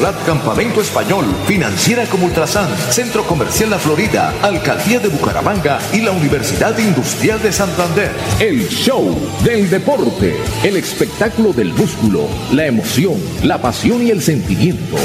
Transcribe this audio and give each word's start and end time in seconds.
Socerlat 0.00 0.24
Campamento 0.24 0.80
Español, 0.80 1.26
Financiera 1.46 2.06
como 2.06 2.24
Ultrasan, 2.24 2.68
Centro 2.90 3.22
Comercial 3.24 3.68
La 3.68 3.78
Florida, 3.78 4.32
Alcaldía 4.42 4.98
de 4.98 5.08
Bucaramanga 5.08 5.78
y 5.92 6.00
la 6.00 6.10
Universidad 6.10 6.78
Industrial 6.78 7.40
de 7.42 7.52
Santander. 7.52 8.10
El 8.38 8.66
show 8.68 9.14
del 9.44 9.68
deporte, 9.68 10.38
el 10.62 10.76
espectáculo 10.76 11.52
del 11.52 11.74
músculo, 11.74 12.26
la 12.50 12.66
emoción, 12.66 13.16
la 13.42 13.60
pasión 13.60 14.06
y 14.06 14.10
el 14.10 14.22
sentimiento. 14.22 14.96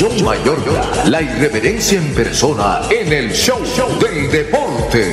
John 0.00 0.24
Mayorga, 0.24 1.04
la 1.06 1.22
irreverencia 1.22 1.98
en 1.98 2.12
persona 2.14 2.80
en 2.90 3.12
el 3.12 3.32
show 3.32 3.60
del 4.00 4.30
deporte. 4.32 5.12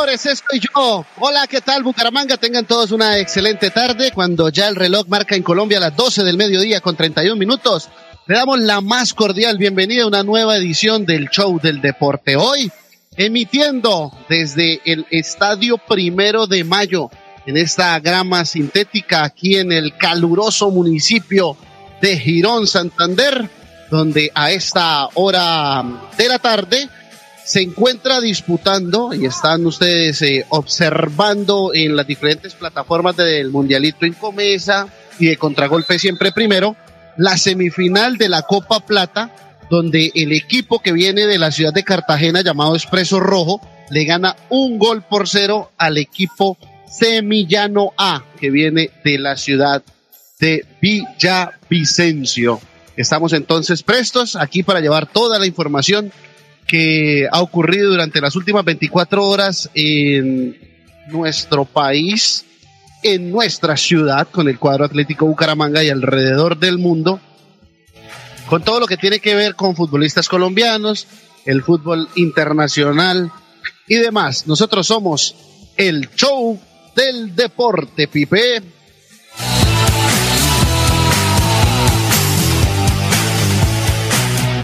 Yo. 0.00 1.04
Hola, 1.18 1.46
¿qué 1.46 1.60
tal 1.60 1.82
Bucaramanga? 1.82 2.38
Tengan 2.38 2.64
todos 2.64 2.90
una 2.90 3.18
excelente 3.18 3.68
tarde. 3.68 4.12
Cuando 4.12 4.48
ya 4.48 4.66
el 4.66 4.74
reloj 4.74 5.06
marca 5.08 5.36
en 5.36 5.42
Colombia 5.42 5.78
las 5.78 5.94
12 5.94 6.24
del 6.24 6.38
mediodía 6.38 6.80
con 6.80 6.96
31 6.96 7.36
minutos, 7.36 7.90
le 8.26 8.34
damos 8.34 8.60
la 8.60 8.80
más 8.80 9.12
cordial 9.12 9.58
bienvenida 9.58 10.04
a 10.04 10.06
una 10.06 10.22
nueva 10.22 10.56
edición 10.56 11.04
del 11.04 11.28
show 11.28 11.60
del 11.60 11.82
deporte. 11.82 12.36
Hoy, 12.36 12.72
emitiendo 13.18 14.10
desde 14.26 14.80
el 14.86 15.04
Estadio 15.10 15.76
Primero 15.76 16.46
de 16.46 16.64
Mayo 16.64 17.10
en 17.44 17.58
esta 17.58 18.00
grama 18.00 18.46
sintética 18.46 19.22
aquí 19.22 19.56
en 19.56 19.70
el 19.70 19.98
caluroso 19.98 20.70
municipio 20.70 21.58
de 22.00 22.18
Girón, 22.18 22.66
Santander, 22.66 23.50
donde 23.90 24.32
a 24.34 24.50
esta 24.50 25.08
hora 25.12 25.84
de 26.16 26.28
la 26.28 26.38
tarde 26.38 26.88
se 27.44 27.62
encuentra 27.62 28.20
disputando 28.20 29.12
y 29.12 29.26
están 29.26 29.66
ustedes 29.66 30.22
eh, 30.22 30.46
observando 30.50 31.72
en 31.74 31.96
las 31.96 32.06
diferentes 32.06 32.54
plataformas 32.54 33.16
del 33.16 33.50
Mundialito 33.50 34.06
en 34.06 34.12
Comesa 34.12 34.86
y 35.18 35.26
de 35.26 35.36
Contragolpe 35.36 35.98
siempre 35.98 36.32
primero, 36.32 36.76
la 37.16 37.36
semifinal 37.36 38.16
de 38.16 38.28
la 38.28 38.42
Copa 38.42 38.80
Plata, 38.80 39.30
donde 39.68 40.10
el 40.14 40.32
equipo 40.32 40.80
que 40.80 40.92
viene 40.92 41.26
de 41.26 41.38
la 41.38 41.50
ciudad 41.50 41.72
de 41.72 41.84
Cartagena 41.84 42.42
llamado 42.42 42.74
Expreso 42.74 43.20
Rojo 43.20 43.60
le 43.90 44.04
gana 44.04 44.36
un 44.48 44.78
gol 44.78 45.02
por 45.02 45.28
cero 45.28 45.72
al 45.76 45.98
equipo 45.98 46.56
Semillano 46.88 47.92
A, 47.96 48.24
que 48.40 48.50
viene 48.50 48.90
de 49.04 49.18
la 49.18 49.36
ciudad 49.36 49.82
de 50.38 50.64
Villavicencio. 50.80 52.60
Estamos 52.96 53.32
entonces 53.32 53.82
prestos 53.82 54.36
aquí 54.36 54.62
para 54.62 54.80
llevar 54.80 55.06
toda 55.06 55.38
la 55.38 55.46
información 55.46 56.12
que 56.70 57.26
ha 57.28 57.42
ocurrido 57.42 57.90
durante 57.90 58.20
las 58.20 58.36
últimas 58.36 58.64
24 58.64 59.26
horas 59.26 59.68
en 59.74 60.56
nuestro 61.08 61.64
país, 61.64 62.44
en 63.02 63.32
nuestra 63.32 63.76
ciudad, 63.76 64.28
con 64.28 64.48
el 64.48 64.56
cuadro 64.56 64.84
Atlético 64.84 65.26
Bucaramanga 65.26 65.82
y 65.82 65.88
alrededor 65.88 66.56
del 66.56 66.78
mundo, 66.78 67.18
con 68.46 68.62
todo 68.62 68.78
lo 68.78 68.86
que 68.86 68.96
tiene 68.96 69.18
que 69.18 69.34
ver 69.34 69.56
con 69.56 69.74
futbolistas 69.74 70.28
colombianos, 70.28 71.08
el 71.44 71.64
fútbol 71.64 72.08
internacional 72.14 73.32
y 73.88 73.96
demás. 73.96 74.46
Nosotros 74.46 74.86
somos 74.86 75.34
el 75.76 76.08
show 76.14 76.56
del 76.94 77.34
deporte, 77.34 78.06
Pipe. 78.06 78.62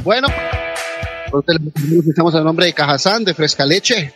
Bueno, 0.05 0.28
estamos 2.09 2.34
a 2.34 2.41
nombre 2.41 2.66
de 2.66 2.72
Cajazán, 2.72 3.25
de 3.25 3.34
Fresca 3.34 3.66
Leche, 3.66 4.12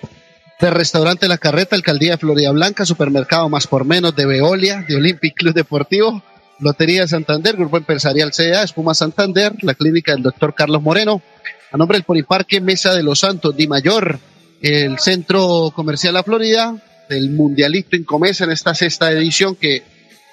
de 0.61 0.71
Restaurante 0.71 1.29
La 1.29 1.39
Carreta, 1.39 1.77
Alcaldía 1.77 2.13
de 2.13 2.19
Florida 2.19 2.51
Blanca, 2.53 2.85
Supermercado 2.87 3.49
Más 3.49 3.67
por 3.67 3.85
Menos, 3.85 4.15
de 4.15 4.27
Veolia, 4.27 4.85
de 4.87 4.97
Olympic 4.97 5.35
Club 5.35 5.55
Deportivo, 5.55 6.23
Lotería 6.61 7.07
Santander, 7.09 7.57
Grupo 7.57 7.79
Empresarial 7.79 8.33
CEA, 8.33 8.63
Espuma 8.63 8.95
Santander, 8.95 9.55
la 9.63 9.75
clínica 9.75 10.13
del 10.13 10.23
doctor 10.23 10.55
Carlos 10.55 10.83
Moreno, 10.83 11.23
a 11.73 11.77
nombre 11.77 11.97
del 11.97 12.05
Poliparque 12.05 12.61
Mesa 12.61 12.95
de 12.95 13.03
los 13.03 13.21
Santos, 13.21 13.57
Di 13.57 13.67
Mayor, 13.67 14.19
el 14.61 14.99
Centro 14.99 15.73
Comercial 15.75 16.15
La 16.15 16.23
Florida, 16.23 16.77
del 17.09 17.31
Mundialito 17.31 17.97
en 17.97 18.05
Comesa 18.05 18.45
en 18.45 18.53
esta 18.53 18.75
sexta 18.75 19.11
edición 19.11 19.57
que 19.57 19.83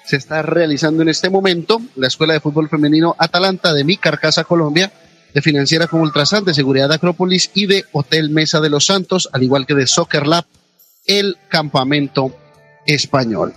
se 0.04 0.16
está 0.16 0.42
realizando 0.42 1.02
en 1.02 1.08
este 1.08 1.28
momento, 1.28 1.80
la 1.96 2.06
Escuela 2.06 2.34
de 2.34 2.40
Fútbol 2.40 2.68
Femenino 2.68 3.16
Atalanta 3.18 3.74
de 3.74 3.84
Mi 3.84 3.96
Carcasa, 3.96 4.44
Colombia, 4.44 4.92
de 5.38 5.42
Financiera 5.42 5.86
como 5.86 6.02
Ultrasan, 6.02 6.44
de 6.44 6.52
Seguridad 6.52 6.90
Acrópolis 6.90 7.52
y 7.54 7.66
de 7.66 7.84
Hotel 7.92 8.30
Mesa 8.30 8.60
de 8.60 8.70
los 8.70 8.86
Santos, 8.86 9.28
al 9.32 9.44
igual 9.44 9.66
que 9.66 9.74
de 9.74 9.86
Soccer 9.86 10.26
Lab, 10.26 10.44
el 11.06 11.36
campamento 11.48 12.36
español. 12.84 13.54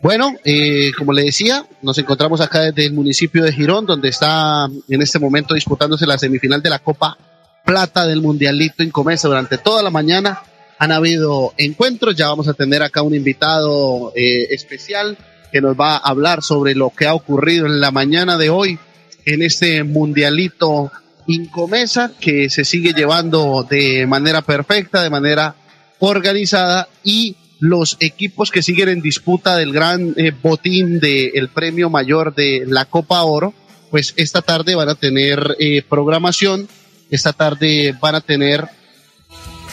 Bueno, 0.00 0.34
eh, 0.44 0.90
como 0.96 1.12
le 1.12 1.24
decía, 1.24 1.66
nos 1.82 1.98
encontramos 1.98 2.40
acá 2.40 2.62
desde 2.62 2.86
el 2.86 2.94
municipio 2.94 3.44
de 3.44 3.52
Girón, 3.52 3.84
donde 3.84 4.08
está 4.08 4.66
en 4.88 5.02
este 5.02 5.18
momento 5.18 5.52
disputándose 5.52 6.06
la 6.06 6.16
semifinal 6.16 6.62
de 6.62 6.70
la 6.70 6.78
Copa 6.78 7.18
Plata 7.62 8.06
del 8.06 8.22
Mundialito 8.22 8.82
en 8.82 8.90
Comesa 8.90 9.28
durante 9.28 9.58
toda 9.58 9.82
la 9.82 9.90
mañana 9.90 10.40
han 10.78 10.92
habido 10.92 11.52
encuentros. 11.58 12.16
Ya 12.16 12.28
vamos 12.28 12.48
a 12.48 12.54
tener 12.54 12.82
acá 12.82 13.02
un 13.02 13.14
invitado 13.14 14.12
eh, 14.16 14.46
especial 14.50 15.18
que 15.52 15.60
nos 15.60 15.78
va 15.78 15.96
a 15.96 16.08
hablar 16.08 16.42
sobre 16.42 16.74
lo 16.74 16.88
que 16.88 17.06
ha 17.06 17.12
ocurrido 17.12 17.66
en 17.66 17.80
la 17.80 17.90
mañana 17.90 18.38
de 18.38 18.48
hoy 18.48 18.78
en 19.24 19.42
este 19.42 19.84
mundialito 19.84 20.90
Incomesa 21.28 22.12
que 22.18 22.50
se 22.50 22.64
sigue 22.64 22.92
llevando 22.92 23.64
de 23.68 24.06
manera 24.06 24.42
perfecta, 24.42 25.02
de 25.02 25.10
manera 25.10 25.54
organizada 26.00 26.88
y 27.04 27.36
los 27.60 27.96
equipos 28.00 28.50
que 28.50 28.62
siguen 28.62 28.88
en 28.88 29.00
disputa 29.00 29.56
del 29.56 29.72
gran 29.72 30.14
eh, 30.16 30.32
botín 30.42 30.98
del 30.98 31.48
premio 31.48 31.90
mayor 31.90 32.34
de 32.34 32.64
la 32.66 32.84
Copa 32.86 33.22
Oro, 33.22 33.54
pues 33.90 34.14
esta 34.16 34.42
tarde 34.42 34.74
van 34.74 34.88
a 34.88 34.94
tener 34.94 35.56
eh, 35.60 35.82
programación, 35.82 36.68
esta 37.10 37.32
tarde 37.32 37.96
van 38.00 38.16
a 38.16 38.20
tener 38.20 38.68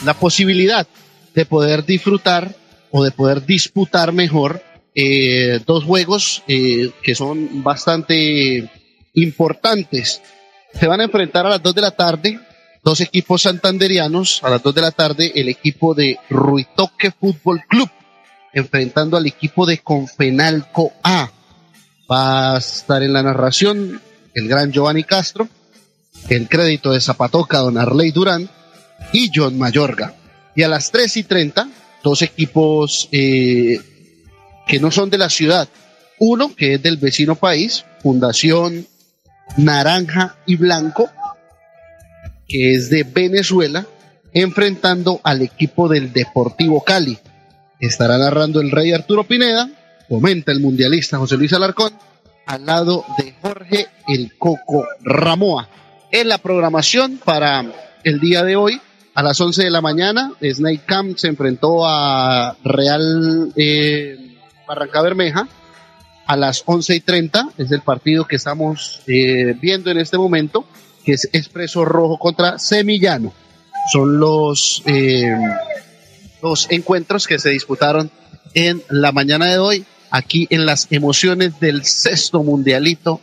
la 0.03 0.13
posibilidad 0.13 0.87
de 1.33 1.45
poder 1.45 1.85
disfrutar 1.85 2.55
o 2.91 3.03
de 3.03 3.11
poder 3.11 3.45
disputar 3.45 4.13
mejor 4.13 4.61
eh, 4.95 5.59
dos 5.65 5.83
juegos 5.83 6.43
eh, 6.47 6.91
que 7.03 7.15
son 7.15 7.63
bastante 7.63 8.69
importantes. 9.13 10.21
Se 10.79 10.87
van 10.87 11.01
a 11.01 11.05
enfrentar 11.05 11.45
a 11.45 11.49
las 11.49 11.63
2 11.63 11.75
de 11.75 11.81
la 11.81 11.91
tarde 11.91 12.39
dos 12.83 13.01
equipos 13.01 13.41
santanderianos. 13.41 14.41
A 14.43 14.49
las 14.49 14.61
2 14.61 14.75
de 14.75 14.81
la 14.81 14.91
tarde 14.91 15.31
el 15.35 15.49
equipo 15.49 15.93
de 15.93 16.19
Ruitoque 16.29 17.11
Fútbol 17.11 17.63
Club 17.67 17.89
enfrentando 18.53 19.17
al 19.17 19.25
equipo 19.25 19.65
de 19.65 19.79
Confenalco 19.79 20.93
A. 21.03 21.29
Va 22.09 22.55
a 22.55 22.57
estar 22.57 23.03
en 23.03 23.13
la 23.13 23.23
narración 23.23 24.01
el 24.33 24.47
gran 24.47 24.71
Giovanni 24.71 25.03
Castro, 25.03 25.49
el 26.29 26.47
crédito 26.47 26.91
de 26.91 27.01
Zapatoca, 27.01 27.59
don 27.59 27.77
Arley 27.77 28.11
Durán 28.11 28.49
y 29.11 29.29
John 29.33 29.57
Mayorga. 29.57 30.13
Y 30.55 30.63
a 30.63 30.69
las 30.69 30.91
3 30.91 31.17
y 31.17 31.23
30, 31.23 31.69
dos 32.03 32.21
equipos 32.21 33.09
eh, 33.11 33.79
que 34.67 34.79
no 34.79 34.91
son 34.91 35.09
de 35.09 35.17
la 35.17 35.29
ciudad. 35.29 35.67
Uno 36.19 36.55
que 36.55 36.75
es 36.75 36.81
del 36.81 36.97
vecino 36.97 37.35
país, 37.35 37.83
Fundación 38.01 38.87
Naranja 39.57 40.35
y 40.45 40.55
Blanco, 40.55 41.09
que 42.47 42.73
es 42.73 42.89
de 42.89 43.03
Venezuela, 43.03 43.85
enfrentando 44.33 45.21
al 45.23 45.41
equipo 45.41 45.87
del 45.87 46.11
Deportivo 46.11 46.83
Cali. 46.83 47.17
Estará 47.79 48.17
narrando 48.17 48.61
el 48.61 48.71
rey 48.71 48.91
Arturo 48.91 49.23
Pineda, 49.23 49.69
comenta 50.09 50.51
el 50.51 50.59
mundialista 50.59 51.17
José 51.17 51.37
Luis 51.37 51.53
Alarcón, 51.53 51.93
al 52.45 52.65
lado 52.65 53.05
de 53.17 53.33
Jorge 53.41 53.87
El 54.07 54.37
Coco 54.37 54.85
Ramoa. 55.01 55.69
En 56.11 56.29
la 56.29 56.37
programación 56.37 57.19
para 57.23 57.65
el 58.03 58.19
día 58.19 58.43
de 58.43 58.55
hoy, 58.55 58.79
a 59.15 59.23
las 59.23 59.39
11 59.39 59.63
de 59.63 59.71
la 59.71 59.81
mañana, 59.81 60.33
Snake 60.41 60.83
Camp 60.85 61.17
se 61.17 61.27
enfrentó 61.27 61.85
a 61.85 62.55
Real 62.63 63.51
eh, 63.55 64.35
Barranca 64.67 65.01
Bermeja. 65.01 65.47
A 66.27 66.35
las 66.35 66.63
11 66.65 66.95
y 66.95 66.99
30 67.01 67.49
es 67.57 67.71
el 67.71 67.81
partido 67.81 68.25
que 68.25 68.35
estamos 68.35 69.01
eh, 69.07 69.55
viendo 69.61 69.91
en 69.91 69.99
este 69.99 70.17
momento, 70.17 70.65
que 71.03 71.13
es 71.13 71.29
Expreso 71.33 71.85
Rojo 71.85 72.17
contra 72.17 72.57
Semillano. 72.57 73.31
Son 73.91 74.19
los, 74.19 74.81
eh, 74.87 75.31
encuentros 76.69 77.27
que 77.27 77.37
se 77.37 77.51
disputaron 77.51 78.09
en 78.55 78.81
la 78.89 79.11
mañana 79.11 79.45
de 79.45 79.59
hoy, 79.59 79.85
aquí 80.09 80.47
en 80.49 80.65
las 80.65 80.87
emociones 80.91 81.59
del 81.59 81.85
sexto 81.85 82.41
mundialito. 82.43 83.21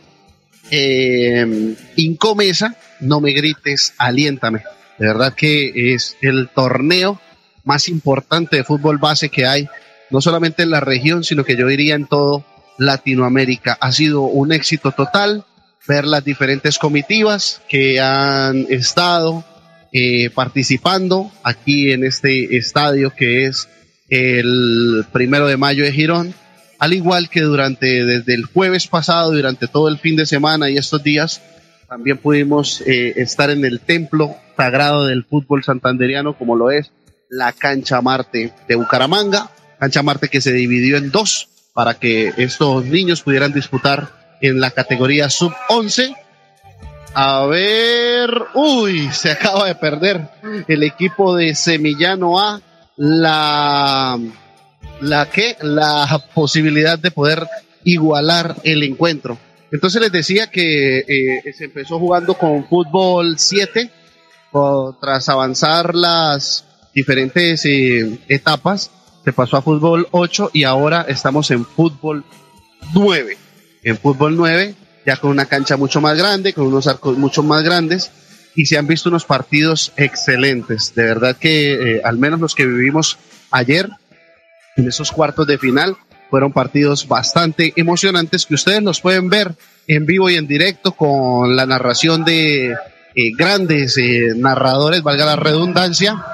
Incomesa, 1.97 2.77
no 3.01 3.19
me 3.19 3.33
grites, 3.33 3.93
aliéntame. 3.97 4.63
De 4.97 5.07
verdad 5.07 5.33
que 5.33 5.93
es 5.93 6.15
el 6.21 6.49
torneo 6.49 7.19
más 7.65 7.87
importante 7.89 8.57
de 8.57 8.63
fútbol 8.63 8.97
base 8.97 9.29
que 9.29 9.45
hay, 9.45 9.67
no 10.09 10.21
solamente 10.21 10.63
en 10.63 10.69
la 10.69 10.79
región, 10.79 11.23
sino 11.23 11.43
que 11.43 11.57
yo 11.57 11.67
diría 11.67 11.95
en 11.95 12.05
todo 12.05 12.45
Latinoamérica. 12.77 13.77
Ha 13.79 13.91
sido 13.91 14.21
un 14.21 14.51
éxito 14.51 14.91
total 14.91 15.45
ver 15.87 16.05
las 16.05 16.23
diferentes 16.23 16.77
comitivas 16.77 17.61
que 17.67 17.99
han 17.99 18.65
estado 18.69 19.43
eh, 19.91 20.29
participando 20.29 21.31
aquí 21.43 21.91
en 21.91 22.03
este 22.03 22.57
estadio 22.57 23.11
que 23.11 23.45
es 23.45 23.67
el 24.09 25.05
primero 25.11 25.47
de 25.47 25.57
mayo 25.57 25.83
de 25.83 25.91
Girón, 25.91 26.33
al 26.79 26.93
igual 26.93 27.29
que 27.29 27.41
durante 27.41 28.05
desde 28.05 28.35
el 28.35 28.45
jueves 28.45 28.87
pasado, 28.87 29.31
durante 29.31 29.67
todo 29.67 29.87
el 29.87 29.97
fin 29.99 30.15
de 30.15 30.25
semana 30.25 30.69
y 30.69 30.77
estos 30.77 31.03
días, 31.03 31.41
también 31.87 32.17
pudimos 32.17 32.81
eh, 32.81 33.13
estar 33.17 33.49
en 33.49 33.65
el 33.65 33.79
templo 33.79 34.35
sagrado 34.57 35.05
del 35.05 35.23
fútbol 35.23 35.63
santanderiano, 35.63 36.37
como 36.37 36.55
lo 36.55 36.71
es 36.71 36.91
la 37.29 37.53
Cancha 37.53 38.01
Marte 38.01 38.53
de 38.67 38.75
Bucaramanga. 38.75 39.49
Cancha 39.79 40.03
Marte 40.03 40.29
que 40.29 40.41
se 40.41 40.53
dividió 40.53 40.97
en 40.97 41.11
dos 41.11 41.49
para 41.73 41.95
que 41.95 42.33
estos 42.37 42.85
niños 42.85 43.21
pudieran 43.21 43.53
disputar 43.53 44.09
en 44.41 44.59
la 44.59 44.71
categoría 44.71 45.29
sub-11. 45.29 46.15
A 47.13 47.45
ver, 47.45 48.29
uy, 48.55 49.09
se 49.11 49.31
acaba 49.31 49.67
de 49.67 49.75
perder 49.75 50.29
el 50.67 50.83
equipo 50.83 51.35
de 51.35 51.55
Semillano 51.55 52.39
A 52.39 52.61
la 52.97 54.19
la 55.01 55.29
que 55.29 55.57
la 55.61 56.21
posibilidad 56.33 56.97
de 56.97 57.11
poder 57.11 57.47
igualar 57.83 58.55
el 58.63 58.83
encuentro. 58.83 59.37
Entonces 59.71 60.01
les 60.01 60.11
decía 60.11 60.47
que 60.47 60.99
eh, 60.99 61.53
se 61.53 61.65
empezó 61.65 61.99
jugando 61.99 62.35
con 62.35 62.67
fútbol 62.67 63.37
7, 63.37 63.89
tras 65.01 65.29
avanzar 65.29 65.95
las 65.95 66.65
diferentes 66.93 67.65
eh, 67.65 68.19
etapas, 68.27 68.91
se 69.23 69.33
pasó 69.33 69.57
a 69.57 69.61
fútbol 69.61 70.07
8 70.11 70.51
y 70.53 70.63
ahora 70.63 71.05
estamos 71.07 71.49
en 71.51 71.65
fútbol 71.65 72.23
9. 72.93 73.37
En 73.83 73.97
fútbol 73.97 74.35
9, 74.35 74.75
ya 75.05 75.17
con 75.17 75.31
una 75.31 75.45
cancha 75.45 75.77
mucho 75.77 76.01
más 76.01 76.17
grande, 76.17 76.53
con 76.53 76.67
unos 76.67 76.87
arcos 76.87 77.17
mucho 77.17 77.43
más 77.43 77.63
grandes, 77.63 78.11
y 78.55 78.65
se 78.65 78.77
han 78.77 78.87
visto 78.87 79.09
unos 79.09 79.25
partidos 79.25 79.93
excelentes. 79.97 80.93
De 80.95 81.03
verdad 81.03 81.37
que 81.37 81.73
eh, 81.73 82.01
al 82.03 82.17
menos 82.17 82.39
los 82.39 82.55
que 82.55 82.65
vivimos 82.65 83.17
ayer, 83.51 83.89
en 84.75 84.87
esos 84.87 85.11
cuartos 85.11 85.47
de 85.47 85.57
final, 85.57 85.97
fueron 86.29 86.51
partidos 86.51 87.07
bastante 87.07 87.73
emocionantes 87.75 88.45
que 88.45 88.55
ustedes 88.55 88.81
los 88.81 89.01
pueden 89.01 89.29
ver 89.29 89.55
en 89.87 90.05
vivo 90.05 90.29
y 90.29 90.35
en 90.35 90.47
directo 90.47 90.93
con 90.93 91.55
la 91.55 91.65
narración 91.65 92.25
de 92.25 92.71
eh, 92.71 92.75
grandes 93.37 93.97
eh, 93.97 94.33
narradores, 94.35 95.03
valga 95.03 95.25
la 95.25 95.35
redundancia, 95.35 96.25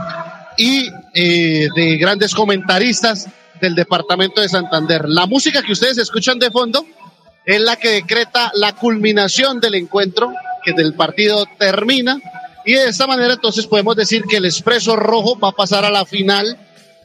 y 0.57 0.89
eh, 1.13 1.67
de 1.75 1.97
grandes 1.97 2.33
comentaristas 2.33 3.27
del 3.61 3.75
departamento 3.75 4.41
de 4.41 4.50
Santander. 4.50 5.07
La 5.07 5.25
música 5.25 5.61
que 5.61 5.73
ustedes 5.73 5.97
escuchan 5.97 6.39
de 6.39 6.51
fondo 6.51 6.85
es 7.45 7.59
la 7.61 7.75
que 7.75 7.89
decreta 7.89 8.51
la 8.53 8.75
culminación 8.75 9.59
del 9.59 9.75
encuentro, 9.75 10.31
que 10.63 10.73
del 10.73 10.94
partido 10.94 11.45
termina, 11.57 12.19
y 12.65 12.73
de 12.73 12.89
esta 12.89 13.07
manera 13.07 13.33
entonces 13.33 13.65
podemos 13.67 13.95
decir 13.95 14.23
que 14.23 14.38
el 14.38 14.45
Expreso 14.45 14.95
Rojo 14.95 15.39
va 15.39 15.50
a 15.50 15.53
pasar 15.53 15.85
a 15.85 15.89
la 15.89 16.06
final 16.06 16.57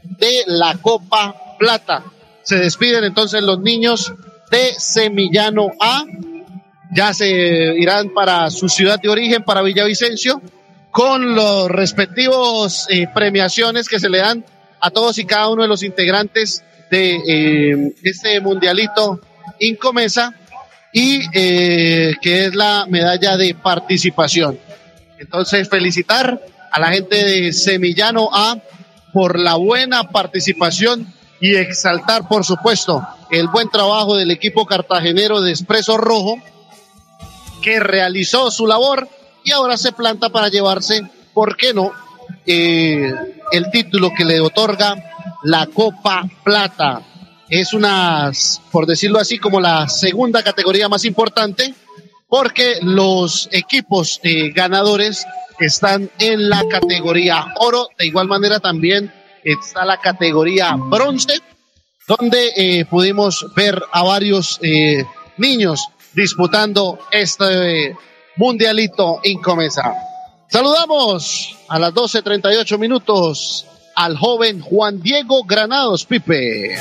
de 0.02 0.42
la 0.46 0.74
Copa 0.82 1.56
Plata 1.58 2.04
se 2.44 2.56
despiden 2.56 3.04
entonces 3.04 3.42
los 3.42 3.58
niños 3.60 4.12
de 4.50 4.74
Semillano 4.78 5.70
A. 5.80 6.04
Ya 6.94 7.12
se 7.12 7.28
irán 7.28 8.10
para 8.10 8.50
su 8.50 8.68
ciudad 8.68 9.00
de 9.00 9.08
origen, 9.08 9.42
para 9.42 9.62
Villavicencio, 9.62 10.40
con 10.94 11.35
los 11.35 11.69
respectivos 11.69 12.87
eh, 12.88 13.08
premiaciones 13.12 13.88
que 13.88 13.99
se 13.99 14.08
le 14.08 14.19
dan 14.19 14.44
a 14.81 14.93
todos 14.93 15.19
y 15.19 15.25
cada 15.25 15.49
uno 15.49 15.62
de 15.62 15.69
los 15.69 15.82
integrantes 15.82 16.62
de 16.88 17.17
eh, 17.17 17.94
este 18.05 18.41
mundialito 18.41 19.20
Incomesa 19.58 20.32
y 20.93 21.23
eh, 21.32 22.14
que 22.23 22.44
es 22.44 22.55
la 22.55 22.87
medalla 22.88 23.37
de 23.37 23.56
participación. 23.56 24.56
Entonces, 25.19 25.69
felicitar 25.69 26.41
a 26.70 26.79
la 26.79 26.93
gente 26.93 27.25
de 27.25 27.52
Semillano 27.52 28.31
A 28.32 28.58
por 29.12 29.37
la 29.37 29.56
buena 29.56 30.11
participación 30.11 31.12
y 31.40 31.56
exaltar, 31.56 32.29
por 32.29 32.44
supuesto, 32.44 33.05
el 33.32 33.49
buen 33.49 33.69
trabajo 33.69 34.14
del 34.14 34.31
equipo 34.31 34.64
cartagenero 34.64 35.40
de 35.40 35.50
Expreso 35.50 35.97
Rojo, 35.97 36.37
que 37.62 37.81
realizó 37.81 38.52
su 38.52 38.69
labor 38.69 39.08
y 39.44 39.52
ahora 39.52 39.76
se 39.76 39.93
planta 39.93 40.31
para 40.31 40.49
llevarse, 40.49 41.02
¿por 41.32 41.56
qué 41.56 41.73
no?, 41.73 41.93
eh, 42.46 43.12
el 43.52 43.70
título 43.70 44.11
que 44.17 44.25
le 44.25 44.41
otorga 44.41 44.96
la 45.44 45.67
Copa 45.67 46.29
Plata. 46.43 47.02
Es 47.49 47.75
una, 47.75 48.32
por 48.70 48.87
decirlo 48.87 49.19
así, 49.19 49.38
como 49.38 49.61
la 49.61 49.88
segunda 49.88 50.43
categoría 50.43 50.88
más 50.88 51.05
importante, 51.05 51.75
porque 52.29 52.79
los 52.81 53.49
equipos 53.52 54.20
ganadores 54.55 55.26
están 55.61 56.11
en 56.18 56.49
la 56.49 56.64
categoría 56.68 57.47
oro, 57.57 57.88
de 57.99 58.07
igual 58.07 58.26
manera 58.26 58.61
también 58.61 59.12
está 59.45 59.85
la 59.85 59.99
categoría 59.99 60.75
bronce, 60.76 61.40
donde 62.09 62.52
eh, 62.57 62.85
pudimos 62.87 63.47
ver 63.54 63.83
a 63.92 64.02
varios 64.02 64.59
eh, 64.62 65.04
niños 65.37 65.80
disputando 66.14 66.99
este 67.11 67.97
mundialito 68.37 69.21
Incomesa. 69.25 69.95
Saludamos 70.49 71.57
a 71.69 71.79
las 71.79 71.93
12.38 71.93 72.79
minutos 72.79 73.67
al 73.95 74.17
joven 74.17 74.61
Juan 74.61 75.00
Diego 75.00 75.45
Granados 75.45 76.05
Pipe. 76.05 76.76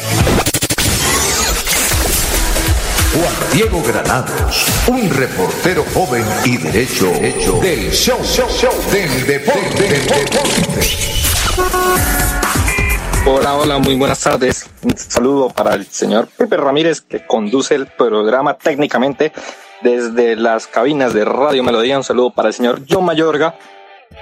Juan 3.13 3.35
Diego 3.53 3.83
Granados, 3.83 4.65
un 4.87 5.09
reportero 5.09 5.85
joven 5.93 6.25
y 6.45 6.57
derecho, 6.57 7.13
hecho 7.21 7.59
del 7.59 7.91
show, 7.91 8.17
show, 8.23 8.49
show 8.49 8.73
del 8.91 9.27
deporte. 9.27 9.83
Del 9.83 10.01
deporte. 10.01 11.13
Hola, 13.25 13.55
hola, 13.55 13.77
muy 13.77 13.95
buenas 13.95 14.19
tardes. 14.19 14.69
Un 14.81 14.97
saludo 14.97 15.49
para 15.49 15.75
el 15.75 15.85
señor 15.85 16.27
Pepe 16.35 16.57
Ramírez 16.57 17.01
que 17.01 17.25
conduce 17.25 17.75
el 17.75 17.87
programa 17.87 18.57
técnicamente 18.57 19.31
desde 19.83 20.35
las 20.35 20.67
cabinas 20.67 21.13
de 21.13 21.25
Radio 21.25 21.63
Melodía. 21.63 21.97
Un 21.97 22.03
saludo 22.03 22.31
para 22.31 22.47
el 22.47 22.53
señor 22.53 22.81
John 22.89 23.05
Mayorga, 23.05 23.55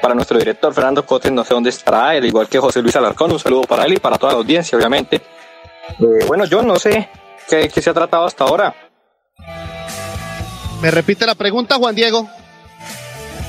para 0.01 0.13
nuestro 0.13 0.38
director 0.38 0.74
Fernando 0.74 1.06
Cotes, 1.06 1.32
no 1.32 1.44
sé 1.44 1.53
dónde 1.53 1.70
estará 1.70 2.15
él, 2.15 2.25
igual 2.25 2.48
que 2.48 2.60
José 2.60 2.82
Luis 2.82 2.96
Alarcón. 2.96 3.32
Un 3.32 3.39
saludo 3.39 3.63
para 3.63 3.86
él 3.86 3.94
y 3.94 3.98
para 3.98 4.18
toda 4.18 4.34
la 4.34 4.39
audiencia, 4.39 4.77
obviamente. 4.77 5.18
Eh, 5.18 6.25
bueno, 6.27 6.46
yo 6.46 6.62
no 6.62 6.77
sé 6.77 7.10
qué, 7.48 7.70
qué 7.70 7.82
se 7.82 7.89
ha 7.89 7.94
tratado 7.94 8.25
hasta 8.25 8.44
ahora. 8.44 8.75
Me 10.82 10.89
repite 10.89 11.25
la 11.25 11.36
pregunta, 11.36 11.75
Juan 11.75 11.94
Diego. 11.94 12.27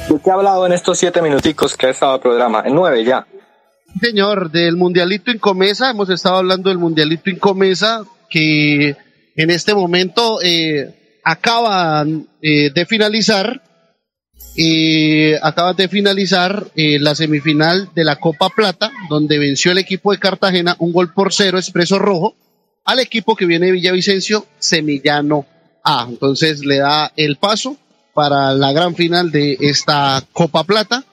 ¿De 0.09 0.21
qué 0.21 0.31
ha 0.31 0.35
hablado 0.35 0.67
en 0.67 0.73
estos 0.73 0.99
siete 0.99 1.23
minuticos 1.23 1.77
que 1.77 1.87
ha 1.87 1.91
estado 1.91 2.17
el 2.17 2.21
programa? 2.21 2.63
En 2.67 2.75
nueve 2.75 3.05
ya. 3.05 3.27
Señor, 4.01 4.51
del 4.51 4.77
Mundialito 4.77 5.31
Incomesa, 5.31 5.91
hemos 5.91 6.11
estado 6.11 6.37
hablando 6.37 6.69
del 6.69 6.79
Mundialito 6.79 7.31
Incomesa, 7.31 8.05
que 8.29 8.97
en 9.37 9.51
este 9.51 9.75
momento 9.75 10.41
eh, 10.43 11.02
acaban 11.25 12.29
eh, 12.41 12.71
de 12.71 12.87
finalizar, 12.87 13.63
eh, 14.57 15.39
acaban 15.43 15.77
de 15.77 15.89
finalizar 15.89 16.69
eh, 16.75 16.99
la 16.99 17.15
semifinal 17.15 17.91
de 17.95 18.05
la 18.05 18.17
Copa 18.17 18.49
Plata, 18.51 18.93
donde 19.09 19.39
venció 19.39 19.73
el 19.73 19.79
equipo 19.79 20.13
de 20.13 20.19
Cartagena 20.19 20.77
un 20.79 20.93
gol 20.93 21.13
por 21.13 21.33
cero, 21.33 21.59
expreso 21.59 21.99
rojo, 21.99 22.37
al 22.85 22.99
equipo 22.99 23.37
que 23.37 23.47
viene 23.47 23.67
de 23.67 23.73
Villavicencio, 23.73 24.47
Semillano 24.59 25.47
A. 25.85 26.07
Entonces 26.09 26.65
le 26.65 26.79
da 26.79 27.13
el 27.17 27.37
paso 27.37 27.77
para 28.15 28.53
la 28.53 28.73
gran 28.73 28.95
final 28.95 29.31
de 29.31 29.57
esta 29.61 30.23
Copa 30.33 30.65
Plata 30.65 31.05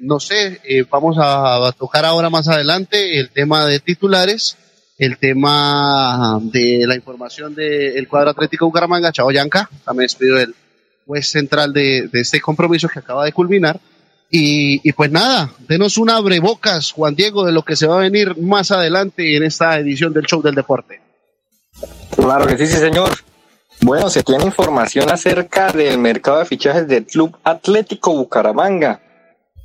no 0.00 0.20
sé, 0.20 0.58
vamos 0.90 1.16
a, 1.20 1.70
tocar 1.78 2.06
ahora 2.06 2.30
más 2.30 2.48
adelante 2.48 3.20
el 3.20 3.28
tema 3.28 3.66
de 3.66 3.78
titulares, 3.78 4.56
el 4.98 5.18
tema 5.18 6.38
de 6.42 6.84
la 6.86 6.94
información 6.94 7.54
del 7.54 8.06
cuadro 8.08 8.30
atlético 8.30 8.66
Bucaramanga, 8.66 9.12
Chao 9.12 9.30
Yanca, 9.30 9.68
también 9.84 10.04
despido 10.04 10.36
del 10.36 10.54
juez 11.06 11.28
central 11.28 11.72
de, 11.72 12.08
este 12.12 12.40
compromiso 12.40 12.88
que 12.88 13.00
acaba 13.00 13.24
de 13.24 13.32
culminar. 13.32 13.80
Y, 14.36 14.92
pues 14.94 15.12
nada, 15.12 15.52
denos 15.68 15.96
un 15.96 16.10
abrebocas, 16.10 16.90
Juan 16.90 17.14
Diego, 17.14 17.44
de 17.46 17.52
lo 17.52 17.62
que 17.62 17.76
se 17.76 17.86
va 17.86 17.96
a 17.96 18.00
venir 18.00 18.36
más 18.36 18.72
adelante 18.72 19.36
en 19.36 19.44
esta 19.44 19.78
edición 19.78 20.12
del 20.12 20.24
Show 20.24 20.42
del 20.42 20.56
Deporte. 20.56 21.00
Claro 22.16 22.44
que 22.46 22.58
sí, 22.58 22.66
sí, 22.66 22.78
señor. 22.78 23.10
Bueno, 23.80 24.10
se 24.10 24.24
tiene 24.24 24.44
información 24.44 25.08
acerca 25.08 25.70
del 25.70 25.98
mercado 25.98 26.40
de 26.40 26.46
fichajes 26.46 26.88
del 26.88 27.06
Club 27.06 27.36
Atlético 27.44 28.12
Bucaramanga, 28.16 29.00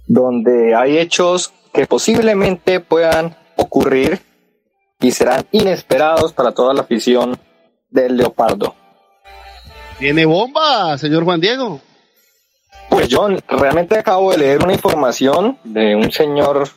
donde 0.08 0.76
hay 0.76 1.00
hechos 1.00 1.52
que 1.74 1.88
posiblemente 1.88 2.80
puedan 2.80 3.36
ocurrir 3.56 4.22
y 5.02 5.12
serán 5.12 5.46
inesperados 5.52 6.34
para 6.34 6.52
toda 6.52 6.74
la 6.74 6.82
afición 6.82 7.38
del 7.90 8.18
Leopardo. 8.18 8.76
¿Tiene 9.98 10.26
bomba, 10.26 10.98
señor 10.98 11.24
Juan 11.24 11.42
Diego? 11.42 11.82
Pues 12.90 13.08
yo 13.08 13.28
realmente 13.48 13.98
acabo 13.98 14.32
de 14.32 14.38
leer 14.38 14.64
una 14.64 14.74
información 14.74 15.58
de 15.64 15.96
un 15.96 16.12
señor 16.12 16.68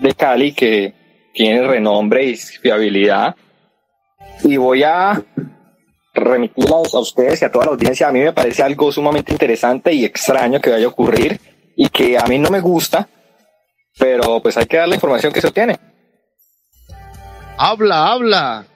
de 0.00 0.14
Cali 0.14 0.54
que 0.54 0.94
tiene 1.32 1.66
renombre 1.66 2.24
y 2.24 2.36
fiabilidad 2.36 3.36
y 4.44 4.56
voy 4.56 4.82
a 4.82 5.22
remitirlas 6.14 6.94
a 6.94 6.98
ustedes 6.98 7.40
y 7.40 7.44
a 7.44 7.52
toda 7.52 7.66
la 7.66 7.72
audiencia. 7.72 8.08
A 8.08 8.12
mí 8.12 8.20
me 8.20 8.32
parece 8.32 8.62
algo 8.62 8.92
sumamente 8.92 9.32
interesante 9.32 9.92
y 9.92 10.04
extraño 10.04 10.60
que 10.60 10.70
vaya 10.70 10.86
a 10.86 10.90
ocurrir 10.90 11.40
y 11.76 11.88
que 11.88 12.18
a 12.18 12.26
mí 12.26 12.38
no 12.38 12.50
me 12.50 12.60
gusta, 12.60 13.08
pero 13.98 14.40
pues 14.42 14.56
hay 14.56 14.66
que 14.66 14.76
dar 14.76 14.88
la 14.88 14.96
información 14.96 15.32
que 15.32 15.40
se 15.40 15.48
obtiene. 15.48 15.91
Habla, 17.56 18.12
habla. 18.12 18.66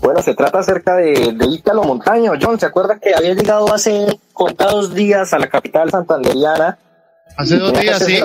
Bueno, 0.00 0.22
se 0.22 0.34
trata 0.34 0.60
acerca 0.60 0.96
de, 0.96 1.32
de 1.32 1.46
Ítalo 1.46 1.82
Montaño. 1.82 2.32
John, 2.40 2.58
¿se 2.58 2.66
acuerda 2.66 2.98
que 2.98 3.14
había 3.14 3.34
llegado 3.34 3.72
hace 3.74 4.18
contados 4.32 4.94
días 4.94 5.32
a 5.32 5.38
la 5.38 5.48
capital 5.48 5.90
santanderiana? 5.90 6.78
Hace 7.36 7.56
dos 7.56 7.78
días, 7.78 8.04
sí. 8.04 8.20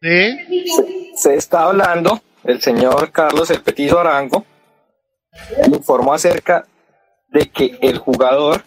Sí. 0.00 0.64
Se, 1.16 1.34
está 1.34 1.64
hablando, 1.64 2.20
el 2.44 2.60
señor 2.60 3.12
Carlos 3.12 3.50
El 3.50 3.62
Petiso 3.62 4.00
Arango 4.00 4.44
informó 5.66 6.12
acerca 6.12 6.66
de 7.28 7.48
que 7.50 7.78
el 7.80 7.98
jugador 7.98 8.64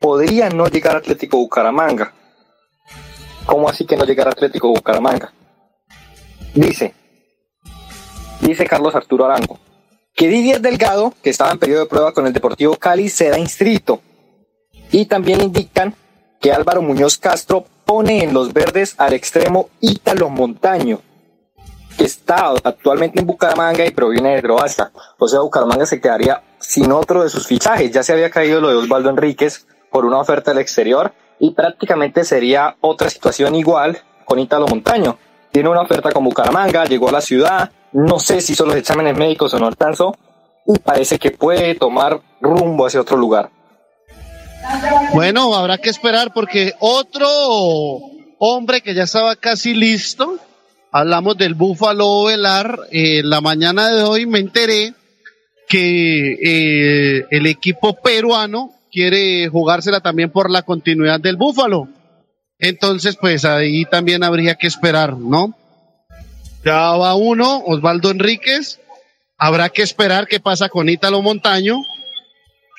podría 0.00 0.48
no 0.50 0.66
llegar 0.66 0.94
a 0.94 0.98
Atlético 0.98 1.38
Bucaramanga. 1.38 2.12
¿Cómo 3.46 3.68
así 3.68 3.84
que 3.84 3.96
no 3.96 4.04
llegar 4.04 4.28
a 4.28 4.30
Atlético 4.30 4.68
Bucaramanga? 4.68 5.32
Dice, 6.54 6.94
dice 8.40 8.66
Carlos 8.66 8.94
Arturo 8.94 9.24
Arango, 9.24 9.58
que 10.14 10.28
Didier 10.28 10.60
Delgado, 10.60 11.12
que 11.22 11.30
estaba 11.30 11.50
en 11.50 11.58
periodo 11.58 11.80
de 11.80 11.90
prueba 11.90 12.12
con 12.12 12.26
el 12.26 12.32
Deportivo 12.32 12.76
Cali, 12.76 13.08
será 13.08 13.38
inscrito. 13.38 14.00
Y 14.92 15.06
también 15.06 15.40
indican 15.40 15.94
que 16.40 16.52
Álvaro 16.52 16.82
Muñoz 16.82 17.18
Castro 17.18 17.64
pone 17.84 18.22
en 18.22 18.32
los 18.32 18.52
verdes 18.52 18.94
al 18.98 19.12
extremo 19.12 19.70
Ítalo 19.80 20.28
Montaño, 20.28 21.00
que 21.96 22.04
está 22.04 22.50
actualmente 22.62 23.20
en 23.20 23.26
Bucaramanga 23.26 23.84
y 23.84 23.90
proviene 23.90 24.36
de 24.36 24.42
Croacia. 24.42 24.90
O 25.18 25.28
sea, 25.28 25.40
Bucaramanga 25.40 25.86
se 25.86 26.00
quedaría 26.00 26.42
sin 26.58 26.92
otro 26.92 27.22
de 27.22 27.30
sus 27.30 27.46
fichajes. 27.46 27.90
Ya 27.92 28.02
se 28.02 28.12
había 28.12 28.30
caído 28.30 28.60
lo 28.60 28.68
de 28.68 28.76
Osvaldo 28.76 29.10
Enríquez 29.10 29.66
por 29.90 30.04
una 30.04 30.18
oferta 30.18 30.50
del 30.50 30.60
exterior 30.60 31.12
y 31.38 31.50
prácticamente 31.52 32.24
sería 32.24 32.76
otra 32.80 33.10
situación 33.10 33.54
igual 33.54 33.98
con 34.24 34.38
Ítalo 34.38 34.66
Montaño. 34.66 35.18
Tiene 35.54 35.68
una 35.68 35.82
oferta 35.82 36.10
con 36.10 36.24
Bucaramanga, 36.24 36.84
llegó 36.84 37.10
a 37.10 37.12
la 37.12 37.20
ciudad, 37.20 37.70
no 37.92 38.18
sé 38.18 38.40
si 38.40 38.56
son 38.56 38.66
los 38.66 38.76
exámenes 38.76 39.16
médicos 39.16 39.54
o 39.54 39.58
no 39.60 39.68
alcanzó 39.68 40.16
y 40.66 40.76
parece 40.80 41.16
que 41.16 41.30
puede 41.30 41.76
tomar 41.76 42.20
rumbo 42.40 42.88
hacia 42.88 43.00
otro 43.00 43.16
lugar. 43.16 43.50
Bueno, 45.12 45.54
habrá 45.54 45.78
que 45.78 45.90
esperar 45.90 46.32
porque 46.34 46.74
otro 46.80 47.28
hombre 48.40 48.80
que 48.80 48.94
ya 48.94 49.04
estaba 49.04 49.36
casi 49.36 49.74
listo 49.74 50.40
hablamos 50.90 51.36
del 51.36 51.54
Búfalo 51.54 52.24
Velar. 52.24 52.76
Eh, 52.90 53.22
la 53.22 53.40
mañana 53.40 53.90
de 53.90 54.02
hoy 54.02 54.26
me 54.26 54.40
enteré 54.40 54.92
que 55.68 56.32
eh, 56.32 57.26
el 57.30 57.46
equipo 57.46 57.94
peruano 58.02 58.72
quiere 58.90 59.46
jugársela 59.46 60.00
también 60.00 60.30
por 60.30 60.50
la 60.50 60.62
continuidad 60.62 61.20
del 61.20 61.36
Búfalo. 61.36 61.86
Entonces, 62.64 63.16
pues 63.20 63.44
ahí 63.44 63.84
también 63.84 64.24
habría 64.24 64.54
que 64.54 64.66
esperar, 64.66 65.18
¿no? 65.18 65.54
Ya 66.64 66.92
va 66.92 67.14
uno, 67.14 67.62
Osvaldo 67.66 68.10
Enríquez. 68.10 68.80
Habrá 69.36 69.68
que 69.68 69.82
esperar 69.82 70.26
qué 70.26 70.40
pasa 70.40 70.70
con 70.70 70.88
Ítalo 70.88 71.20
Montaño. 71.20 71.76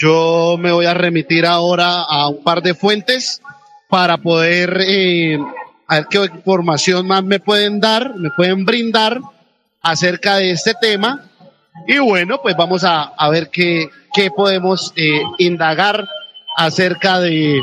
Yo 0.02 0.58
me 0.60 0.72
voy 0.72 0.88
a 0.88 0.96
remitir 0.96 1.46
ahora 1.46 2.02
a 2.02 2.30
un 2.30 2.44
par 2.44 2.64
de 2.64 2.74
fuentes 2.74 3.44
para 3.88 4.18
poder 4.18 4.82
eh, 4.82 5.38
a 5.88 5.98
ver 5.98 6.08
qué 6.10 6.18
información 6.34 7.06
más 7.06 7.24
me 7.24 7.40
pueden 7.40 7.80
dar, 7.80 8.16
me 8.16 8.32
pueden 8.32 8.66
brindar 8.66 9.20
acerca 9.84 10.38
de 10.38 10.50
este 10.50 10.74
tema. 10.82 11.30
Y 11.88 12.00
bueno, 12.00 12.42
pues 12.42 12.58
vamos 12.58 12.84
a, 12.84 13.30
ver 13.30 13.52
qué, 13.52 13.88
qué 14.16 14.32
podemos 14.32 14.94
eh, 14.96 15.22
indagar 15.38 16.08
acerca 16.58 17.20
de 17.20 17.62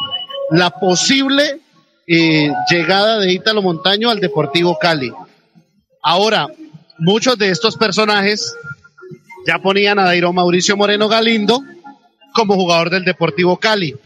la 0.50 0.70
posible 0.70 1.61
eh, 2.06 2.50
llegada 2.70 3.18
de 3.18 3.32
Ítalo 3.32 3.62
Montaño 3.62 4.10
al 4.10 4.20
Deportivo 4.20 4.78
Cali. 4.78 5.12
Ahora, 6.02 6.48
muchos 6.98 7.38
de 7.38 7.50
estos 7.50 7.76
personajes 7.76 8.54
ya 9.46 9.58
ponían 9.58 9.98
a 9.98 10.04
Dairo 10.04 10.32
Mauricio 10.32 10.76
Moreno 10.76 11.08
Galindo 11.08 11.60
como 12.32 12.54
jugador 12.54 12.90
del 12.90 13.04
Deportivo 13.04 13.56
Cali. 13.58 13.96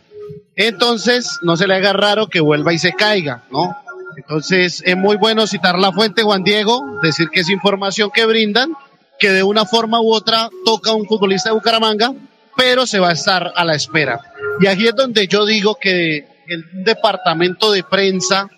Entonces, 0.57 1.39
no 1.43 1.57
se 1.57 1.67
le 1.67 1.75
haga 1.75 1.93
raro 1.93 2.29
que 2.29 2.41
vuelva 2.41 2.73
y 2.73 2.79
se 2.79 2.93
caiga, 2.93 3.45
¿no? 3.51 3.77
Entonces, 4.17 4.83
es 4.87 4.97
muy 4.97 5.17
bueno 5.17 5.47
citar 5.47 5.79
la 5.79 5.93
fuente, 5.93 6.23
Juan 6.23 6.43
Diego, 6.43 6.83
decir 7.03 7.29
que 7.29 7.41
es 7.41 7.51
información 7.51 8.11
que 8.13 8.25
brindan, 8.25 8.73
que 9.19 9.31
de 9.31 9.43
una 9.43 9.67
forma 9.67 10.01
u 10.01 10.13
otra 10.13 10.49
toca 10.65 10.93
un 10.93 11.07
futbolista 11.07 11.51
de 11.51 11.55
Bucaramanga, 11.55 12.15
pero 12.57 12.87
se 12.87 12.99
va 12.99 13.11
a 13.11 13.13
estar 13.13 13.53
a 13.55 13.65
la 13.65 13.75
espera. 13.75 14.21
Y 14.61 14.67
aquí 14.67 14.89
es 14.89 14.95
donde 14.95 15.27
yo 15.27 15.45
digo 15.45 15.77
que 15.79 16.27
el 16.49 16.85
departamento 16.85 17.71
de 17.71 17.83
prensa 17.83 18.49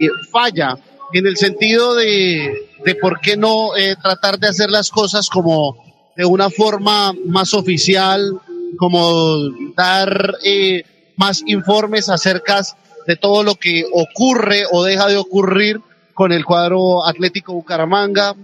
eh, 0.00 0.08
falla 0.30 0.76
en 1.12 1.26
el 1.26 1.36
sentido 1.36 1.94
de, 1.94 2.68
de 2.84 2.94
por 2.94 3.20
qué 3.20 3.36
no 3.36 3.76
eh, 3.76 3.96
tratar 4.00 4.38
de 4.38 4.48
hacer 4.48 4.70
las 4.70 4.90
cosas 4.90 5.28
como 5.28 5.76
de 6.16 6.24
una 6.24 6.50
forma 6.50 7.12
más 7.26 7.54
oficial, 7.54 8.40
como 8.76 9.50
dar 9.76 10.34
eh, 10.44 10.84
más 11.16 11.42
informes 11.46 12.08
acerca 12.08 12.62
de 13.06 13.16
todo 13.16 13.42
lo 13.42 13.54
que 13.54 13.84
ocurre 13.92 14.64
o 14.70 14.84
deja 14.84 15.08
de 15.08 15.16
ocurrir 15.16 15.80
con 16.14 16.32
el 16.32 16.44
cuadro 16.44 17.06
Atlético 17.06 17.54
Bucaramanga, 17.54 18.34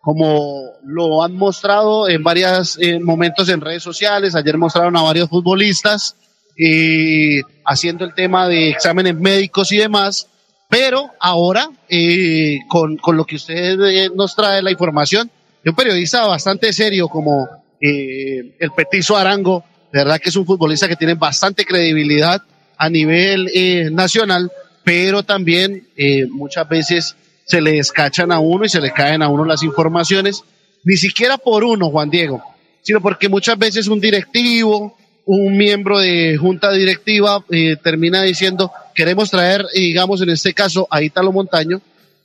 como 0.00 0.62
lo 0.84 1.22
han 1.22 1.34
mostrado 1.34 2.08
en 2.08 2.22
varios 2.22 2.78
eh, 2.80 3.00
momentos 3.00 3.48
en 3.48 3.60
redes 3.60 3.82
sociales. 3.82 4.34
Ayer 4.34 4.56
mostraron 4.56 4.96
a 4.96 5.02
varios 5.02 5.28
futbolistas 5.28 6.16
eh, 6.56 7.42
haciendo 7.64 8.04
el 8.04 8.14
tema 8.14 8.48
de 8.48 8.70
exámenes 8.70 9.14
médicos 9.14 9.72
y 9.72 9.78
demás. 9.78 10.28
Pero 10.68 11.10
ahora, 11.20 11.68
eh, 11.88 12.58
con, 12.68 12.96
con, 12.96 13.16
lo 13.16 13.24
que 13.24 13.36
usted 13.36 13.76
nos 14.14 14.34
trae 14.34 14.62
la 14.62 14.70
información, 14.70 15.30
de 15.62 15.70
un 15.70 15.76
periodista 15.76 16.26
bastante 16.26 16.72
serio 16.72 17.08
como 17.08 17.48
el 17.80 18.70
Petizo 18.74 19.16
Arango, 19.16 19.62
de 19.92 20.00
verdad 20.00 20.20
que 20.20 20.30
es 20.30 20.36
un 20.36 20.44
futbolista 20.44 20.88
que 20.88 20.96
tiene 20.96 21.14
bastante 21.14 21.64
credibilidad 21.64 22.42
a 22.76 22.88
nivel 22.88 23.48
eh, 23.54 23.90
nacional, 23.92 24.50
pero 24.82 25.22
también 25.22 25.86
eh, 25.96 26.26
muchas 26.26 26.68
veces 26.68 27.16
se 27.44 27.60
le 27.60 27.74
descachan 27.74 28.32
a 28.32 28.40
uno 28.40 28.64
y 28.64 28.68
se 28.68 28.80
le 28.80 28.92
caen 28.92 29.22
a 29.22 29.28
uno 29.28 29.44
las 29.44 29.62
informaciones, 29.62 30.42
ni 30.82 30.96
siquiera 30.96 31.38
por 31.38 31.62
uno, 31.62 31.90
Juan 31.90 32.10
Diego, 32.10 32.42
sino 32.82 33.00
porque 33.00 33.28
muchas 33.28 33.56
veces 33.56 33.86
un 33.86 34.00
directivo, 34.00 34.96
un 35.26 35.56
miembro 35.56 35.98
de 35.98 36.36
junta 36.36 36.72
directiva 36.72 37.44
eh, 37.50 37.76
termina 37.82 38.22
diciendo, 38.22 38.70
queremos 38.94 39.30
traer, 39.30 39.66
digamos 39.74 40.20
en 40.20 40.30
este 40.30 40.52
caso, 40.52 40.86
a 40.90 41.02
Ítalo 41.02 41.32
Montaño, 41.32 41.80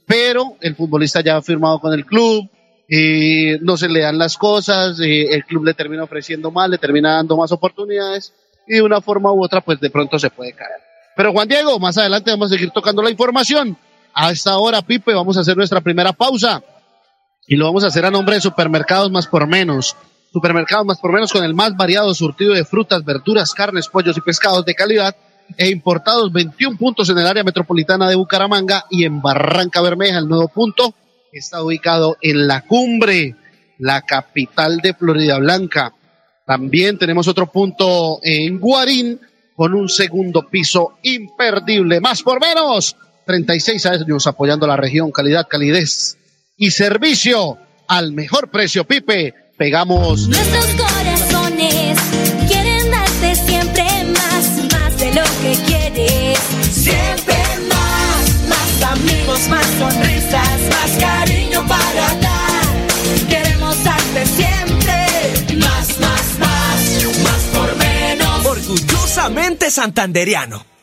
pero 0.06 0.58
el 0.62 0.76
futbolista 0.76 1.22
ya 1.22 1.38
ha 1.38 1.42
firmado 1.42 1.80
con 1.80 1.94
el 1.94 2.06
club, 2.06 2.50
no 3.62 3.78
se 3.78 3.88
le 3.88 4.00
dan 4.02 4.18
las 4.18 4.36
cosas, 4.36 5.00
el 5.00 5.46
club 5.46 5.64
le 5.64 5.76
termina 5.76 6.04
ofreciendo 6.04 6.50
más, 6.50 6.70
le 6.70 6.80
termina 6.80 7.14
dando 7.16 7.38
más 7.38 7.52
oportunidades 7.52 8.34
y 8.68 8.76
de 8.76 8.82
una 8.82 9.02
forma 9.02 9.32
u 9.32 9.44
otra, 9.44 9.62
pues 9.62 9.80
de 9.80 9.90
pronto 9.90 10.18
se 10.18 10.30
puede 10.30 10.54
caer. 10.54 10.82
Pero 11.16 11.32
Juan 11.32 11.48
Diego, 11.48 11.80
más 11.80 11.98
adelante 11.98 12.32
vamos 12.32 12.52
a 12.52 12.56
seguir 12.56 12.72
tocando 12.72 13.02
la 13.02 13.10
información. 13.10 13.78
A 14.14 14.32
esta 14.32 14.58
hora, 14.58 14.82
Pipe, 14.82 15.14
vamos 15.14 15.38
a 15.38 15.42
hacer 15.42 15.58
nuestra 15.58 15.82
primera 15.82 16.14
pausa 16.14 16.64
y 17.48 17.56
lo 17.56 17.66
vamos 17.66 17.84
a 17.84 17.88
hacer 17.88 18.06
a 18.06 18.12
nombre 18.12 18.36
de 18.36 18.42
Supermercados 18.42 19.12
Más 19.12 19.28
por 19.28 19.46
Menos. 19.48 19.96
Supermercados 20.32 20.86
Más 20.86 21.00
por 21.00 21.12
Menos 21.12 21.32
con 21.32 21.44
el 21.44 21.54
más 21.54 21.76
variado 21.76 22.14
surtido 22.14 22.54
de 22.54 22.66
frutas, 22.66 23.04
verduras, 23.04 23.54
carnes, 23.54 23.88
pollos 23.88 24.18
y 24.18 24.22
pescados 24.22 24.66
de 24.66 24.76
calidad 24.76 25.16
e 25.58 25.70
importados, 25.70 26.32
21 26.32 26.78
puntos 26.78 27.10
en 27.10 27.18
el 27.18 27.26
área 27.26 27.44
metropolitana 27.44 28.08
de 28.08 28.16
Bucaramanga 28.16 28.86
y 28.90 29.06
en 29.06 29.22
Barranca 29.22 29.82
Bermeja, 29.82 30.20
el 30.20 30.28
nuevo 30.28 30.48
punto 30.48 30.94
está 31.32 31.64
ubicado 31.64 32.18
en 32.22 32.48
la 32.48 32.62
cumbre, 32.62 33.36
la 33.80 34.02
capital 34.02 34.78
de 34.78 34.94
Florida 34.94 35.38
Blanca. 35.40 35.94
También 36.46 36.98
tenemos 36.98 37.28
otro 37.28 37.52
punto 37.52 38.20
en 38.24 38.60
Guarín 38.60 39.20
con 39.56 39.74
un 39.74 39.90
segundo 39.90 40.48
piso 40.50 40.98
imperdible, 41.04 42.00
más 42.00 42.24
por 42.24 42.40
menos. 42.40 42.96
36 43.26 43.86
años 43.86 44.26
apoyando 44.26 44.66
la 44.66 44.76
región, 44.76 45.12
calidad, 45.12 45.48
calidez 45.48 46.18
y 46.58 46.72
servicio 46.72 47.58
al 47.88 48.14
mejor 48.14 48.50
precio, 48.50 48.86
Pipe. 48.86 49.34
Pegamos. 49.60 50.30
Nuestros 50.30 50.68
corazones 50.68 52.00
quieren 52.48 52.92
darte 52.92 53.36
siempre 53.36 53.84
más, 54.06 54.72
más 54.72 54.98
de 54.98 55.14
lo 55.14 55.24
que 55.42 55.54
quieres. 55.68 56.40
Siempre 56.72 57.36
más, 57.68 58.48
más 58.48 58.92
amigos, 58.94 59.50
más 59.50 59.66
sonrisas, 59.78 60.60
más 60.72 60.92
cariño 60.98 61.68
para 61.68 62.16
dar. 62.22 63.28
Queremos 63.28 63.84
darte 63.84 64.26
siempre 64.28 65.58
más, 65.58 66.00
más, 66.00 66.40
más, 66.40 67.22
más 67.22 67.42
por 67.52 67.76
menos. 67.76 68.46
Orgullosamente 68.46 69.70
santanderiano. 69.70 70.69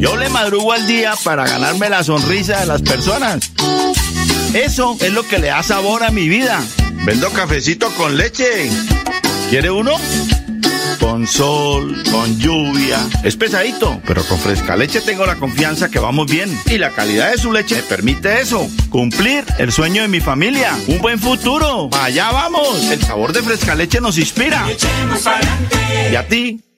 Yo 0.00 0.16
le 0.16 0.30
madrugo 0.30 0.72
al 0.72 0.86
día 0.86 1.12
para 1.22 1.46
ganarme 1.46 1.90
la 1.90 2.02
sonrisa 2.02 2.60
de 2.60 2.66
las 2.66 2.80
personas. 2.80 3.52
Eso 4.54 4.96
es 4.98 5.12
lo 5.12 5.28
que 5.28 5.38
le 5.38 5.48
da 5.48 5.62
sabor 5.62 6.02
a 6.04 6.10
mi 6.10 6.26
vida. 6.26 6.58
Vendo 7.04 7.30
cafecito 7.30 7.90
con 7.90 8.16
leche. 8.16 8.70
¿Quiere 9.50 9.70
uno? 9.70 9.92
Con 10.98 11.26
sol, 11.26 12.02
con 12.10 12.38
lluvia. 12.38 12.98
Es 13.24 13.36
pesadito, 13.36 14.00
pero 14.06 14.24
con 14.24 14.38
fresca 14.38 14.74
leche 14.74 15.02
tengo 15.02 15.26
la 15.26 15.36
confianza 15.36 15.90
que 15.90 15.98
vamos 15.98 16.30
bien. 16.30 16.50
Y 16.64 16.78
la 16.78 16.92
calidad 16.92 17.30
de 17.32 17.36
su 17.36 17.52
leche 17.52 17.76
me 17.76 17.82
permite 17.82 18.40
eso. 18.40 18.70
Cumplir 18.88 19.44
el 19.58 19.70
sueño 19.70 20.00
de 20.00 20.08
mi 20.08 20.20
familia. 20.20 20.78
Un 20.86 20.98
buen 21.02 21.18
futuro. 21.18 21.90
Allá 21.92 22.30
vamos. 22.30 22.84
El 22.90 23.02
sabor 23.02 23.34
de 23.34 23.42
fresca 23.42 23.74
leche 23.74 24.00
nos 24.00 24.16
inspira. 24.16 24.66
¿Y 26.10 26.16
a 26.16 26.26
ti? 26.26 26.58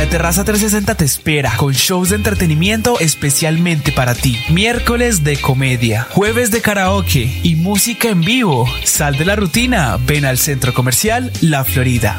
La 0.00 0.08
Terraza 0.08 0.44
360 0.44 0.94
te 0.94 1.04
espera 1.04 1.52
con 1.58 1.74
shows 1.74 2.08
de 2.08 2.16
entretenimiento 2.16 2.98
especialmente 3.00 3.92
para 3.92 4.14
ti. 4.14 4.38
Miércoles 4.48 5.24
de 5.24 5.38
comedia, 5.38 6.06
jueves 6.12 6.50
de 6.50 6.62
karaoke 6.62 7.38
y 7.42 7.56
música 7.56 8.08
en 8.08 8.22
vivo. 8.22 8.66
Sal 8.82 9.18
de 9.18 9.26
la 9.26 9.36
rutina, 9.36 9.98
ven 10.06 10.24
al 10.24 10.38
centro 10.38 10.72
comercial 10.72 11.30
La 11.42 11.64
Florida. 11.64 12.18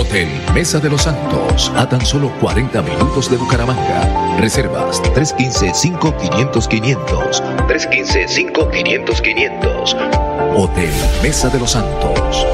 Hotel 0.00 0.26
Mesa 0.52 0.80
de 0.80 0.90
los 0.90 1.02
Santos, 1.02 1.70
a 1.76 1.88
tan 1.88 2.04
solo 2.04 2.32
40 2.40 2.82
minutos 2.82 3.30
de 3.30 3.36
Bucaramanga. 3.36 4.36
Reservas 4.40 5.00
315-5500-500. 5.00 7.68
315-5500-500. 7.68 10.56
Hotel 10.56 10.90
Mesa 11.22 11.50
de 11.50 11.60
los 11.60 11.70
Santos. 11.70 12.44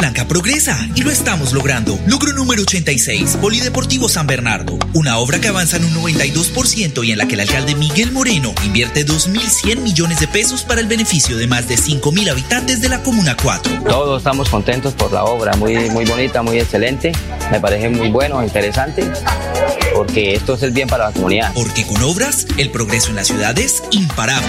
Blanca 0.00 0.26
progresa 0.26 0.88
y 0.94 1.02
lo 1.02 1.10
estamos 1.10 1.52
logrando. 1.52 1.98
Logro 2.06 2.32
número 2.32 2.62
86, 2.62 3.36
Polideportivo 3.36 4.08
San 4.08 4.26
Bernardo. 4.26 4.78
Una 4.94 5.18
obra 5.18 5.42
que 5.42 5.48
avanza 5.48 5.76
en 5.76 5.84
un 5.84 5.92
92% 5.92 7.04
y 7.04 7.12
en 7.12 7.18
la 7.18 7.28
que 7.28 7.34
el 7.34 7.40
alcalde 7.40 7.74
Miguel 7.74 8.10
Moreno 8.10 8.54
invierte 8.64 9.04
2.100 9.04 9.80
millones 9.80 10.18
de 10.18 10.26
pesos 10.26 10.62
para 10.62 10.80
el 10.80 10.86
beneficio 10.86 11.36
de 11.36 11.46
más 11.46 11.68
de 11.68 11.74
5.000 11.76 12.30
habitantes 12.30 12.80
de 12.80 12.88
la 12.88 13.02
Comuna 13.02 13.36
4. 13.42 13.82
Todos 13.86 14.22
estamos 14.22 14.48
contentos 14.48 14.94
por 14.94 15.12
la 15.12 15.24
obra, 15.24 15.54
muy, 15.58 15.76
muy 15.90 16.06
bonita, 16.06 16.40
muy 16.40 16.58
excelente. 16.58 17.12
Me 17.50 17.60
parece 17.60 17.90
muy 17.90 18.08
bueno, 18.08 18.42
interesante, 18.42 19.04
porque 19.94 20.32
esto 20.32 20.54
es 20.54 20.62
el 20.62 20.70
bien 20.70 20.88
para 20.88 21.08
la 21.08 21.12
comunidad. 21.12 21.52
Porque 21.52 21.86
con 21.86 22.02
obras, 22.02 22.46
el 22.56 22.70
progreso 22.70 23.10
en 23.10 23.16
la 23.16 23.24
ciudad 23.24 23.58
es 23.58 23.82
imparable. 23.90 24.48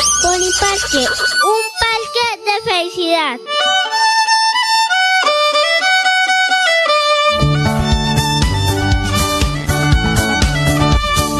Boniparque, 0.00 0.96
un 0.96 1.64
parque 1.78 2.26
de 2.46 2.70
felicidad. 2.70 3.38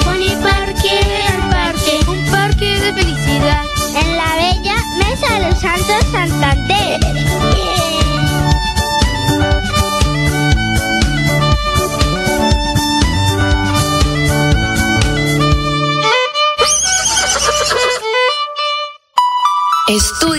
Boniparque, 0.05 1.01
un 1.39 1.51
parque, 1.51 2.01
un 2.07 2.31
parque 2.31 2.81
de 2.81 2.93
felicidad. 2.93 3.65
En 3.95 4.17
la 4.19 4.35
bella 4.35 4.77
Mesa 4.99 5.39
de 5.39 5.51
los 5.51 5.59
Santos 5.59 6.05
Santander. 6.13 7.70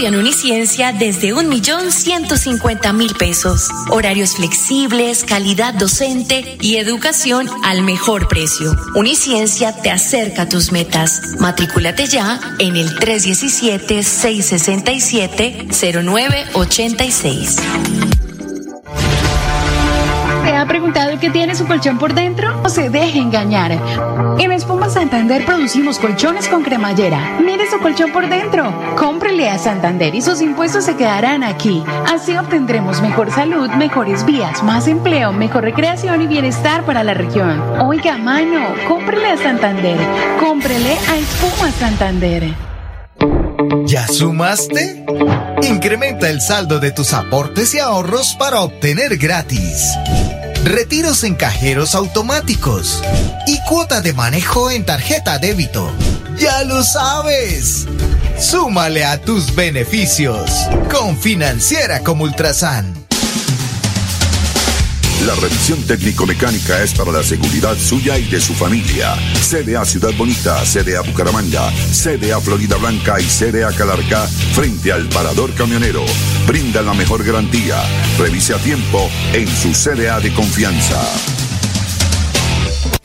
En 0.04 0.16
Uniciencia 0.16 0.94
desde 0.94 1.32
un 1.32 1.48
millón 1.48 1.92
ciento 1.92 2.36
cincuenta 2.36 2.92
mil 2.92 3.14
pesos. 3.14 3.70
Horarios 3.90 4.36
flexibles, 4.36 5.24
calidad 5.24 5.76
docente 5.76 6.58
y 6.60 6.78
educación 6.78 7.48
al 7.64 7.84
mejor 7.84 8.28
precio. 8.28 8.76
Uniciencia 8.96 9.76
te 9.76 9.92
acerca 9.92 10.42
a 10.44 10.50
tus 10.50 10.72
metas. 10.72 11.36
Matrículate 11.40 12.08
ya 12.08 12.40
en 12.58 12.78
el 12.78 12.98
317-667-0986. 12.98 15.62
¿Se 15.72 15.92
ha 20.62 20.66
preguntado 20.68 21.20
qué 21.20 21.32
tiene 21.32 21.56
su 21.56 21.66
colchón 21.66 21.98
por 21.98 22.14
dentro? 22.14 22.62
No 22.62 22.70
se 22.70 22.90
deje 22.90 23.18
engañar. 23.18 23.72
En 24.40 24.52
Espuma 24.52 24.90
Santander 24.90 25.44
producimos 25.44 25.98
colchones 25.98 26.48
con 26.48 26.62
cremallera. 26.62 27.40
Mire 27.44 27.70
su 27.70 27.80
colchón 27.80 28.12
por 28.12 28.30
dentro. 28.30 28.72
Cómprele 28.96 29.50
a 29.50 29.58
Santander 29.58 30.14
y 30.14 30.22
sus 30.22 30.40
impuestos 30.42 30.86
se 30.86 30.96
quedarán 30.96 31.44
aquí. 31.44 31.84
Así 32.14 32.38
obtendremos 32.38 33.02
mejor 33.02 33.32
salud, 33.32 33.70
mejores 33.72 34.24
vías, 34.24 34.62
más 34.62 34.88
empleo, 34.88 35.34
mejor 35.34 35.64
recreación 35.64 36.22
y 36.22 36.28
bienestar 36.28 36.84
para 36.86 37.04
la 37.04 37.16
región. 37.16 37.60
Oiga, 37.80 38.18
mano, 38.18 38.76
cómprele 38.88 39.32
a 39.32 39.38
Santander. 39.38 39.98
Cómprele 40.40 40.94
a 41.10 41.18
Espuma 41.18 41.72
Santander. 41.72 42.54
¿Ya 43.86 44.08
sumaste? 44.08 45.06
Incrementa 45.64 46.30
el 46.30 46.40
saldo 46.40 46.80
de 46.80 46.92
tus 46.92 47.14
aportes 47.14 47.74
y 47.74 47.80
ahorros 47.80 48.36
para 48.38 48.62
obtener 48.62 49.18
gratis. 49.18 49.98
Retiros 50.64 51.24
en 51.24 51.34
cajeros 51.36 51.96
automáticos 51.96 53.02
y 53.48 53.60
cuota 53.68 54.02
de 54.02 54.14
manejo 54.14 54.70
en 54.70 54.86
tarjeta 54.86 55.40
débito. 55.40 55.92
¡Ya 56.38 56.64
lo 56.64 56.84
sabes! 56.84 57.88
Súmale 58.40 59.04
a 59.04 59.20
tus 59.20 59.56
beneficios 59.56 60.52
con 60.92 61.18
Financiera 61.18 62.02
como 62.02 62.26
Ultrasan. 62.26 62.94
La 65.26 65.36
revisión 65.36 65.84
técnico-mecánica 65.84 66.82
es 66.82 66.94
para 66.94 67.12
la 67.12 67.22
seguridad 67.22 67.78
suya 67.78 68.18
y 68.18 68.28
de 68.28 68.42
su 68.42 68.56
familia. 68.56 69.16
CDA 69.40 69.86
Ciudad 69.86 70.12
Bonita, 70.18 70.64
CDA 70.66 71.02
Bucaramanga, 71.02 71.72
CDA 71.92 72.42
Florida 72.42 72.78
Blanca 72.78 73.20
y 73.20 73.26
CDA 73.26 73.72
Calarca 73.72 74.26
frente 74.54 74.92
al 74.92 75.08
parador 75.10 75.54
camionero. 75.54 76.04
Brinda 76.48 76.82
la 76.82 76.96
mejor 76.96 77.24
garantía. 77.24 77.78
Revise 78.18 78.56
a 78.56 78.58
tiempo 78.58 79.10
en 79.34 79.48
su 79.48 79.74
CDA 79.74 80.20
de 80.20 80.34
confianza. 80.34 81.00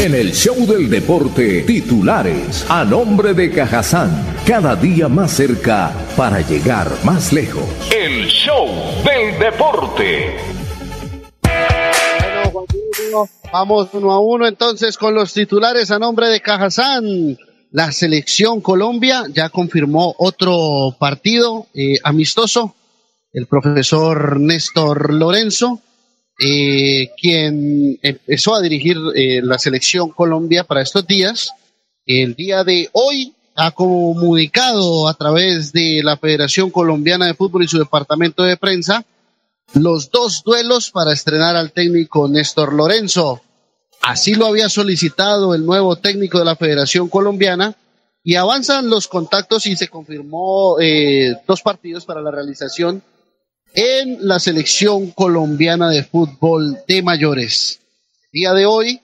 En 0.00 0.14
el 0.14 0.32
show 0.32 0.54
del 0.64 0.88
deporte, 0.88 1.62
titulares 1.62 2.64
a 2.70 2.84
nombre 2.84 3.34
de 3.34 3.50
Cajazán, 3.50 4.10
cada 4.46 4.76
día 4.76 5.08
más 5.08 5.32
cerca 5.32 5.92
para 6.16 6.40
llegar 6.40 6.86
más 7.02 7.32
lejos. 7.32 7.64
El 7.92 8.26
show 8.26 8.68
del 9.04 9.36
deporte. 9.40 10.36
Bueno, 11.42 12.50
Juan 12.52 12.66
Diego, 12.96 13.28
Vamos 13.52 13.88
uno 13.92 14.12
a 14.12 14.20
uno 14.20 14.46
entonces 14.46 14.96
con 14.96 15.16
los 15.16 15.32
titulares 15.32 15.90
a 15.90 15.98
nombre 15.98 16.28
de 16.28 16.40
Cajazán. 16.40 17.36
La 17.72 17.90
selección 17.90 18.60
Colombia 18.60 19.24
ya 19.34 19.48
confirmó 19.48 20.14
otro 20.18 20.94
partido 20.96 21.66
eh, 21.74 21.94
amistoso. 22.04 22.76
El 23.32 23.46
profesor 23.46 24.38
Néstor 24.38 25.12
Lorenzo, 25.12 25.80
eh, 26.38 27.10
quien 27.20 27.98
empezó 28.02 28.54
a 28.54 28.60
dirigir 28.60 28.96
eh, 29.14 29.40
la 29.42 29.58
selección 29.58 30.10
Colombia 30.10 30.64
para 30.64 30.82
estos 30.82 31.06
días, 31.06 31.50
el 32.06 32.34
día 32.34 32.64
de 32.64 32.88
hoy 32.92 33.34
ha 33.56 33.72
comunicado 33.72 35.08
a 35.08 35.14
través 35.14 35.72
de 35.72 36.00
la 36.04 36.16
Federación 36.16 36.70
Colombiana 36.70 37.26
de 37.26 37.34
Fútbol 37.34 37.64
y 37.64 37.68
su 37.68 37.78
departamento 37.78 38.44
de 38.44 38.56
prensa 38.56 39.04
los 39.74 40.10
dos 40.10 40.42
duelos 40.44 40.90
para 40.90 41.12
estrenar 41.12 41.56
al 41.56 41.72
técnico 41.72 42.28
Néstor 42.28 42.72
Lorenzo. 42.72 43.42
Así 44.00 44.34
lo 44.34 44.46
había 44.46 44.68
solicitado 44.68 45.54
el 45.54 45.66
nuevo 45.66 45.96
técnico 45.96 46.38
de 46.38 46.44
la 46.44 46.56
Federación 46.56 47.08
Colombiana 47.08 47.74
y 48.22 48.36
avanzan 48.36 48.88
los 48.88 49.08
contactos 49.08 49.66
y 49.66 49.76
se 49.76 49.88
confirmó 49.88 50.78
eh, 50.80 51.36
dos 51.46 51.62
partidos 51.62 52.04
para 52.04 52.22
la 52.22 52.30
realización 52.30 53.02
en 53.74 54.18
la 54.26 54.38
selección 54.38 55.10
colombiana 55.10 55.90
de 55.90 56.04
fútbol 56.04 56.78
de 56.86 57.02
mayores. 57.02 57.80
Día 58.32 58.52
de 58.52 58.66
hoy 58.66 59.00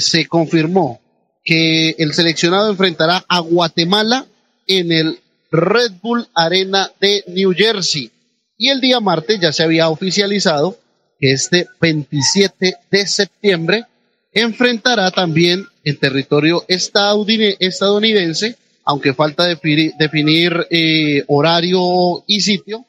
se 0.00 0.26
confirmó 0.26 1.00
que 1.44 1.90
el 1.98 2.12
seleccionado 2.14 2.70
enfrentará 2.70 3.24
a 3.28 3.40
Guatemala 3.40 4.26
en 4.66 4.92
el 4.92 5.18
Red 5.50 5.92
Bull 6.02 6.28
Arena 6.34 6.90
de 7.00 7.24
New 7.28 7.52
Jersey. 7.56 8.10
Y 8.56 8.68
el 8.68 8.80
día 8.80 9.00
martes 9.00 9.40
ya 9.40 9.52
se 9.52 9.62
había 9.62 9.88
oficializado 9.88 10.78
que 11.18 11.32
este 11.32 11.66
27 11.80 12.76
de 12.90 13.06
septiembre 13.06 13.84
enfrentará 14.32 15.10
también 15.10 15.66
en 15.84 15.98
territorio 15.98 16.64
estadounid- 16.68 17.56
estadounidense, 17.58 18.56
aunque 18.84 19.14
falta 19.14 19.44
definir, 19.46 19.92
definir, 19.98 20.66
eh, 20.70 21.24
horario 21.26 22.22
y 22.26 22.40
sitio, 22.40 22.84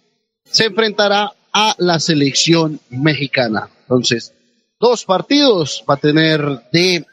se 0.51 0.65
enfrentará 0.65 1.31
a 1.53 1.75
la 1.77 1.99
selección 1.99 2.79
mexicana. 2.89 3.69
Entonces, 3.81 4.33
dos 4.79 5.05
partidos 5.05 5.83
va 5.89 5.95
a 5.95 5.97
tener 5.97 6.41
de 6.71 7.05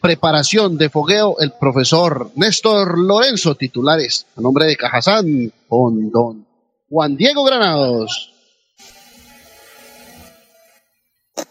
preparación 0.00 0.76
de 0.76 0.88
fogueo 0.88 1.36
el 1.38 1.52
profesor 1.52 2.30
Néstor 2.34 2.98
Lorenzo, 2.98 3.54
titulares 3.54 4.26
a 4.36 4.40
nombre 4.40 4.66
de 4.66 4.76
Cajazán 4.76 5.52
con 5.68 6.10
don 6.10 6.46
Juan 6.88 7.16
Diego 7.16 7.44
Granados. 7.44 8.32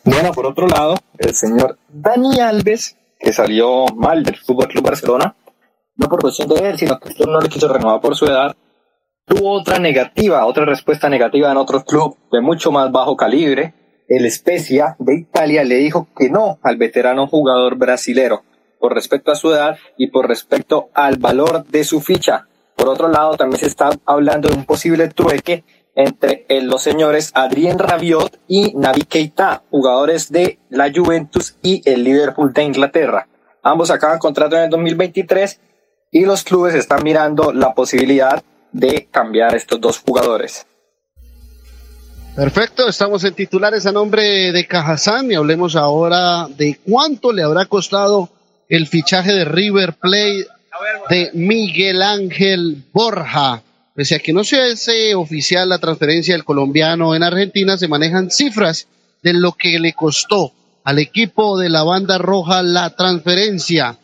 Bueno, 0.04 0.32
por 0.32 0.48
otro 0.48 0.68
lado, 0.68 0.96
el 1.18 1.36
señor 1.36 1.78
Dani 1.90 2.40
Alves, 2.40 2.96
que 3.20 3.34
salió 3.34 3.86
mal 3.96 4.24
del 4.24 4.36
Fútbol 4.36 4.68
Club 4.68 4.86
Barcelona, 4.86 5.36
no 5.96 6.10
por 6.10 6.22
cuestión 6.22 6.48
de 6.50 6.70
él, 6.70 6.78
sino 6.78 7.00
que 7.00 7.14
club 7.14 7.30
no 7.30 7.40
le 7.40 7.50
quiso 7.50 7.68
renovar 7.68 8.02
por 8.02 8.16
su 8.16 8.26
edad, 8.26 8.56
tuvo 9.26 9.52
otra 9.52 9.80
negativa, 9.80 10.46
otra 10.46 10.66
respuesta 10.66 11.10
negativa 11.10 11.52
en 11.52 11.58
otro 11.58 11.84
club 11.84 12.18
de 12.32 12.42
mucho 12.42 12.72
más 12.72 12.92
bajo 12.92 13.16
calibre. 13.16 13.74
El 14.08 14.30
Spezia 14.30 14.96
de 15.00 15.16
Italia 15.16 15.64
le 15.64 15.76
dijo 15.76 16.08
que 16.18 16.30
no 16.30 16.60
al 16.64 16.78
veterano 16.78 17.28
jugador 17.28 17.76
brasilero 17.76 18.44
por 18.80 18.94
respecto 18.94 19.32
a 19.32 19.36
su 19.36 19.52
edad 19.52 19.78
y 19.98 20.08
por 20.08 20.28
respecto 20.28 20.90
al 20.94 21.18
valor 21.18 21.66
de 21.68 21.84
su 21.84 22.02
ficha. 22.02 22.48
Por 22.76 22.90
otro 22.90 23.08
lado, 23.08 23.38
también 23.38 23.60
se 23.60 23.68
está 23.68 23.92
hablando 24.06 24.50
de 24.50 24.56
un 24.56 24.66
posible 24.66 25.08
trueque 25.08 25.64
entre 25.96 26.46
eh, 26.50 26.62
los 26.62 26.82
señores 26.82 27.32
Adrien 27.36 27.78
Rabiot 27.78 28.40
y 28.48 28.74
Navi 28.76 29.04
Keita, 29.04 29.64
jugadores 29.70 30.32
de 30.32 30.60
la 30.70 30.92
Juventus 30.94 31.58
y 31.62 31.82
el 31.86 32.04
Liverpool 32.04 32.54
de 32.54 32.64
Inglaterra. 32.64 33.28
Ambos 33.62 33.92
acaban 33.92 34.20
contrato 34.20 34.56
en 34.56 34.64
el 34.64 34.70
2023 34.70 35.60
y 36.12 36.26
los 36.26 36.44
clubes 36.44 36.74
están 36.74 37.04
mirando 37.04 37.54
la 37.54 37.74
posibilidad 37.74 38.44
de 38.72 39.08
cambiar 39.12 39.56
estos 39.56 39.80
dos 39.80 40.00
jugadores. 40.00 40.66
Perfecto, 42.36 42.88
estamos 42.88 43.24
en 43.26 43.34
titulares 43.34 43.86
a 43.86 43.92
nombre 43.92 44.52
de 44.54 44.66
Cajazán 44.66 45.30
y 45.30 45.36
hablemos 45.36 45.76
ahora 45.76 46.48
de 46.48 46.80
cuánto 46.86 47.34
le 47.34 47.44
habrá 47.44 47.66
costado 47.66 48.30
el 48.70 48.88
fichaje 48.88 49.34
de 49.34 49.44
River 49.44 49.94
Plate 49.96 50.48
de 51.10 51.32
Miguel 51.34 52.02
Ángel 52.02 52.86
Borja. 52.94 53.64
Pese 53.94 54.16
a 54.16 54.20
que 54.20 54.32
no 54.32 54.46
se 54.46 54.62
hace 54.62 55.14
oficial 55.14 55.68
la 55.68 55.80
transferencia 55.80 56.34
del 56.34 56.46
colombiano 56.46 57.14
en 57.14 57.24
Argentina, 57.24 57.78
se 57.78 57.90
manejan 57.90 58.32
cifras 58.32 58.88
de 59.22 59.34
lo 59.34 59.52
que 59.52 59.78
le 59.78 59.92
costó 59.92 60.54
al 60.86 61.00
equipo 61.00 61.60
de 61.60 61.70
la 61.70 61.84
banda 61.84 62.18
roja 62.18 62.64
la 62.64 62.96
transferencia. 62.96 63.98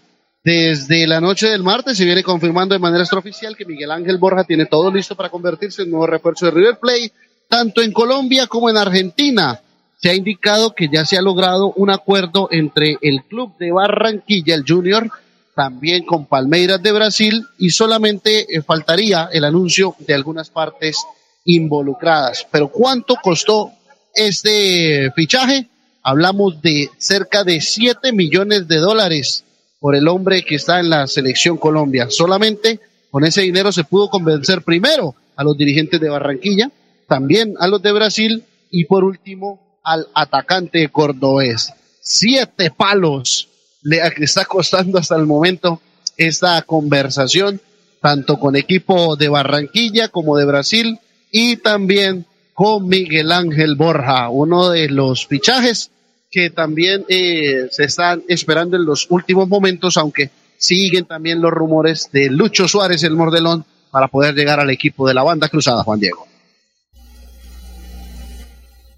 Desde 0.47 1.05
la 1.07 1.19
noche 1.19 1.49
del 1.49 1.61
martes 1.61 1.97
se 1.97 2.05
viene 2.05 2.23
confirmando 2.23 2.73
de 2.73 2.79
manera 2.79 3.03
extraoficial 3.03 3.57
que 3.57 3.65
Miguel 3.65 3.91
Ángel 3.91 4.17
Borja 4.17 4.45
tiene 4.45 4.65
todo 4.65 4.89
listo 4.89 5.13
para 5.13 5.27
convertirse 5.27 5.81
en 5.81 5.89
nuevo 5.89 6.07
refuerzo 6.07 6.45
de 6.45 6.51
River 6.51 6.77
Plate, 6.79 7.11
tanto 7.49 7.81
en 7.81 7.91
Colombia 7.91 8.47
como 8.47 8.69
en 8.69 8.77
Argentina. 8.77 9.59
Se 9.97 10.09
ha 10.09 10.15
indicado 10.15 10.73
que 10.73 10.87
ya 10.87 11.03
se 11.03 11.17
ha 11.17 11.21
logrado 11.21 11.73
un 11.75 11.89
acuerdo 11.89 12.47
entre 12.49 12.97
el 13.01 13.25
club 13.25 13.57
de 13.57 13.73
Barranquilla, 13.73 14.55
el 14.55 14.63
Junior, 14.65 15.11
también 15.53 16.05
con 16.05 16.27
Palmeiras 16.27 16.81
de 16.81 16.93
Brasil 16.93 17.45
y 17.57 17.71
solamente 17.71 18.45
eh, 18.47 18.61
faltaría 18.61 19.27
el 19.33 19.43
anuncio 19.43 19.97
de 19.99 20.13
algunas 20.13 20.49
partes 20.49 20.95
involucradas. 21.43 22.47
Pero 22.49 22.69
¿cuánto 22.69 23.17
costó 23.21 23.73
este 24.15 25.11
fichaje? 25.13 25.67
Hablamos 26.03 26.61
de 26.61 26.89
cerca 26.97 27.43
de 27.43 27.59
7 27.59 28.13
millones 28.13 28.69
de 28.69 28.77
dólares 28.77 29.43
por 29.79 29.95
el 29.95 30.07
hombre 30.07 30.43
que 30.43 30.55
está 30.55 30.79
en 30.79 30.89
la 30.89 31.07
selección 31.07 31.57
Colombia. 31.57 32.07
Solamente 32.09 32.79
con 33.11 33.23
ese 33.23 33.41
dinero 33.41 33.71
se 33.71 33.83
pudo 33.83 34.09
convencer 34.09 34.61
primero 34.61 35.15
a 35.35 35.43
los 35.43 35.57
dirigentes 35.57 35.99
de 35.99 36.09
Barranquilla, 36.09 36.71
también 37.07 37.53
a 37.59 37.67
los 37.67 37.81
de 37.81 37.91
Brasil 37.91 38.43
y 38.71 38.85
por 38.85 39.03
último 39.03 39.79
al 39.83 40.07
atacante 40.13 40.89
cordobés. 40.89 41.73
Siete 42.01 42.71
palos 42.71 43.49
le 43.83 44.01
está 44.17 44.45
costando 44.45 44.97
hasta 44.97 45.15
el 45.15 45.25
momento 45.25 45.81
esta 46.17 46.61
conversación, 46.63 47.61
tanto 48.01 48.39
con 48.39 48.55
equipo 48.55 49.15
de 49.15 49.29
Barranquilla 49.29 50.09
como 50.09 50.37
de 50.37 50.45
Brasil 50.45 50.99
y 51.31 51.57
también 51.57 52.25
con 52.53 52.87
Miguel 52.87 53.31
Ángel 53.31 53.75
Borja, 53.75 54.29
uno 54.29 54.69
de 54.69 54.89
los 54.89 55.27
fichajes 55.27 55.91
que 56.29 56.49
también 56.49 57.05
eh, 57.07 57.67
se 57.71 57.85
están 57.85 58.23
esperando 58.27 58.77
en 58.77 58.85
los 58.85 59.07
últimos 59.09 59.47
momentos, 59.47 59.97
aunque 59.97 60.29
siguen 60.57 61.05
también 61.05 61.41
los 61.41 61.51
rumores 61.51 62.09
de 62.11 62.29
Lucho 62.29 62.67
Suárez, 62.67 63.03
el 63.03 63.15
Mordelón, 63.15 63.65
para 63.91 64.07
poder 64.07 64.35
llegar 64.35 64.59
al 64.59 64.69
equipo 64.69 65.07
de 65.07 65.13
la 65.13 65.23
banda 65.23 65.49
cruzada, 65.49 65.83
Juan 65.83 65.99
Diego. 65.99 66.27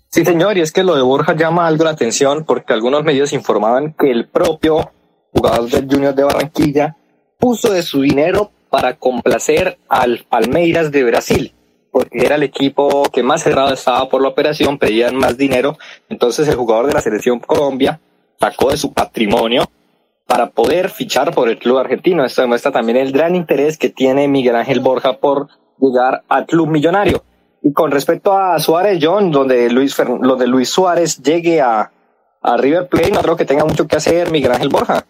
Sí, 0.09 0.25
señor, 0.25 0.57
y 0.57 0.61
es 0.61 0.71
que 0.71 0.83
lo 0.83 0.95
de 0.95 1.03
Borja 1.03 1.35
llama 1.35 1.67
algo 1.67 1.83
la 1.83 1.91
atención 1.91 2.43
porque 2.43 2.73
algunos 2.73 3.03
medios 3.03 3.31
informaban 3.31 3.93
que 3.93 4.09
el 4.09 4.27
propio 4.27 4.91
jugador 5.31 5.69
del 5.69 5.87
Junior 5.87 6.15
de 6.15 6.23
Barranquilla 6.23 6.97
puso 7.37 7.71
de 7.71 7.83
su 7.83 8.01
dinero 8.01 8.51
para 8.71 8.95
complacer 8.95 9.77
al 9.87 10.25
Palmeiras 10.27 10.91
de 10.91 11.03
Brasil. 11.03 11.53
Porque 11.91 12.25
era 12.25 12.35
el 12.35 12.43
equipo 12.43 13.03
que 13.11 13.23
más 13.23 13.43
cerrado 13.43 13.73
estaba 13.73 14.07
por 14.09 14.21
la 14.21 14.29
operación, 14.29 14.77
pedían 14.77 15.15
más 15.15 15.37
dinero, 15.37 15.77
entonces 16.09 16.47
el 16.47 16.55
jugador 16.55 16.87
de 16.87 16.93
la 16.93 17.01
selección 17.01 17.39
Colombia 17.39 17.99
sacó 18.39 18.71
de 18.71 18.77
su 18.77 18.93
patrimonio 18.93 19.69
para 20.25 20.51
poder 20.51 20.89
fichar 20.89 21.33
por 21.33 21.49
el 21.49 21.57
club 21.57 21.79
argentino. 21.79 22.23
Esto 22.23 22.41
demuestra 22.41 22.71
también 22.71 22.97
el 22.97 23.11
gran 23.11 23.35
interés 23.35 23.77
que 23.77 23.89
tiene 23.89 24.27
Miguel 24.27 24.55
Ángel 24.55 24.79
Borja 24.79 25.17
por 25.17 25.47
llegar 25.79 26.23
al 26.29 26.45
club 26.45 26.67
millonario. 26.69 27.23
Y 27.63 27.73
con 27.73 27.91
respecto 27.91 28.37
a 28.37 28.59
Suárez 28.59 28.99
John, 29.01 29.31
donde 29.31 29.69
Luis, 29.69 29.97
Fer- 29.97 30.19
lo 30.21 30.35
de 30.35 30.47
Luis 30.47 30.69
Suárez 30.69 31.21
llegue 31.21 31.59
a, 31.61 31.91
a 32.41 32.57
River 32.57 32.87
Plate, 32.87 33.11
no 33.11 33.21
creo 33.21 33.35
que 33.35 33.45
tenga 33.45 33.65
mucho 33.65 33.87
que 33.87 33.95
hacer 33.95 34.31
Miguel 34.31 34.51
Ángel 34.51 34.69
Borja. 34.69 35.03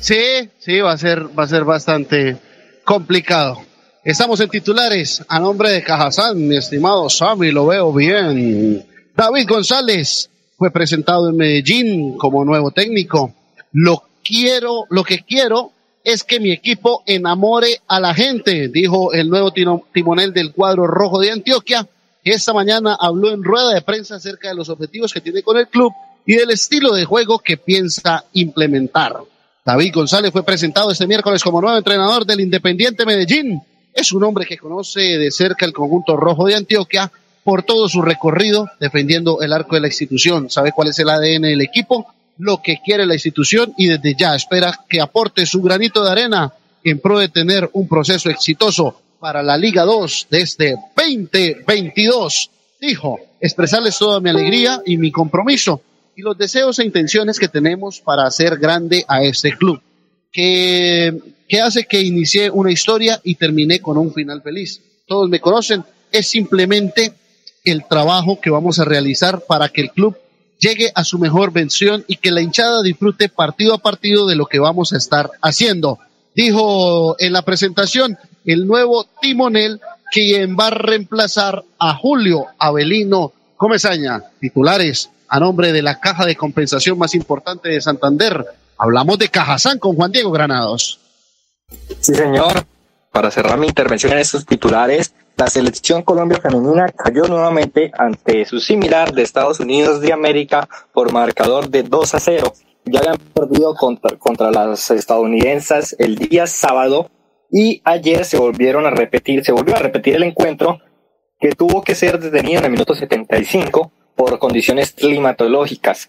Sí, 0.00 0.50
sí, 0.58 0.80
va 0.80 0.92
a 0.92 0.98
ser, 0.98 1.38
va 1.38 1.44
a 1.44 1.48
ser 1.48 1.64
bastante 1.64 2.38
complicado. 2.84 3.58
Estamos 4.02 4.40
en 4.40 4.48
titulares 4.48 5.22
a 5.28 5.38
nombre 5.38 5.72
de 5.72 5.82
Cajazán, 5.82 6.48
mi 6.48 6.56
estimado 6.56 7.10
Sammy, 7.10 7.50
lo 7.50 7.66
veo 7.66 7.92
bien. 7.92 8.82
David 9.14 9.46
González 9.46 10.30
fue 10.56 10.70
presentado 10.70 11.28
en 11.28 11.36
Medellín 11.36 12.16
como 12.16 12.42
nuevo 12.42 12.70
técnico. 12.70 13.34
Lo 13.72 14.02
quiero, 14.24 14.86
lo 14.88 15.04
que 15.04 15.18
quiero 15.18 15.72
es 16.02 16.24
que 16.24 16.40
mi 16.40 16.50
equipo 16.50 17.02
enamore 17.04 17.82
a 17.88 18.00
la 18.00 18.14
gente, 18.14 18.68
dijo 18.68 19.12
el 19.12 19.28
nuevo 19.28 19.52
timonel 19.52 20.32
del 20.32 20.52
cuadro 20.52 20.86
rojo 20.86 21.20
de 21.20 21.32
Antioquia. 21.32 21.86
Esta 22.24 22.54
mañana 22.54 22.96
habló 22.98 23.30
en 23.32 23.44
rueda 23.44 23.74
de 23.74 23.82
prensa 23.82 24.14
acerca 24.14 24.48
de 24.48 24.54
los 24.54 24.70
objetivos 24.70 25.12
que 25.12 25.20
tiene 25.20 25.42
con 25.42 25.58
el 25.58 25.68
club 25.68 25.92
y 26.24 26.36
del 26.36 26.50
estilo 26.52 26.94
de 26.94 27.04
juego 27.04 27.40
que 27.40 27.58
piensa 27.58 28.24
implementar. 28.32 29.14
David 29.62 29.92
González 29.94 30.32
fue 30.32 30.42
presentado 30.42 30.90
este 30.90 31.06
miércoles 31.06 31.44
como 31.44 31.60
nuevo 31.60 31.76
entrenador 31.76 32.24
del 32.24 32.40
Independiente 32.40 33.04
Medellín. 33.04 33.60
Es 33.94 34.12
un 34.12 34.24
hombre 34.24 34.46
que 34.46 34.58
conoce 34.58 35.00
de 35.00 35.30
cerca 35.30 35.66
el 35.66 35.72
conjunto 35.72 36.16
rojo 36.16 36.46
de 36.46 36.54
Antioquia 36.54 37.10
por 37.44 37.62
todo 37.62 37.88
su 37.88 38.02
recorrido 38.02 38.68
defendiendo 38.78 39.40
el 39.40 39.52
arco 39.52 39.74
de 39.74 39.80
la 39.80 39.88
institución. 39.88 40.50
Sabe 40.50 40.72
cuál 40.72 40.88
es 40.88 40.98
el 40.98 41.08
ADN 41.08 41.42
del 41.42 41.60
equipo, 41.60 42.12
lo 42.38 42.62
que 42.62 42.80
quiere 42.84 43.06
la 43.06 43.14
institución 43.14 43.74
y 43.76 43.88
desde 43.88 44.14
ya 44.14 44.34
espera 44.34 44.80
que 44.88 45.00
aporte 45.00 45.46
su 45.46 45.60
granito 45.62 46.04
de 46.04 46.10
arena 46.10 46.52
en 46.84 46.98
pro 47.00 47.18
de 47.18 47.28
tener 47.28 47.68
un 47.72 47.88
proceso 47.88 48.30
exitoso 48.30 49.00
para 49.18 49.42
la 49.42 49.56
Liga 49.56 49.84
2 49.84 50.28
de 50.30 50.40
este 50.40 50.76
2022. 50.96 52.50
Dijo, 52.80 53.18
expresarles 53.40 53.98
toda 53.98 54.20
mi 54.20 54.30
alegría 54.30 54.80
y 54.86 54.96
mi 54.96 55.10
compromiso 55.12 55.82
y 56.16 56.22
los 56.22 56.36
deseos 56.36 56.78
e 56.78 56.84
intenciones 56.84 57.38
que 57.38 57.48
tenemos 57.48 58.00
para 58.00 58.26
hacer 58.26 58.58
grande 58.58 59.04
a 59.08 59.22
este 59.22 59.56
club, 59.56 59.80
que, 60.32 61.18
hace 61.62 61.84
que 61.84 62.00
inicié 62.00 62.50
una 62.50 62.70
historia 62.72 63.20
y 63.24 63.34
terminé 63.34 63.80
con 63.80 63.98
un 63.98 64.12
final 64.12 64.42
feliz. 64.42 64.80
Todos 65.06 65.28
me 65.28 65.40
conocen, 65.40 65.84
es 66.12 66.28
simplemente 66.28 67.12
el 67.64 67.84
trabajo 67.86 68.40
que 68.40 68.50
vamos 68.50 68.78
a 68.78 68.84
realizar 68.84 69.42
para 69.46 69.68
que 69.68 69.82
el 69.82 69.90
club 69.90 70.16
llegue 70.58 70.92
a 70.94 71.04
su 71.04 71.18
mejor 71.18 71.52
versión 71.52 72.04
y 72.06 72.16
que 72.16 72.30
la 72.30 72.42
hinchada 72.42 72.82
disfrute 72.82 73.28
partido 73.28 73.74
a 73.74 73.78
partido 73.78 74.26
de 74.26 74.36
lo 74.36 74.46
que 74.46 74.58
vamos 74.58 74.92
a 74.92 74.98
estar 74.98 75.30
haciendo. 75.42 75.98
Dijo 76.34 77.16
en 77.18 77.32
la 77.32 77.42
presentación 77.42 78.16
el 78.44 78.66
nuevo 78.66 79.06
timonel 79.20 79.80
quien 80.12 80.56
va 80.58 80.68
a 80.68 80.70
reemplazar 80.70 81.64
a 81.78 81.94
Julio 81.94 82.46
Avelino 82.58 83.32
Comesaña, 83.56 84.22
titulares 84.40 85.10
a 85.28 85.38
nombre 85.38 85.72
de 85.72 85.82
la 85.82 86.00
caja 86.00 86.26
de 86.26 86.34
compensación 86.34 86.98
más 86.98 87.14
importante 87.14 87.68
de 87.68 87.80
Santander. 87.80 88.44
Hablamos 88.82 89.18
de 89.18 89.28
Cajazán 89.28 89.78
con 89.78 89.94
Juan 89.94 90.10
Diego 90.10 90.30
Granados. 90.30 90.98
Sí, 92.00 92.14
señor. 92.14 92.64
Para 93.12 93.30
cerrar 93.30 93.58
mi 93.58 93.66
intervención 93.66 94.12
en 94.12 94.20
estos 94.20 94.46
titulares, 94.46 95.14
la 95.36 95.48
selección 95.48 96.02
Colombia 96.02 96.40
femenina 96.40 96.86
cayó 96.88 97.24
nuevamente 97.24 97.92
ante 97.98 98.46
su 98.46 98.58
similar 98.58 99.12
de 99.12 99.20
Estados 99.20 99.60
Unidos 99.60 100.00
de 100.00 100.14
América 100.14 100.66
por 100.94 101.12
marcador 101.12 101.68
de 101.68 101.82
2 101.82 102.14
a 102.14 102.20
0. 102.20 102.54
Ya 102.86 103.00
habían 103.00 103.18
perdido 103.18 103.74
contra, 103.74 104.16
contra 104.16 104.50
las 104.50 104.90
estadounidenses 104.90 105.94
el 105.98 106.16
día 106.16 106.46
sábado 106.46 107.10
y 107.50 107.82
ayer 107.84 108.24
se 108.24 108.38
volvieron 108.38 108.86
a 108.86 108.90
repetir, 108.90 109.44
se 109.44 109.52
volvió 109.52 109.76
a 109.76 109.80
repetir 109.80 110.14
el 110.14 110.22
encuentro 110.22 110.78
que 111.38 111.50
tuvo 111.52 111.82
que 111.82 111.94
ser 111.94 112.18
detenido 112.18 112.60
en 112.60 112.64
el 112.64 112.70
minuto 112.70 112.94
75 112.94 113.92
por 114.16 114.38
condiciones 114.38 114.92
climatológicas. 114.92 116.08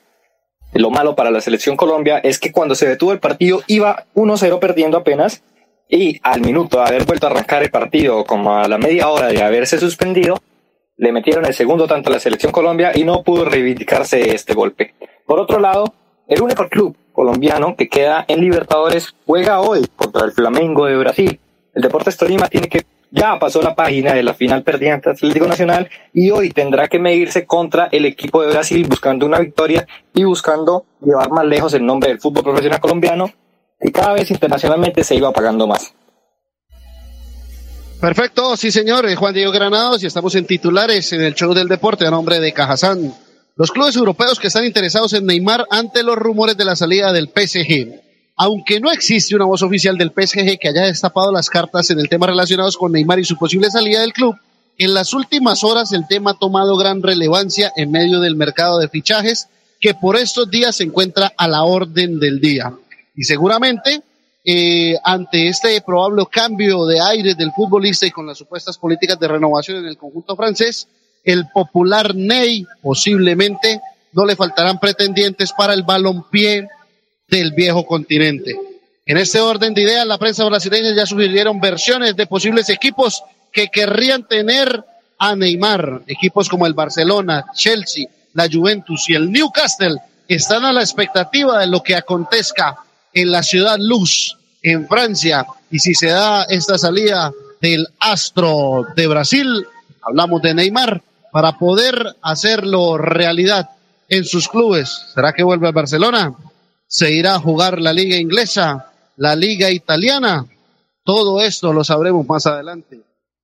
Lo 0.74 0.90
malo 0.90 1.16
para 1.16 1.32
la 1.32 1.42
selección 1.42 1.76
Colombia 1.76 2.20
es 2.20 2.40
que 2.40 2.52
cuando 2.52 2.76
se 2.76 2.88
detuvo 2.88 3.12
el 3.12 3.20
partido 3.20 3.62
iba 3.68 4.06
1-0 4.16 4.60
perdiendo 4.60 4.98
apenas 4.98 5.44
y 5.90 6.20
al 6.24 6.42
minuto 6.42 6.78
de 6.78 6.86
haber 6.86 7.06
vuelto 7.06 7.28
a 7.28 7.32
arrancar 7.32 7.64
el 7.64 7.70
partido 7.70 8.24
como 8.24 8.56
a 8.58 8.68
la 8.70 8.78
media 8.78 9.10
hora 9.10 9.28
de 9.28 9.44
haberse 9.44 9.78
suspendido, 9.78 10.38
le 10.96 11.12
metieron 11.12 11.46
el 11.46 11.54
segundo 11.54 11.88
tanto 11.88 12.10
a 12.10 12.14
la 12.14 12.20
selección 12.20 12.54
Colombia 12.54 12.92
y 12.96 13.04
no 13.04 13.24
pudo 13.24 13.44
reivindicarse 13.44 14.34
este 14.34 14.54
golpe. 14.54 14.94
Por 15.26 15.40
otro 15.40 15.60
lado, 15.60 15.94
el 16.28 16.42
único 16.42 16.70
club 16.70 16.96
colombiano 17.12 17.76
que 17.76 17.90
queda 17.90 18.24
en 18.30 18.40
Libertadores 18.40 19.14
juega 19.26 19.60
hoy 19.60 19.86
contra 19.98 20.24
el 20.24 20.32
Flamengo 20.32 20.86
de 20.86 20.96
Brasil. 20.96 21.40
El 21.74 21.82
Deportes 21.82 22.16
Tolima 22.16 22.48
tiene 22.48 22.70
que 22.70 22.84
ya 23.12 23.38
pasó 23.38 23.62
la 23.62 23.76
página 23.76 24.13
de 24.13 24.24
la 24.24 24.34
final 24.34 24.63
perdida 24.63 24.93
ante 24.93 25.10
Atlético 25.10 25.45
Nacional 25.45 25.89
y 26.13 26.32
hoy 26.32 26.50
tendrá 26.52 26.88
que 26.88 26.97
medirse 26.97 27.45
contra 27.45 27.89
el 27.91 28.06
equipo 28.06 28.41
de 28.41 28.52
Brasil 28.52 28.88
buscando 28.88 29.26
una 29.26 29.39
victoria 29.39 29.86
y 30.13 30.24
buscando 30.24 30.86
llevar 31.02 31.30
más 31.30 31.45
lejos 31.45 31.74
el 31.74 31.86
nombre 31.86 32.10
del 32.10 32.19
fútbol 32.19 32.43
profesional 32.43 32.80
colombiano 32.80 33.32
que 33.80 33.91
cada 33.91 34.13
vez 34.13 34.32
internacionalmente 34.32 35.04
se 35.04 35.15
iba 35.15 35.28
apagando 35.28 35.67
más. 35.67 35.93
Perfecto, 38.00 38.56
sí 38.58 38.71
señor, 38.71 39.13
Juan 39.13 39.34
Diego 39.34 39.52
Granados 39.52 40.02
y 40.02 40.08
estamos 40.08 40.34
en 40.36 40.45
titulares 40.45 41.12
en 41.13 41.21
el 41.21 41.36
show 41.36 41.54
del 41.54 41.67
deporte 41.67 42.08
a 42.08 42.12
nombre 42.12 42.39
de 42.39 42.54
Cajazán. 42.54 43.13
Los 43.58 43.71
clubes 43.71 43.95
europeos 43.95 44.39
que 44.39 44.47
están 44.47 44.65
interesados 44.65 45.13
en 45.13 45.26
Neymar 45.26 45.67
ante 45.69 46.02
los 46.02 46.15
rumores 46.15 46.56
de 46.58 46.65
la 46.65 46.76
salida 46.76 47.12
del 47.12 47.28
PSG. 47.28 48.11
Aunque 48.36 48.80
no 48.80 48.91
existe 48.91 49.36
una 49.36 49.46
voz 49.46 49.62
oficial 49.62 49.98
del 49.98 50.12
PSG 50.12 50.58
que 50.60 50.70
haya 50.70 50.84
destapado 50.84 51.32
las 51.32 51.50
cartas 51.50 51.89
en 51.89 52.00
el 52.00 52.10
tema 52.10 52.28
relacionados 52.28 52.78
con 52.78 52.91
Neymar 52.91 53.20
y 53.20 53.26
su 53.26 53.38
posible 53.38 53.70
salida 53.70 54.02
del 54.02 54.13
club, 54.13 54.36
en 54.78 54.94
las 54.94 55.13
últimas 55.13 55.63
horas 55.63 55.91
el 55.94 56.08
tema 56.08 56.32
ha 56.32 56.39
tomado 56.39 56.76
gran 56.78 57.04
relevancia 57.04 57.72
en 57.76 57.91
medio 57.91 58.20
del 58.20 58.36
mercado 58.36 58.80
de 58.80 58.89
fichajes 58.89 59.48
que 59.80 59.94
por 59.94 60.15
estos 60.15 60.50
días 60.50 60.76
se 60.78 60.84
encuentra 60.84 61.34
a 61.38 61.48
la 61.48 61.63
orden 61.63 62.20
del 62.20 62.39
día. 62.39 62.74
Y 63.15 63.24
seguramente 63.24 64.02
eh, 64.44 64.96
ante 65.04 65.50
este 65.50 65.80
probable 65.82 66.24
cambio 66.32 66.86
de 66.86 67.00
aire 67.00 67.36
del 67.36 67.52
futbolista 67.52 68.08
y 68.08 68.12
con 68.12 68.26
las 68.26 68.39
supuestas 68.39 68.78
políticas 68.78 69.20
de 69.20 69.28
renovación 69.28 69.78
en 69.78 69.86
el 69.86 69.98
conjunto 69.98 70.36
francés, 70.36 70.88
el 71.24 71.48
popular 71.50 72.15
Ney 72.15 72.65
posiblemente 72.82 73.82
no 74.13 74.26
le 74.26 74.36
faltarán 74.36 74.80
pretendientes 74.80 75.54
para 75.54 75.74
el 75.74 75.84
balompié 75.84 76.67
del 77.32 77.54
viejo 77.54 77.86
continente. 77.86 78.56
En 79.06 79.17
este 79.17 79.39
orden 79.39 79.74
de 79.74 79.82
ideas, 79.82 80.06
la 80.06 80.20
prensa 80.20 80.44
brasileña 80.44 80.94
ya 80.94 81.06
sugirieron 81.06 81.60
versiones 81.60 82.15
de 82.15 82.28
posibles 82.28 82.70
equipos 82.70 83.24
que 83.52 83.70
querrían 83.70 84.28
tener 84.28 84.84
a 85.17 85.36
Neymar. 85.36 86.04
Equipos 86.08 86.50
como 86.50 86.67
el 86.67 86.74
Barcelona, 86.74 87.46
Chelsea, 87.56 88.08
la 88.34 88.48
Juventus 88.52 89.10
y 89.10 89.15
el 89.15 89.32
Newcastle 89.32 89.96
están 90.28 90.65
a 90.65 90.74
la 90.74 90.82
expectativa 90.82 91.60
de 91.60 91.67
lo 91.67 91.82
que 91.82 91.96
acontezca 91.96 92.76
en 93.13 93.32
la 93.32 93.44
ciudad 93.44 93.78
Luz, 93.80 94.38
en 94.62 94.88
Francia. 94.88 95.46
Y 95.72 95.80
si 95.80 95.96
se 95.96 96.08
da 96.08 96.44
esta 96.44 96.78
salida 96.78 97.32
del 97.62 97.88
astro 98.00 98.88
de 98.96 99.08
Brasil, 99.08 99.65
hablamos 100.02 100.41
de 100.41 100.54
Neymar, 100.54 101.02
para 101.32 101.58
poder 101.58 102.15
hacerlo 102.22 102.98
realidad 102.98 103.70
en 104.10 104.26
sus 104.26 104.50
clubes. 104.50 105.08
¿Será 105.13 105.32
que 105.32 105.44
vuelve 105.44 105.70
a 105.70 105.72
Barcelona? 105.72 106.36
¿Se 106.94 107.10
irá 107.10 107.36
a 107.36 107.40
jugar 107.40 107.80
la 107.80 107.94
liga 107.94 108.18
inglesa, 108.18 108.92
la 109.16 109.34
liga 109.34 109.72
italiana? 109.72 110.46
Todo 111.06 111.40
esto 111.40 111.72
lo 111.72 111.86
sabremos 111.86 112.28
más 112.28 112.46
adelante 112.48 113.00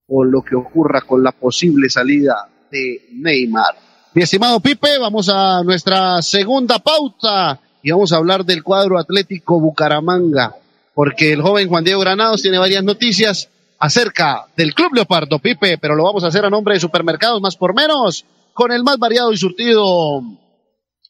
o 0.05 0.25
lo 0.25 0.41
que 0.41 0.53
ocurra 0.53 0.99
con 0.99 1.23
la 1.23 1.31
posible 1.31 1.89
salida 1.89 2.49
de 2.69 3.07
Neymar. 3.13 3.73
Mi 4.13 4.23
estimado 4.23 4.59
Pipe, 4.59 4.97
vamos 4.99 5.29
a 5.29 5.63
nuestra 5.63 6.21
segunda 6.21 6.79
pauta 6.79 7.57
y 7.81 7.89
vamos 7.89 8.11
a 8.11 8.17
hablar 8.17 8.43
del 8.43 8.63
cuadro 8.63 8.99
Atlético 8.99 9.61
Bucaramanga, 9.61 10.53
porque 10.93 11.31
el 11.31 11.41
joven 11.41 11.69
Juan 11.69 11.85
Diego 11.85 12.01
Granados 12.01 12.41
tiene 12.41 12.57
varias 12.57 12.83
noticias 12.83 13.47
acerca 13.79 14.47
del 14.57 14.73
Club 14.73 14.93
Leopardo, 14.93 15.39
Pipe, 15.39 15.77
pero 15.77 15.95
lo 15.95 16.03
vamos 16.03 16.25
a 16.25 16.27
hacer 16.27 16.43
a 16.43 16.49
nombre 16.49 16.73
de 16.73 16.81
Supermercados 16.81 17.39
Más 17.39 17.55
por 17.55 17.73
Menos, 17.73 18.25
con 18.53 18.73
el 18.73 18.83
más 18.83 18.97
variado 18.97 19.31
y 19.31 19.37
surtido 19.37 20.21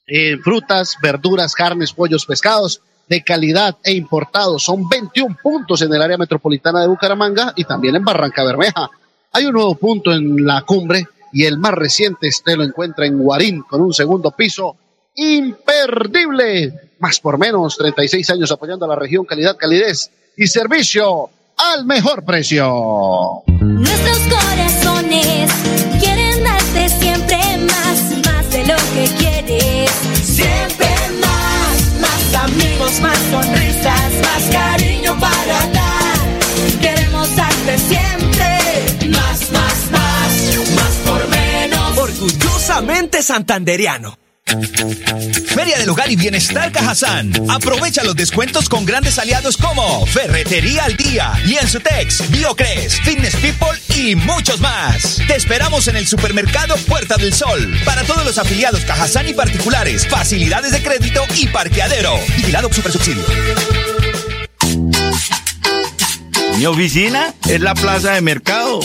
en 0.08 0.42
frutas, 0.42 0.96
verduras, 1.02 1.54
carnes, 1.54 1.92
pollos, 1.92 2.26
pescados 2.26 2.82
de 3.08 3.24
calidad 3.24 3.78
e 3.84 3.94
importados. 3.94 4.64
Son 4.64 4.88
21 4.88 5.38
puntos 5.42 5.82
en 5.82 5.94
el 5.94 6.02
área 6.02 6.18
metropolitana 6.18 6.82
de 6.82 6.88
Bucaramanga 6.88 7.54
y 7.56 7.66
también 7.66 7.96
en 7.96 8.04
Barranca 8.04 8.44
Bermeja. 8.44 8.90
Hay 9.34 9.46
un 9.46 9.54
nuevo 9.54 9.76
punto 9.76 10.12
en 10.14 10.46
la 10.46 10.62
cumbre 10.62 11.08
y 11.34 11.46
el 11.46 11.58
más 11.58 11.74
reciente 11.74 12.28
este 12.28 12.56
lo 12.56 12.64
encuentra 12.64 13.06
en 13.06 13.18
Guarín 13.18 13.62
con 13.64 13.82
un 13.82 13.94
segundo 13.94 14.32
piso 14.32 14.78
imperdible. 15.16 16.92
Más 17.00 17.20
por 17.20 17.38
menos, 17.38 17.78
36 17.78 18.30
años 18.30 18.52
apoyando 18.52 18.86
a 18.86 18.90
la 18.90 18.96
región, 18.96 19.26
calidad, 19.26 19.58
calidez 19.58 20.10
y 20.36 20.48
servicio 20.48 21.30
al 21.58 21.86
mejor 21.86 22.24
precio. 22.24 23.44
Nuestros 23.60 24.20
corazones 24.30 25.52
quieren 26.00 26.27
más 34.38 34.50
cariño 34.50 35.20
para 35.20 35.68
dar. 35.74 36.80
Queremos 36.82 37.36
darte 37.36 37.78
siempre 37.78 39.10
más, 39.10 39.52
más, 39.52 39.92
más, 39.92 40.70
más 40.76 40.94
por 41.06 41.28
menos. 41.30 41.98
Orgullosamente 41.98 43.24
santanderiano. 43.24 44.18
Feria 45.46 45.78
del 45.78 45.90
Hogar 45.90 46.10
y 46.10 46.16
Bienestar 46.16 46.72
Cajazán. 46.72 47.34
Aprovecha 47.50 48.04
los 48.04 48.16
descuentos 48.16 48.70
con 48.70 48.86
grandes 48.86 49.20
aliados 49.20 49.58
como 49.58 50.06
Ferretería 50.06 50.86
al 50.86 50.96
Día, 50.96 51.34
Lienzutex, 51.44 52.30
Biocres, 52.30 53.02
Fitness 53.02 53.36
People 53.36 53.78
y 53.98 54.16
muchos 54.16 54.62
más. 54.62 55.20
Te 55.28 55.36
esperamos 55.36 55.90
en 55.90 55.98
el 55.98 56.08
supermercado 56.08 56.78
Puerta 56.88 57.18
del 57.18 57.34
Sol. 57.34 57.76
Para 57.84 58.04
todos 58.04 58.24
los 58.24 58.38
afiliados 58.38 58.86
Cajazán 58.86 59.28
y 59.28 59.34
particulares, 59.34 60.08
facilidades 60.08 60.72
de 60.72 60.82
crédito 60.82 61.24
y 61.36 61.48
parqueadero. 61.48 62.14
Vigilado 62.38 62.72
Super 62.72 62.94
Subsidio. 62.94 63.26
Mi 66.58 66.66
oficina 66.66 67.36
es 67.48 67.62
la 67.62 67.76
plaza 67.76 68.14
de 68.14 68.22
mercado. 68.22 68.80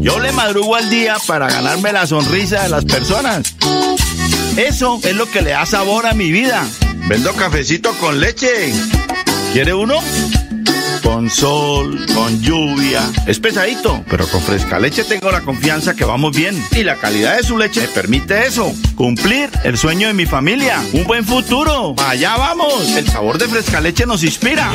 Yo 0.00 0.18
le 0.18 0.32
madrugo 0.32 0.74
al 0.74 0.88
día 0.88 1.18
para 1.26 1.50
ganarme 1.50 1.92
la 1.92 2.06
sonrisa 2.06 2.62
de 2.62 2.70
las 2.70 2.86
personas. 2.86 3.54
Eso 4.56 5.00
es 5.02 5.14
lo 5.14 5.30
que 5.30 5.42
le 5.42 5.50
da 5.50 5.66
sabor 5.66 6.06
a 6.06 6.14
mi 6.14 6.32
vida. 6.32 6.66
Vendo 7.08 7.34
cafecito 7.34 7.92
con 8.00 8.20
leche. 8.20 8.72
¿Quiere 9.52 9.74
uno? 9.74 10.00
Con 11.02 11.30
sol, 11.30 12.06
con 12.14 12.40
lluvia. 12.40 13.02
Es 13.26 13.38
pesadito, 13.38 14.04
pero 14.08 14.26
con 14.28 14.40
fresca 14.40 14.78
leche 14.78 15.04
tengo 15.04 15.30
la 15.30 15.40
confianza 15.40 15.94
que 15.94 16.04
vamos 16.04 16.36
bien. 16.36 16.62
Y 16.72 16.82
la 16.84 16.96
calidad 16.96 17.36
de 17.36 17.42
su 17.42 17.56
leche 17.58 17.80
me 17.80 17.88
permite 17.88 18.46
eso. 18.46 18.72
Cumplir 18.94 19.50
el 19.64 19.76
sueño 19.76 20.08
de 20.08 20.14
mi 20.14 20.26
familia. 20.26 20.82
Un 20.92 21.04
buen 21.04 21.24
futuro. 21.24 21.94
Allá 21.98 22.36
vamos. 22.36 22.96
El 22.96 23.08
sabor 23.08 23.38
de 23.38 23.48
fresca 23.48 23.80
leche 23.80 24.06
nos 24.06 24.22
inspira. 24.24 24.70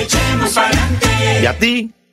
¿Y 1.41 1.45
a 1.45 1.57
ti? 1.57 1.91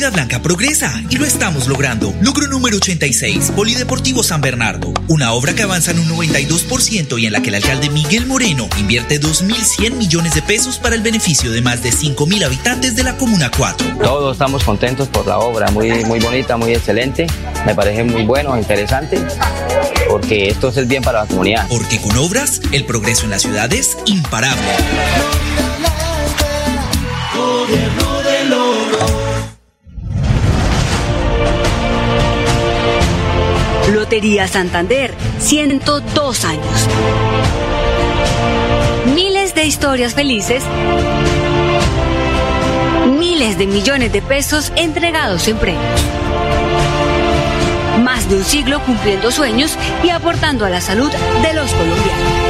Florida 0.00 0.16
Blanca 0.16 0.40
progresa 0.40 1.02
y 1.10 1.16
lo 1.16 1.26
estamos 1.26 1.68
logrando. 1.68 2.14
Logro 2.22 2.46
número 2.46 2.78
86, 2.78 3.52
Polideportivo 3.54 4.22
San 4.22 4.40
Bernardo. 4.40 4.94
Una 5.08 5.34
obra 5.34 5.54
que 5.54 5.62
avanza 5.62 5.90
en 5.90 5.98
un 5.98 6.08
92% 6.08 7.20
y 7.20 7.26
en 7.26 7.32
la 7.34 7.42
que 7.42 7.50
el 7.50 7.56
alcalde 7.56 7.90
Miguel 7.90 8.24
Moreno 8.24 8.66
invierte 8.78 9.20
2.100 9.20 9.96
millones 9.96 10.34
de 10.34 10.40
pesos 10.40 10.78
para 10.78 10.94
el 10.94 11.02
beneficio 11.02 11.52
de 11.52 11.60
más 11.60 11.82
de 11.82 11.90
5.000 11.90 12.44
habitantes 12.46 12.96
de 12.96 13.02
la 13.02 13.18
Comuna 13.18 13.50
4. 13.54 13.98
Todos 14.02 14.32
estamos 14.32 14.64
contentos 14.64 15.06
por 15.08 15.26
la 15.26 15.38
obra, 15.38 15.70
muy, 15.70 15.90
muy 16.06 16.18
bonita, 16.18 16.56
muy 16.56 16.72
excelente. 16.72 17.26
Me 17.66 17.74
parece 17.74 18.02
muy 18.02 18.22
bueno, 18.22 18.56
interesante, 18.56 19.20
porque 20.08 20.48
esto 20.48 20.70
es 20.70 20.78
el 20.78 20.86
bien 20.86 21.02
para 21.02 21.24
la 21.24 21.26
comunidad. 21.26 21.66
Porque 21.68 22.00
con 22.00 22.16
obras, 22.16 22.62
el 22.72 22.86
progreso 22.86 23.24
en 23.24 23.32
la 23.32 23.38
ciudad 23.38 23.70
es 23.74 23.98
imparable. 24.06 24.64
Lotería 34.10 34.48
Santander, 34.48 35.14
102 35.38 36.44
años. 36.44 36.88
Miles 39.14 39.54
de 39.54 39.66
historias 39.66 40.14
felices. 40.14 40.64
Miles 43.20 43.56
de 43.56 43.68
millones 43.68 44.12
de 44.12 44.20
pesos 44.20 44.72
entregados 44.74 45.46
en 45.46 45.58
premios. 45.58 46.00
Más 48.02 48.28
de 48.28 48.38
un 48.38 48.44
siglo 48.44 48.80
cumpliendo 48.80 49.30
sueños 49.30 49.78
y 50.02 50.08
aportando 50.10 50.64
a 50.64 50.70
la 50.70 50.80
salud 50.80 51.12
de 51.42 51.52
los 51.54 51.70
colombianos. 51.70 52.49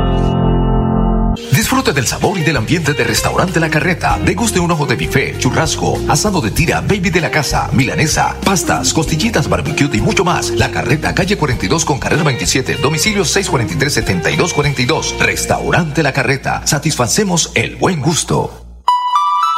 Disfrute 1.61 1.93
del 1.93 2.07
sabor 2.07 2.39
y 2.39 2.41
del 2.41 2.57
ambiente 2.57 2.95
de 2.95 3.03
Restaurante 3.03 3.59
La 3.59 3.69
Carreta. 3.69 4.17
Deguste 4.25 4.59
un 4.59 4.71
ojo 4.71 4.87
de 4.87 4.95
bife, 4.95 5.37
churrasco, 5.37 6.01
asado 6.07 6.41
de 6.41 6.49
tira, 6.49 6.81
baby 6.81 7.11
de 7.11 7.21
la 7.21 7.29
casa, 7.29 7.69
milanesa, 7.71 8.35
pastas, 8.43 8.91
costillitas, 8.95 9.47
barbecue 9.47 9.87
y 9.93 10.01
mucho 10.01 10.25
más. 10.25 10.49
La 10.49 10.71
Carreta, 10.71 11.13
calle 11.13 11.37
42 11.37 11.85
con 11.85 11.99
carrera 11.99 12.23
27, 12.23 12.77
domicilio 12.81 13.21
643-7242. 13.25 15.19
Restaurante 15.19 16.01
La 16.01 16.13
Carreta. 16.13 16.63
Satisfacemos 16.65 17.51
el 17.53 17.75
buen 17.75 18.01
gusto. 18.01 18.70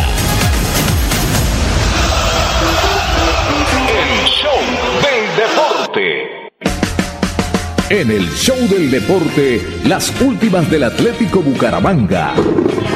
En 7.93 8.11
el 8.11 8.27
show 8.31 8.57
del 8.69 8.91
deporte, 8.91 9.61
las 9.85 10.19
últimas 10.23 10.71
del 10.71 10.85
Atlético 10.85 11.43
Bucaramanga. 11.43 12.33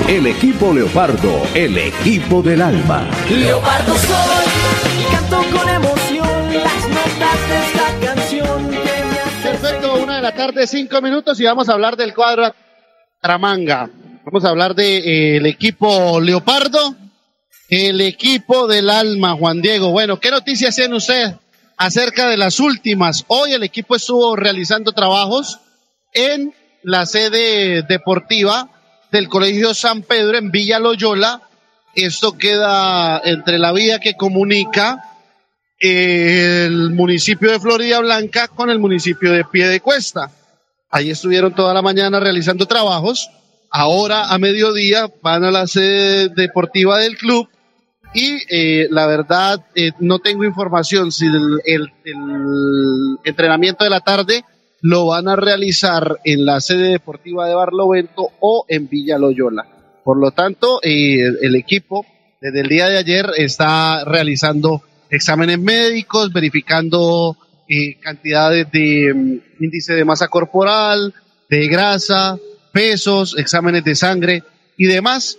El 0.08 0.26
equipo 0.26 0.72
Leopardo, 0.72 1.42
el 1.54 1.76
equipo 1.76 2.40
del 2.40 2.62
alma. 2.62 3.06
Leopardo 3.28 3.94
soy, 3.94 4.98
y 4.98 5.12
canto 5.12 5.36
con 5.54 5.68
emoción 5.68 6.54
las 6.54 6.88
notas 6.88 7.48
de 7.50 7.66
esta 7.66 8.06
canción 8.06 8.70
que 8.70 8.78
me 8.78 9.18
hace 9.18 9.48
Perfecto, 9.50 10.02
una 10.02 10.16
de 10.16 10.22
la 10.22 10.34
tarde, 10.34 10.66
cinco 10.66 11.02
minutos 11.02 11.38
y 11.40 11.44
vamos 11.44 11.68
a 11.68 11.74
hablar 11.74 11.98
del 11.98 12.14
cuadro 12.14 12.54
Bucaramanga. 13.16 13.90
Vamos 14.24 14.46
a 14.46 14.48
hablar 14.48 14.74
del 14.74 15.44
equipo 15.44 16.22
Leopardo, 16.22 16.96
el 17.68 18.00
equipo 18.00 18.66
del 18.66 18.88
alma, 18.88 19.34
Juan 19.34 19.60
Diego. 19.60 19.90
Bueno, 19.90 20.18
¿qué 20.18 20.30
noticias 20.30 20.74
tiene 20.74 20.96
usted 20.96 21.34
acerca 21.76 22.28
de 22.28 22.36
las 22.36 22.60
últimas? 22.60 23.24
Hoy 23.28 23.52
el 23.52 23.62
equipo 23.62 23.96
estuvo 23.96 24.36
realizando 24.36 24.92
trabajos 24.92 25.60
en 26.12 26.54
la 26.82 27.06
sede 27.06 27.82
deportiva 27.82 28.70
del 29.10 29.28
Colegio 29.28 29.74
San 29.74 30.02
Pedro 30.02 30.38
en 30.38 30.50
Villa 30.50 30.78
Loyola. 30.78 31.42
Esto 31.94 32.36
queda 32.36 33.20
entre 33.24 33.58
la 33.58 33.72
vía 33.72 33.98
que 34.00 34.14
comunica 34.14 35.02
el 35.78 36.90
municipio 36.90 37.50
de 37.50 37.60
Florida 37.60 38.00
Blanca 38.00 38.48
con 38.48 38.70
el 38.70 38.78
municipio 38.78 39.32
de 39.32 39.44
Piedecuesta. 39.44 40.30
Ahí 40.90 41.10
estuvieron 41.10 41.54
toda 41.54 41.74
la 41.74 41.82
mañana 41.82 42.20
realizando 42.20 42.66
trabajos. 42.66 43.28
Ahora 43.70 44.26
a 44.26 44.38
mediodía 44.38 45.10
van 45.22 45.44
a 45.44 45.50
la 45.50 45.66
sede 45.66 46.28
deportiva 46.30 46.98
del 46.98 47.16
club 47.16 47.48
y 48.16 48.38
eh, 48.48 48.88
la 48.90 49.06
verdad 49.06 49.66
eh, 49.74 49.92
no 50.00 50.20
tengo 50.20 50.42
información 50.42 51.12
si 51.12 51.26
el, 51.26 51.92
entrenamiento 53.24 53.84
de 53.84 53.90
la 53.90 54.00
tarde 54.00 54.42
lo 54.80 55.06
van 55.06 55.28
a 55.28 55.36
realizar 55.36 56.18
en 56.24 56.46
la 56.46 56.60
sede 56.62 56.88
deportiva 56.92 57.46
de 57.46 57.54
Barlovento 57.54 58.30
o 58.40 58.64
en 58.68 58.88
Villa 58.88 59.18
Loyola. 59.18 59.66
Por 60.02 60.16
lo 60.18 60.30
tanto, 60.30 60.80
eh, 60.82 61.18
el 61.42 61.56
equipo 61.56 62.06
desde 62.40 62.60
el 62.60 62.68
día 62.68 62.88
de 62.88 62.96
ayer 62.96 63.26
está 63.36 64.02
realizando 64.06 64.82
exámenes 65.10 65.58
médicos, 65.58 66.32
verificando 66.32 67.36
eh, 67.68 67.98
cantidades 68.00 68.72
de 68.72 69.12
mm, 69.12 69.62
índice 69.62 69.92
de 69.92 70.06
masa 70.06 70.28
corporal, 70.28 71.12
de 71.50 71.68
grasa, 71.68 72.38
pesos, 72.72 73.36
exámenes 73.36 73.84
de 73.84 73.94
sangre 73.94 74.42
y 74.78 74.86
demás 74.86 75.38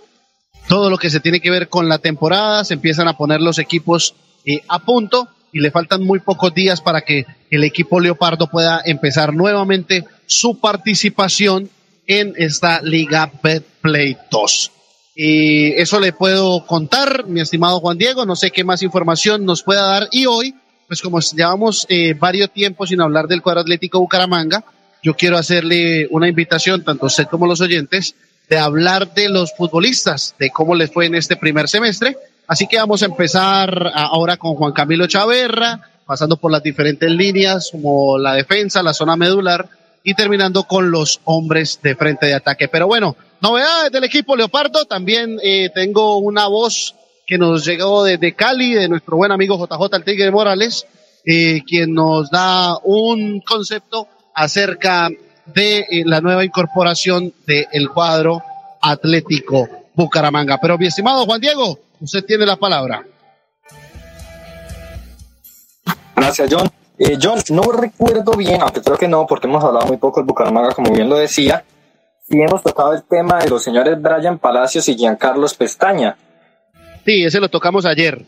todo 0.68 0.90
lo 0.90 0.98
que 0.98 1.10
se 1.10 1.20
tiene 1.20 1.40
que 1.40 1.50
ver 1.50 1.68
con 1.68 1.88
la 1.88 1.98
temporada, 1.98 2.64
se 2.64 2.74
empiezan 2.74 3.08
a 3.08 3.16
poner 3.16 3.40
los 3.40 3.58
equipos 3.58 4.14
eh, 4.44 4.60
a 4.68 4.78
punto 4.78 5.28
y 5.52 5.60
le 5.60 5.70
faltan 5.70 6.04
muy 6.04 6.20
pocos 6.20 6.54
días 6.54 6.80
para 6.80 7.00
que 7.00 7.24
el 7.50 7.64
equipo 7.64 8.00
Leopardo 8.00 8.48
pueda 8.48 8.82
empezar 8.84 9.34
nuevamente 9.34 10.04
su 10.26 10.60
participación 10.60 11.70
en 12.06 12.34
esta 12.36 12.82
Liga 12.82 13.30
Betplay 13.42 14.16
2. 14.30 14.72
Y 15.16 15.72
eso 15.72 15.98
le 15.98 16.12
puedo 16.12 16.64
contar, 16.66 17.26
mi 17.26 17.40
estimado 17.40 17.80
Juan 17.80 17.98
Diego, 17.98 18.24
no 18.24 18.36
sé 18.36 18.50
qué 18.50 18.62
más 18.62 18.82
información 18.82 19.44
nos 19.44 19.62
pueda 19.62 19.82
dar 19.82 20.08
y 20.12 20.26
hoy, 20.26 20.54
pues 20.86 21.02
como 21.02 21.18
llevamos 21.20 21.86
eh, 21.88 22.14
varios 22.14 22.52
tiempos 22.52 22.90
sin 22.90 23.00
hablar 23.00 23.26
del 23.26 23.42
cuadro 23.42 23.62
atlético 23.62 23.98
Bucaramanga, 23.98 24.64
yo 25.02 25.14
quiero 25.14 25.38
hacerle 25.38 26.06
una 26.10 26.28
invitación, 26.28 26.84
tanto 26.84 27.06
a 27.06 27.08
usted 27.08 27.26
como 27.26 27.46
a 27.46 27.48
los 27.48 27.60
oyentes, 27.60 28.14
de 28.48 28.58
hablar 28.58 29.12
de 29.14 29.28
los 29.28 29.52
futbolistas, 29.54 30.34
de 30.38 30.50
cómo 30.50 30.74
les 30.74 30.90
fue 30.90 31.06
en 31.06 31.14
este 31.14 31.36
primer 31.36 31.68
semestre. 31.68 32.16
Así 32.46 32.66
que 32.66 32.78
vamos 32.78 33.02
a 33.02 33.06
empezar 33.06 33.92
ahora 33.94 34.36
con 34.36 34.54
Juan 34.54 34.72
Camilo 34.72 35.06
Chaverra, 35.06 35.80
pasando 36.06 36.38
por 36.38 36.50
las 36.50 36.62
diferentes 36.62 37.10
líneas 37.10 37.68
como 37.70 38.16
la 38.16 38.34
defensa, 38.34 38.82
la 38.82 38.94
zona 38.94 39.16
medular 39.16 39.68
y 40.02 40.14
terminando 40.14 40.64
con 40.64 40.90
los 40.90 41.20
hombres 41.24 41.80
de 41.82 41.94
frente 41.94 42.26
de 42.26 42.34
ataque. 42.34 42.68
Pero 42.68 42.86
bueno, 42.86 43.16
novedades 43.42 43.92
del 43.92 44.04
equipo 44.04 44.34
Leopardo. 44.34 44.86
También 44.86 45.38
eh, 45.42 45.68
tengo 45.74 46.16
una 46.16 46.46
voz 46.46 46.94
que 47.26 47.36
nos 47.36 47.66
llegó 47.66 48.04
desde 48.04 48.34
Cali, 48.34 48.72
de 48.72 48.88
nuestro 48.88 49.18
buen 49.18 49.32
amigo 49.32 49.58
JJ 49.58 49.96
El 49.96 50.04
Tigre 50.04 50.30
Morales, 50.30 50.86
eh, 51.26 51.60
quien 51.66 51.92
nos 51.92 52.30
da 52.30 52.78
un 52.82 53.42
concepto 53.42 54.08
acerca 54.34 55.10
de 55.54 55.80
eh, 55.80 56.02
la 56.04 56.20
nueva 56.20 56.44
incorporación 56.44 57.32
del 57.46 57.90
cuadro 57.90 58.42
Atlético 58.80 59.68
Bucaramanga. 59.94 60.58
Pero 60.60 60.78
mi 60.78 60.86
estimado 60.86 61.24
Juan 61.24 61.40
Diego, 61.40 61.78
usted 62.00 62.24
tiene 62.24 62.46
la 62.46 62.56
palabra. 62.56 63.04
Gracias, 66.14 66.48
John. 66.50 66.68
Eh, 66.98 67.16
John, 67.22 67.38
no 67.50 67.62
recuerdo 67.70 68.32
bien, 68.32 68.60
aunque 68.60 68.82
creo 68.82 68.98
que 68.98 69.06
no, 69.06 69.26
porque 69.26 69.46
hemos 69.46 69.62
hablado 69.62 69.86
muy 69.86 69.98
poco 69.98 70.20
de 70.20 70.26
Bucaramanga, 70.26 70.74
como 70.74 70.92
bien 70.92 71.08
lo 71.08 71.16
decía, 71.16 71.64
y 72.28 72.40
hemos 72.40 72.62
tocado 72.62 72.92
el 72.92 73.04
tema 73.04 73.38
de 73.38 73.48
los 73.48 73.62
señores 73.62 74.00
Brian 74.00 74.38
Palacios 74.38 74.88
y 74.88 74.96
Giancarlos 74.96 75.54
Pestaña. 75.54 76.16
Sí, 77.04 77.24
ese 77.24 77.40
lo 77.40 77.48
tocamos 77.48 77.86
ayer. 77.86 78.24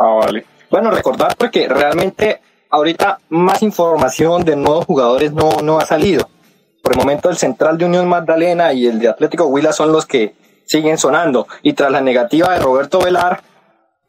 Ah, 0.00 0.14
vale. 0.20 0.46
Bueno, 0.70 0.90
recordar 0.90 1.34
porque 1.36 1.68
realmente 1.68 2.40
ahorita 2.70 3.18
más 3.30 3.62
información 3.62 4.44
de 4.44 4.56
nuevos 4.56 4.86
jugadores 4.86 5.32
no, 5.32 5.60
no 5.62 5.78
ha 5.78 5.84
salido. 5.84 6.28
Por 6.88 6.96
el 6.96 7.04
momento 7.04 7.28
el 7.28 7.36
central 7.36 7.76
de 7.76 7.84
Unión 7.84 8.08
Magdalena 8.08 8.72
y 8.72 8.86
el 8.86 8.98
de 8.98 9.08
Atlético 9.08 9.44
Huila 9.44 9.74
son 9.74 9.92
los 9.92 10.06
que 10.06 10.34
siguen 10.64 10.96
sonando. 10.96 11.46
Y 11.62 11.74
tras 11.74 11.92
la 11.92 12.00
negativa 12.00 12.54
de 12.54 12.60
Roberto 12.60 12.98
Velar, 12.98 13.42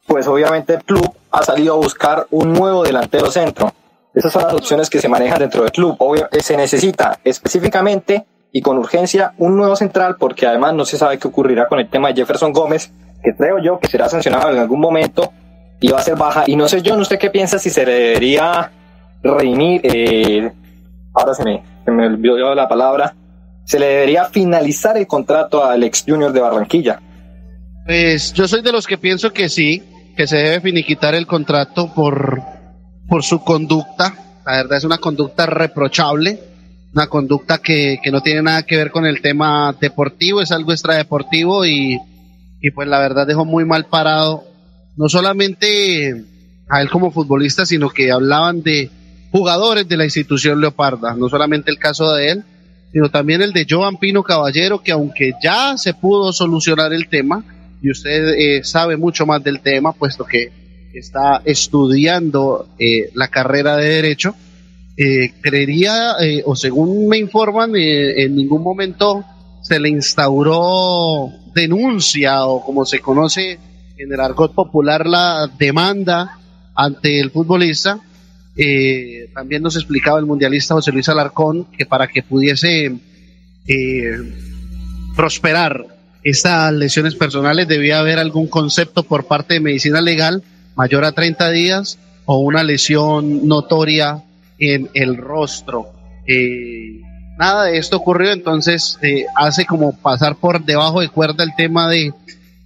pues 0.06 0.26
obviamente 0.26 0.72
el 0.72 0.84
club 0.84 1.14
ha 1.30 1.42
salido 1.42 1.74
a 1.74 1.76
buscar 1.76 2.26
un 2.30 2.54
nuevo 2.54 2.82
delantero 2.82 3.30
centro. 3.30 3.70
Esas 4.14 4.32
son 4.32 4.44
las 4.44 4.54
opciones 4.54 4.88
que 4.88 4.98
se 4.98 5.10
manejan 5.10 5.40
dentro 5.40 5.62
del 5.62 5.72
club. 5.72 5.94
Obvio, 5.98 6.26
eh, 6.32 6.40
se 6.40 6.56
necesita 6.56 7.20
específicamente 7.22 8.24
y 8.50 8.62
con 8.62 8.78
urgencia 8.78 9.34
un 9.36 9.58
nuevo 9.58 9.76
central 9.76 10.16
porque 10.18 10.46
además 10.46 10.72
no 10.72 10.86
se 10.86 10.96
sabe 10.96 11.18
qué 11.18 11.28
ocurrirá 11.28 11.68
con 11.68 11.80
el 11.80 11.90
tema 11.90 12.08
de 12.08 12.14
Jefferson 12.14 12.50
Gómez, 12.50 12.90
que 13.22 13.36
creo 13.36 13.58
yo 13.58 13.78
que 13.78 13.88
será 13.88 14.08
sancionado 14.08 14.52
en 14.52 14.58
algún 14.58 14.80
momento 14.80 15.34
y 15.80 15.90
va 15.90 15.98
a 15.98 16.02
ser 16.02 16.16
baja. 16.16 16.44
Y 16.46 16.56
no 16.56 16.66
sé 16.66 16.80
yo, 16.80 16.96
¿usted 16.96 17.18
qué 17.18 17.28
piensa 17.28 17.58
si 17.58 17.68
se 17.68 17.84
debería 17.84 18.70
redimir? 19.22 19.82
eh, 19.84 20.52
ahora 21.14 21.34
se 21.34 21.44
me, 21.44 21.62
se 21.84 21.90
me 21.90 22.06
olvidó 22.06 22.54
la 22.54 22.68
palabra. 22.68 23.14
Se 23.64 23.78
le 23.78 23.86
debería 23.86 24.24
finalizar 24.24 24.96
el 24.96 25.06
contrato 25.06 25.64
al 25.64 25.82
ex 25.84 26.04
Junior 26.06 26.32
de 26.32 26.40
Barranquilla. 26.40 27.00
Pues 27.86 28.32
yo 28.32 28.48
soy 28.48 28.62
de 28.62 28.72
los 28.72 28.86
que 28.86 28.98
pienso 28.98 29.32
que 29.32 29.48
sí, 29.48 29.82
que 30.16 30.26
se 30.26 30.36
debe 30.36 30.60
finiquitar 30.60 31.14
el 31.14 31.26
contrato 31.26 31.92
por, 31.94 32.42
por 33.08 33.22
su 33.22 33.42
conducta. 33.42 34.14
La 34.46 34.56
verdad 34.56 34.78
es 34.78 34.84
una 34.84 34.98
conducta 34.98 35.46
reprochable, 35.46 36.40
una 36.92 37.06
conducta 37.06 37.58
que, 37.58 37.98
que 38.02 38.10
no 38.10 38.20
tiene 38.20 38.42
nada 38.42 38.64
que 38.64 38.76
ver 38.76 38.90
con 38.90 39.06
el 39.06 39.20
tema 39.22 39.74
deportivo, 39.80 40.40
es 40.40 40.50
algo 40.50 40.72
extradeportivo 40.72 41.64
y, 41.64 41.98
y 42.60 42.70
pues 42.72 42.88
la 42.88 42.98
verdad 42.98 43.26
dejó 43.26 43.44
muy 43.44 43.64
mal 43.64 43.86
parado, 43.86 44.44
no 44.96 45.08
solamente 45.08 46.24
a 46.68 46.80
él 46.80 46.90
como 46.90 47.10
futbolista, 47.10 47.66
sino 47.66 47.90
que 47.90 48.10
hablaban 48.10 48.62
de 48.62 48.90
jugadores 49.30 49.88
de 49.88 49.96
la 49.96 50.04
institución 50.04 50.60
Leoparda, 50.60 51.14
no 51.14 51.28
solamente 51.28 51.70
el 51.70 51.78
caso 51.78 52.12
de 52.14 52.30
él, 52.30 52.44
sino 52.92 53.08
también 53.10 53.42
el 53.42 53.52
de 53.52 53.66
Joan 53.68 53.98
Pino 53.98 54.22
Caballero, 54.22 54.82
que 54.82 54.92
aunque 54.92 55.32
ya 55.42 55.76
se 55.76 55.94
pudo 55.94 56.32
solucionar 56.32 56.92
el 56.92 57.08
tema, 57.08 57.44
y 57.82 57.90
usted 57.90 58.34
eh, 58.36 58.64
sabe 58.64 58.96
mucho 58.96 59.26
más 59.26 59.42
del 59.42 59.60
tema, 59.60 59.92
puesto 59.92 60.24
que 60.24 60.52
está 60.92 61.40
estudiando 61.44 62.68
eh, 62.78 63.10
la 63.14 63.28
carrera 63.28 63.76
de 63.76 63.88
Derecho, 63.88 64.34
eh, 64.96 65.32
creería, 65.40 66.16
eh, 66.20 66.42
o 66.44 66.56
según 66.56 67.08
me 67.08 67.18
informan, 67.18 67.72
en 67.74 68.34
ningún 68.36 68.62
momento 68.62 69.24
se 69.62 69.78
le 69.78 69.88
instauró 69.88 71.30
denuncia 71.54 72.44
o 72.44 72.64
como 72.64 72.84
se 72.84 73.00
conoce 73.00 73.58
en 73.96 74.12
el 74.12 74.20
argot 74.20 74.54
popular 74.54 75.06
la 75.06 75.50
demanda 75.58 76.38
ante 76.74 77.20
el 77.20 77.30
futbolista. 77.30 78.00
Eh, 78.56 79.30
también 79.34 79.62
nos 79.62 79.76
explicaba 79.76 80.18
el 80.18 80.26
mundialista 80.26 80.74
José 80.74 80.92
Luis 80.92 81.08
Alarcón 81.08 81.66
que 81.76 81.86
para 81.86 82.08
que 82.08 82.22
pudiese 82.22 82.92
eh, 83.66 84.18
prosperar 85.16 85.86
estas 86.22 86.72
lesiones 86.72 87.14
personales 87.14 87.68
debía 87.68 88.00
haber 88.00 88.18
algún 88.18 88.46
concepto 88.48 89.02
por 89.04 89.26
parte 89.26 89.54
de 89.54 89.60
medicina 89.60 90.00
legal 90.00 90.42
mayor 90.74 91.04
a 91.04 91.12
30 91.12 91.50
días 91.50 91.98
o 92.26 92.38
una 92.38 92.62
lesión 92.62 93.46
notoria 93.48 94.22
en 94.58 94.90
el 94.94 95.16
rostro. 95.16 95.88
Eh, 96.26 97.00
nada 97.38 97.64
de 97.64 97.78
esto 97.78 97.96
ocurrió, 97.96 98.32
entonces 98.32 98.98
eh, 99.02 99.24
hace 99.36 99.64
como 99.64 99.96
pasar 99.96 100.36
por 100.36 100.62
debajo 100.62 101.00
de 101.00 101.08
cuerda 101.08 101.42
el 101.42 101.54
tema 101.56 101.88
de 101.88 102.12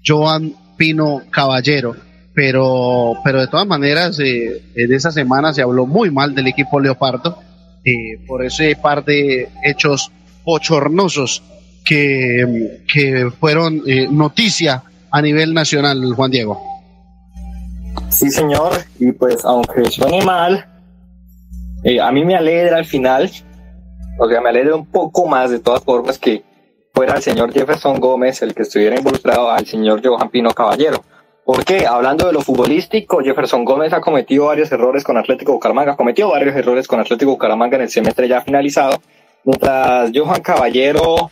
Joan 0.05 0.55
Pino 0.77 1.23
Caballero. 1.31 1.97
Pero, 2.35 3.15
pero 3.23 3.41
de 3.41 3.47
todas 3.47 3.67
maneras, 3.67 4.19
eh, 4.19 4.63
en 4.75 4.93
esa 4.93 5.13
semana 5.13 5.55
se 5.55 5.63
habló 5.63 5.87
muy 5.87 6.11
mal 6.11 6.35
del 6.35 6.49
equipo 6.49 6.81
Leopardo 6.81 7.39
eh, 7.85 8.19
por 8.27 8.45
ese 8.45 8.77
par 8.77 9.05
de 9.05 9.49
hechos 9.63 10.11
bochornosos 10.45 11.43
que, 11.85 12.83
que 12.93 13.31
fueron 13.39 13.83
eh, 13.87 14.09
noticia 14.11 14.83
a 15.11 15.23
nivel 15.23 15.55
nacional, 15.55 16.03
Juan 16.15 16.31
Diego. 16.31 16.61
Sí, 18.09 18.31
señor, 18.31 18.73
y 18.99 19.13
pues 19.13 19.45
aunque 19.45 19.85
suene 19.91 20.25
mal, 20.25 20.67
eh, 21.85 22.01
a 22.01 22.11
mí 22.11 22.25
me 22.25 22.35
alegra 22.35 22.79
al 22.79 22.87
final 22.87 23.31
O 24.19 24.29
sea, 24.29 24.41
me 24.41 24.49
alegra 24.49 24.75
un 24.75 24.87
poco 24.87 25.27
más 25.27 25.51
de 25.51 25.61
todas 25.61 25.85
formas 25.85 26.19
que 26.19 26.43
fuera 26.93 27.17
el 27.17 27.23
señor 27.23 27.53
Jefferson 27.53 28.01
Gómez 28.01 28.41
el 28.43 28.55
que 28.55 28.63
estuviera 28.63 28.97
involucrado 28.97 29.51
al 29.51 29.67
señor 29.67 30.01
Johan 30.03 30.31
Pino 30.31 30.51
Caballero. 30.51 31.05
Porque 31.45 31.87
hablando 31.87 32.27
de 32.27 32.33
lo 32.33 32.41
futbolístico, 32.41 33.21
Jefferson 33.23 33.65
Gómez 33.65 33.93
ha 33.93 34.01
cometido 34.01 34.47
varios 34.47 34.73
errores 34.73 35.05
con 35.05 35.19
Atlético 35.19 35.53
Bucaramanga, 35.53 35.95
cometió 35.95 36.31
varios 36.31 36.57
errores 36.57 36.89
con 36.89 37.01
Atlético 37.01 37.33
Bucaramanga 37.33 37.77
en 37.77 37.83
el 37.83 37.91
semestre 37.91 38.29
ya 38.29 38.41
finalizado, 38.41 38.97
mientras 39.45 40.11
Johan 40.15 40.41
Caballero 40.41 41.31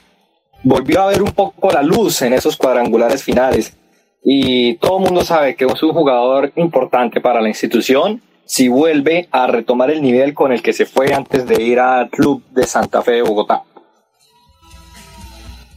volvió 0.63 1.01
a 1.01 1.07
ver 1.07 1.23
un 1.23 1.33
poco 1.33 1.71
la 1.71 1.83
luz 1.83 2.21
en 2.23 2.35
esos 2.35 2.57
cuadrangulares 2.59 3.23
finales. 3.23 3.77
Y 4.23 4.75
todo 4.75 4.99
el 4.99 5.05
mundo 5.05 5.25
sabe 5.25 5.57
que 5.57 5.65
es 5.65 5.83
un 5.83 5.93
jugador 5.93 6.53
importante 6.57 7.21
para 7.21 7.41
la 7.41 7.49
institución 7.49 8.21
si 8.45 8.69
vuelve 8.69 9.29
a 9.31 9.47
retomar 9.47 9.91
el 9.91 10.03
nivel 10.03 10.35
con 10.35 10.53
el 10.53 10.63
que 10.63 10.75
se 10.75 10.85
fue 10.85 11.15
antes 11.15 11.47
de 11.47 11.63
ir 11.63 11.81
al 11.81 12.11
club 12.11 12.43
de 12.51 12.65
Santa 12.65 13.01
Fe 13.01 13.13
de 13.13 13.23
Bogotá. 13.23 13.63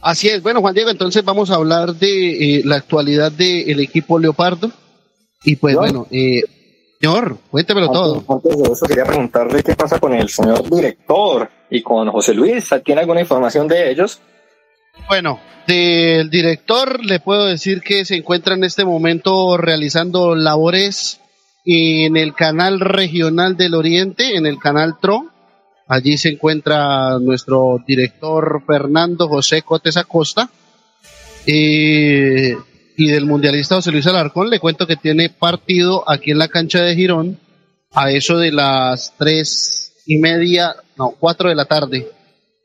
Así 0.06 0.28
es. 0.28 0.40
Bueno, 0.40 0.60
Juan 0.60 0.72
Diego, 0.72 0.90
entonces 0.90 1.24
vamos 1.24 1.50
a 1.50 1.56
hablar 1.56 1.92
de 1.96 2.58
eh, 2.58 2.62
la 2.64 2.76
actualidad 2.76 3.32
del 3.32 3.80
equipo 3.80 4.20
Leopardo. 4.20 4.70
Y 5.42 5.56
pues 5.56 5.74
bueno, 5.74 6.06
eh, 6.12 6.42
señor, 7.00 7.38
cuéntemelo 7.50 7.90
todo. 7.90 8.24
Antes 8.28 8.56
de 8.56 8.72
eso 8.72 8.86
quería 8.86 9.02
preguntarle 9.02 9.64
qué 9.64 9.74
pasa 9.74 9.98
con 9.98 10.14
el 10.14 10.28
señor 10.28 10.62
director 10.70 11.50
y 11.68 11.82
con 11.82 12.08
José 12.12 12.34
Luis. 12.34 12.72
¿Tiene 12.84 13.00
alguna 13.00 13.20
información 13.20 13.66
de 13.66 13.90
ellos? 13.90 14.20
Bueno, 15.08 15.40
del 15.66 16.30
director 16.30 17.04
le 17.04 17.18
puedo 17.18 17.46
decir 17.46 17.80
que 17.80 18.04
se 18.04 18.14
encuentra 18.14 18.54
en 18.54 18.62
este 18.62 18.84
momento 18.84 19.56
realizando 19.56 20.36
labores 20.36 21.20
en 21.64 22.16
el 22.16 22.32
canal 22.32 22.78
regional 22.78 23.56
del 23.56 23.74
Oriente, 23.74 24.36
en 24.36 24.46
el 24.46 24.60
canal 24.60 24.98
TRO. 25.00 25.32
Allí 25.88 26.18
se 26.18 26.30
encuentra 26.30 27.18
nuestro 27.20 27.82
director 27.86 28.62
Fernando 28.66 29.28
José 29.28 29.62
Cotes 29.62 29.96
Acosta. 29.96 30.50
Y 31.46 32.54
del 32.96 33.26
mundialista 33.26 33.76
José 33.76 33.92
Luis 33.92 34.06
Alarcón, 34.06 34.50
le 34.50 34.58
cuento 34.58 34.86
que 34.86 34.96
tiene 34.96 35.28
partido 35.28 36.08
aquí 36.10 36.32
en 36.32 36.38
la 36.38 36.48
cancha 36.48 36.80
de 36.80 36.94
Girón 36.96 37.38
a 37.92 38.10
eso 38.10 38.38
de 38.38 38.52
las 38.52 39.14
tres 39.16 39.92
y 40.06 40.18
media, 40.18 40.74
no, 40.96 41.14
cuatro 41.18 41.48
de 41.48 41.54
la 41.54 41.64
tarde. 41.64 42.08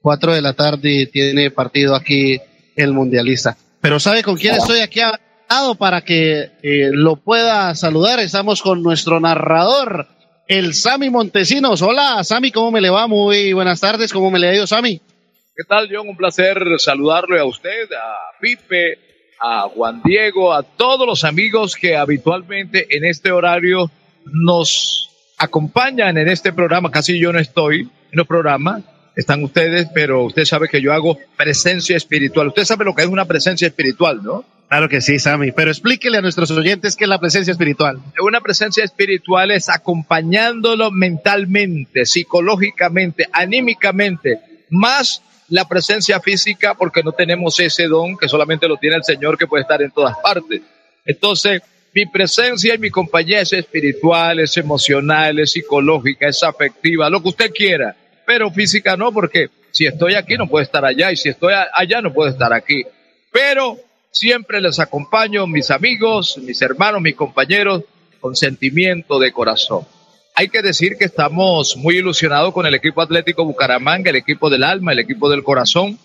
Cuatro 0.01 0.33
de 0.33 0.41
la 0.41 0.53
tarde 0.53 1.09
tiene 1.11 1.51
partido 1.51 1.95
aquí 1.95 2.39
el 2.75 2.93
mundialista. 2.93 3.57
Pero 3.81 3.99
¿sabe 3.99 4.23
con 4.23 4.35
quién 4.35 4.55
estoy 4.55 4.79
aquí 4.79 4.99
hablado 4.99 5.75
para 5.75 6.01
que 6.01 6.51
eh, 6.63 6.89
lo 6.91 7.17
pueda 7.17 7.73
saludar? 7.75 8.19
Estamos 8.19 8.61
con 8.61 8.81
nuestro 8.83 9.19
narrador, 9.19 10.07
el 10.51 10.73
Sami 10.73 11.09
Montesinos. 11.09 11.81
Hola, 11.81 12.25
Sami, 12.25 12.51
¿cómo 12.51 12.71
me 12.71 12.81
le 12.81 12.89
va? 12.89 13.07
Muy 13.07 13.53
buenas 13.53 13.79
tardes, 13.79 14.11
¿cómo 14.11 14.29
me 14.29 14.37
le 14.37 14.49
ha 14.49 14.53
ido, 14.53 14.67
Sami? 14.67 14.97
¿Qué 14.97 15.63
tal, 15.65 15.87
John? 15.89 16.09
Un 16.09 16.17
placer 16.17 16.61
saludarle 16.77 17.39
a 17.39 17.45
usted, 17.45 17.89
a 17.93 18.37
Pipe, 18.41 18.99
a 19.39 19.69
Juan 19.69 20.01
Diego, 20.03 20.53
a 20.53 20.63
todos 20.63 21.07
los 21.07 21.23
amigos 21.23 21.77
que 21.77 21.95
habitualmente 21.95 22.85
en 22.89 23.05
este 23.05 23.31
horario 23.31 23.89
nos 24.25 25.09
acompañan 25.37 26.17
en 26.17 26.27
este 26.27 26.51
programa. 26.51 26.91
Casi 26.91 27.17
yo 27.17 27.31
no 27.31 27.39
estoy 27.39 27.89
en 28.11 28.19
el 28.19 28.25
programa, 28.25 28.81
están 29.15 29.41
ustedes, 29.45 29.87
pero 29.93 30.25
usted 30.25 30.43
sabe 30.43 30.67
que 30.67 30.81
yo 30.81 30.91
hago 30.91 31.17
presencia 31.37 31.95
espiritual. 31.95 32.49
Usted 32.49 32.65
sabe 32.65 32.83
lo 32.83 32.93
que 32.93 33.03
es 33.03 33.07
una 33.07 33.23
presencia 33.23 33.69
espiritual, 33.69 34.21
¿no? 34.21 34.43
Claro 34.71 34.87
que 34.87 35.01
sí, 35.01 35.19
Sami, 35.19 35.51
pero 35.51 35.69
explíquele 35.69 36.19
a 36.19 36.21
nuestros 36.21 36.49
oyentes 36.49 36.95
qué 36.95 37.03
es 37.03 37.09
la 37.09 37.19
presencia 37.19 37.51
espiritual. 37.51 37.99
Una 38.21 38.39
presencia 38.39 38.85
espiritual 38.85 39.51
es 39.51 39.67
acompañándolo 39.67 40.91
mentalmente, 40.91 42.05
psicológicamente, 42.05 43.27
anímicamente, 43.33 44.39
más 44.69 45.23
la 45.49 45.67
presencia 45.67 46.21
física 46.21 46.75
porque 46.75 47.03
no 47.03 47.11
tenemos 47.11 47.59
ese 47.59 47.89
don 47.89 48.15
que 48.15 48.29
solamente 48.29 48.69
lo 48.69 48.77
tiene 48.77 48.95
el 48.95 49.03
Señor 49.03 49.37
que 49.37 49.45
puede 49.45 49.63
estar 49.63 49.81
en 49.81 49.91
todas 49.91 50.15
partes. 50.23 50.61
Entonces, 51.05 51.61
mi 51.93 52.05
presencia 52.05 52.73
y 52.73 52.77
mi 52.77 52.89
compañía 52.89 53.41
es 53.41 53.51
espiritual, 53.51 54.39
es 54.39 54.55
emocional, 54.55 55.37
es 55.39 55.51
psicológica, 55.51 56.29
es 56.29 56.41
afectiva, 56.43 57.09
lo 57.09 57.21
que 57.21 57.27
usted 57.27 57.51
quiera, 57.51 57.93
pero 58.25 58.49
física 58.49 58.95
no, 58.95 59.11
porque 59.11 59.49
si 59.71 59.85
estoy 59.85 60.15
aquí 60.15 60.37
no 60.37 60.47
puedo 60.47 60.63
estar 60.63 60.85
allá 60.85 61.11
y 61.11 61.17
si 61.17 61.27
estoy 61.27 61.55
allá 61.73 62.01
no 62.01 62.13
puedo 62.13 62.29
estar 62.29 62.53
aquí. 62.53 62.85
Pero 63.33 63.77
siempre 64.11 64.61
les 64.61 64.79
acompaño, 64.79 65.47
mis 65.47 65.71
amigos, 65.71 66.37
mis 66.37 66.61
hermanos, 66.61 67.01
mis 67.01 67.15
compañeros, 67.15 67.83
con 68.19 68.35
sentimiento 68.35 69.19
de 69.19 69.31
corazón. 69.31 69.87
Hay 70.35 70.49
que 70.49 70.61
decir 70.61 70.95
que 70.97 71.05
estamos 71.05 71.75
muy 71.77 71.97
ilusionados 71.97 72.53
con 72.53 72.65
el 72.65 72.75
equipo 72.75 73.01
Atlético 73.01 73.45
Bucaramanga, 73.45 74.09
el 74.09 74.15
equipo 74.15 74.49
del 74.49 74.63
alma, 74.63 74.93
el 74.93 74.99
equipo 74.99 75.29
del 75.29 75.43
corazón. 75.43 75.97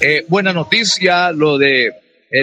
Eh, 0.00 0.24
buena 0.28 0.52
noticia 0.52 1.32
lo 1.32 1.58
de 1.58 1.88
eh, 1.88 1.92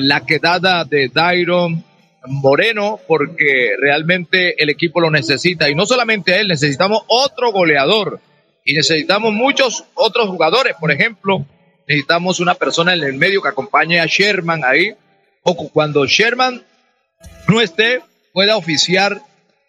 la 0.01 0.25
quedada 0.25 0.83
de 0.83 1.09
Dairon 1.11 1.83
Moreno, 2.27 2.99
porque 3.07 3.71
realmente 3.79 4.61
el 4.61 4.69
equipo 4.69 4.99
lo 4.99 5.09
necesita. 5.09 5.69
Y 5.69 5.75
no 5.75 5.85
solamente 5.85 6.39
él, 6.39 6.49
necesitamos 6.49 7.03
otro 7.07 7.51
goleador. 7.51 8.19
Y 8.65 8.73
necesitamos 8.73 9.33
muchos 9.33 9.85
otros 9.93 10.27
jugadores. 10.27 10.75
Por 10.79 10.91
ejemplo, 10.91 11.45
necesitamos 11.88 12.39
una 12.39 12.55
persona 12.55 12.93
en 12.93 13.03
el 13.03 13.13
medio 13.13 13.41
que 13.41 13.49
acompañe 13.49 13.99
a 13.99 14.05
Sherman 14.05 14.63
ahí. 14.65 14.93
O 15.43 15.55
cuando 15.69 16.05
Sherman 16.05 16.61
no 17.47 17.61
esté, 17.61 18.01
pueda 18.33 18.57
oficiar 18.57 19.21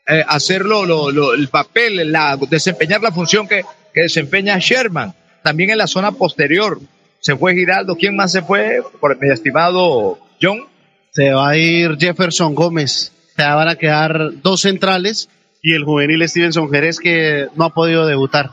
eh, 0.06 0.24
hacerlo 0.26 0.84
lo, 0.84 1.34
el 1.34 1.48
papel, 1.48 2.10
la, 2.10 2.36
desempeñar 2.36 3.00
la 3.02 3.12
función 3.12 3.46
que, 3.46 3.64
que, 3.94 4.02
desempeña 4.02 4.58
Sherman. 4.58 5.14
También 5.42 5.70
en 5.70 5.78
la 5.78 5.86
zona 5.86 6.12
posterior 6.12 6.80
se 7.20 7.36
fue 7.36 7.54
Giraldo. 7.54 7.96
¿Quién 7.96 8.16
más 8.16 8.32
se 8.32 8.42
fue? 8.42 8.82
Por 9.00 9.20
mi 9.20 9.30
estimado 9.30 10.18
John. 10.42 10.66
Se 11.12 11.30
va 11.30 11.50
a 11.50 11.56
ir 11.56 11.96
Jefferson 11.98 12.54
Gómez. 12.54 13.12
Se 13.36 13.42
van 13.42 13.68
a 13.68 13.76
quedar 13.76 14.40
dos 14.42 14.62
centrales 14.62 15.28
y 15.62 15.74
el 15.74 15.84
juvenil 15.84 16.28
Stevenson 16.28 16.70
Jerez 16.70 16.98
que 16.98 17.46
no 17.54 17.66
ha 17.66 17.74
podido 17.74 18.06
debutar. 18.06 18.50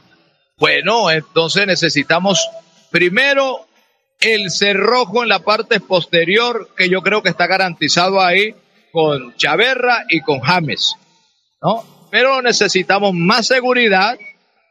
Bueno, 0.57 1.09
entonces 1.09 1.67
necesitamos 1.67 2.47
primero 2.95 3.67
el 4.21 4.49
cerrojo 4.49 5.21
en 5.21 5.27
la 5.27 5.39
parte 5.39 5.81
posterior, 5.81 6.69
que 6.77 6.87
yo 6.87 7.01
creo 7.01 7.21
que 7.21 7.27
está 7.27 7.45
garantizado 7.45 8.21
ahí 8.21 8.55
con 8.93 9.35
Chaverra 9.35 10.05
y 10.07 10.21
con 10.21 10.39
James. 10.39 10.95
¿no? 11.61 11.83
Pero 12.09 12.41
necesitamos 12.41 13.13
más 13.13 13.47
seguridad, 13.47 14.17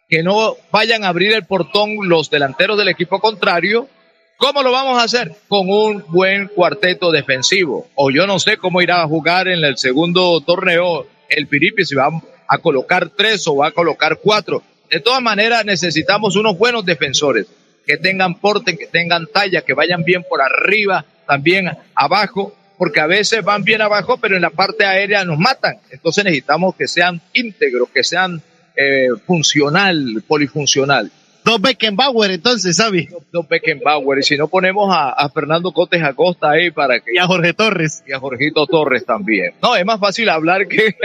que 0.08 0.22
no 0.22 0.56
vayan 0.70 1.04
a 1.04 1.08
abrir 1.08 1.34
el 1.34 1.44
portón 1.44 2.08
los 2.08 2.30
delanteros 2.30 2.78
del 2.78 2.88
equipo 2.88 3.20
contrario. 3.20 3.90
¿Cómo 4.38 4.62
lo 4.62 4.72
vamos 4.72 4.98
a 4.98 5.04
hacer? 5.04 5.36
Con 5.46 5.68
un 5.68 6.02
buen 6.08 6.48
cuarteto 6.48 7.12
defensivo. 7.12 7.88
O 7.94 8.10
yo 8.10 8.26
no 8.26 8.38
sé 8.38 8.56
cómo 8.56 8.80
irá 8.80 9.02
a 9.02 9.06
jugar 9.06 9.48
en 9.48 9.62
el 9.62 9.76
segundo 9.76 10.40
torneo 10.40 11.06
el 11.28 11.46
Piripi, 11.46 11.84
si 11.84 11.94
va 11.94 12.08
a 12.48 12.56
colocar 12.56 13.10
tres 13.10 13.46
o 13.48 13.56
va 13.56 13.66
a 13.66 13.72
colocar 13.72 14.18
cuatro. 14.22 14.62
De 14.88 15.00
todas 15.00 15.20
maneras, 15.20 15.66
necesitamos 15.66 16.36
unos 16.36 16.56
buenos 16.56 16.86
defensores 16.86 17.48
que 17.86 17.96
tengan 17.96 18.34
porte, 18.36 18.76
que 18.76 18.86
tengan 18.86 19.26
talla, 19.26 19.62
que 19.62 19.74
vayan 19.74 20.04
bien 20.04 20.24
por 20.28 20.40
arriba, 20.40 21.04
también 21.26 21.70
abajo, 21.94 22.54
porque 22.78 23.00
a 23.00 23.06
veces 23.06 23.44
van 23.44 23.64
bien 23.64 23.82
abajo, 23.82 24.18
pero 24.18 24.36
en 24.36 24.42
la 24.42 24.50
parte 24.50 24.84
aérea 24.84 25.24
nos 25.24 25.38
matan. 25.38 25.78
Entonces 25.90 26.24
necesitamos 26.24 26.74
que 26.76 26.88
sean 26.88 27.20
íntegros, 27.32 27.88
que 27.90 28.02
sean 28.02 28.42
eh, 28.76 29.08
funcional, 29.26 30.22
polifuncional. 30.26 31.10
Dos 31.44 31.60
Beckenbauer, 31.60 32.30
entonces, 32.30 32.76
¿sabes? 32.76 33.08
Dos 33.30 33.46
Beckenbauer. 33.46 34.18
Y 34.18 34.22
si 34.22 34.36
no 34.36 34.48
ponemos 34.48 34.94
a, 34.94 35.10
a, 35.10 35.28
Fernando 35.28 35.72
Cotes 35.72 36.02
Acosta 36.02 36.50
ahí 36.50 36.70
para 36.70 37.00
que. 37.00 37.12
Y 37.14 37.18
a 37.18 37.26
Jorge 37.26 37.52
Torres. 37.52 38.02
Y 38.06 38.14
a 38.14 38.18
Jorgito 38.18 38.66
Torres 38.66 39.04
también. 39.04 39.52
No, 39.62 39.76
es 39.76 39.84
más 39.84 40.00
fácil 40.00 40.30
hablar 40.30 40.66
que. 40.66 40.96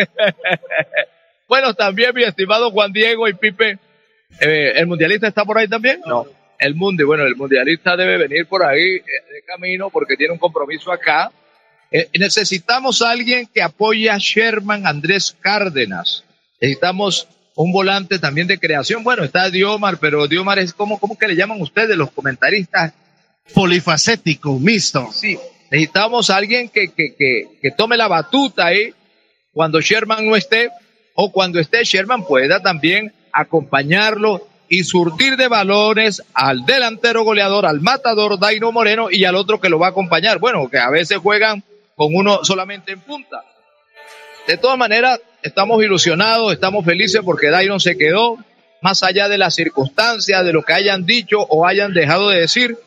bueno, 1.48 1.74
también 1.74 2.16
mi 2.16 2.24
estimado 2.24 2.72
Juan 2.72 2.94
Diego 2.94 3.28
y 3.28 3.34
Pipe. 3.34 3.80
Eh, 4.40 4.74
¿El 4.76 4.88
mundialista 4.88 5.28
está 5.28 5.44
por 5.44 5.58
ahí 5.58 5.68
también? 5.68 6.00
No. 6.06 6.26
El 6.60 6.76
mundo, 6.76 7.06
bueno, 7.08 7.24
el 7.24 7.36
mundialista 7.36 7.96
debe 7.96 8.18
venir 8.18 8.46
por 8.46 8.64
ahí 8.64 8.98
eh, 8.98 9.02
de 9.02 9.42
camino 9.48 9.90
porque 9.90 10.16
tiene 10.16 10.34
un 10.34 10.40
compromiso 10.40 10.92
acá 10.92 11.32
eh, 11.92 12.08
necesitamos 12.20 13.02
a 13.02 13.10
alguien 13.10 13.48
que 13.52 13.62
apoye 13.62 14.10
a 14.10 14.18
Sherman 14.20 14.86
Andrés 14.86 15.36
Cárdenas. 15.40 16.24
Necesitamos 16.62 17.28
un 17.56 17.72
volante 17.72 18.20
también 18.20 18.48
de 18.48 18.60
creación. 18.60 19.04
Bueno, 19.04 19.24
está 19.24 19.50
Diomar, 19.50 19.98
pero 19.98 20.28
Diomar 20.28 20.60
es 20.60 20.74
como, 20.74 21.00
¿cómo 21.00 21.18
que 21.18 21.28
le 21.28 21.36
llaman 21.36 21.62
ustedes 21.62 21.98
los 21.98 22.12
comentaristas? 22.12 22.94
Polifacético, 23.54 24.60
mixto. 24.60 25.10
Sí, 25.12 25.40
necesitamos 25.72 26.30
a 26.30 26.38
alguien 26.38 26.70
que, 26.70 26.90
que, 26.90 27.16
que, 27.16 27.48
que 27.60 27.72
tome 27.72 27.98
la 27.98 28.08
batuta 28.08 28.68
ahí 28.68 28.94
cuando 29.52 29.82
Sherman 29.82 30.28
no 30.28 30.36
esté 30.36 30.70
o 31.16 31.32
cuando 31.32 31.60
esté 31.60 31.84
Sherman 31.84 32.24
pueda 32.24 32.62
también 32.62 33.12
acompañarlo 33.34 34.48
y 34.70 34.84
surtir 34.84 35.36
de 35.36 35.48
valores 35.48 36.24
al 36.34 36.66
delantero 36.66 37.24
goleador, 37.24 37.66
al 37.66 37.82
matador 37.82 38.40
Daino 38.40 38.72
Moreno 38.72 39.10
y 39.10 39.26
al 39.26 39.36
otro 39.36 39.60
que 39.60 39.70
lo 39.70 39.80
va 39.80 39.88
a 39.88 39.90
acompañar. 39.90 40.38
Bueno, 40.38 40.70
que 40.70 40.78
a 40.78 40.92
veces 40.92 41.18
juegan 41.18 41.64
con 41.96 42.14
uno 42.14 42.46
solamente 42.46 42.92
en 42.92 43.02
punta. 43.02 43.44
De 44.48 44.58
todas 44.58 44.78
maneras, 44.78 45.20
estamos 45.42 45.84
ilusionados, 45.84 46.54
estamos 46.54 46.86
felices 46.86 47.22
porque 47.26 47.50
Dairon 47.50 47.80
se 47.80 47.98
quedó. 47.98 48.38
más 48.82 49.04
allá 49.04 49.28
de 49.28 49.38
las 49.38 49.56
circunstancias, 49.56 50.46
de 50.46 50.54
lo 50.54 50.64
que 50.64 50.72
hayan 50.72 51.06
dicho 51.06 51.42
o 51.42 51.68
hayan 51.68 51.94
dejado 51.94 52.30
de 52.30 52.40
decir, 52.40 52.78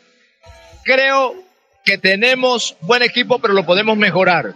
creo 0.84 1.34
que 1.84 1.98
tenemos 1.98 2.76
buen 2.80 3.02
equipo, 3.02 3.40
pero 3.40 3.52
lo 3.52 3.66
podemos 3.66 3.98
mejorar. 3.98 4.54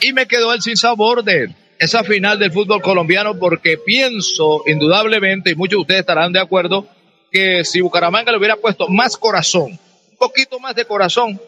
Y 0.00 0.12
me 0.12 0.26
quedó 0.26 0.52
el 0.52 0.62
sinsabor 0.62 1.24
de 1.24 1.52
esa 1.78 2.02
final 2.04 2.38
del 2.38 2.52
fútbol 2.52 2.82
colombiano 2.82 3.38
porque 3.38 3.78
pienso 3.78 4.62
indudablemente, 4.66 5.50
y 5.50 5.54
muchos 5.54 5.78
de 5.78 5.82
ustedes 5.82 6.00
estarán 6.00 6.32
de 6.32 6.40
acuerdo, 6.40 6.88
que 7.30 7.64
si 7.64 7.80
Bucaramanga 7.80 8.32
le 8.32 8.38
hubiera 8.38 8.56
puesto 8.56 8.88
más 8.88 9.16
corazón, 9.16 9.78
un 10.10 10.16
poquito 10.18 10.58
más 10.58 10.74
de 10.74 10.84
corazón, 10.84 11.40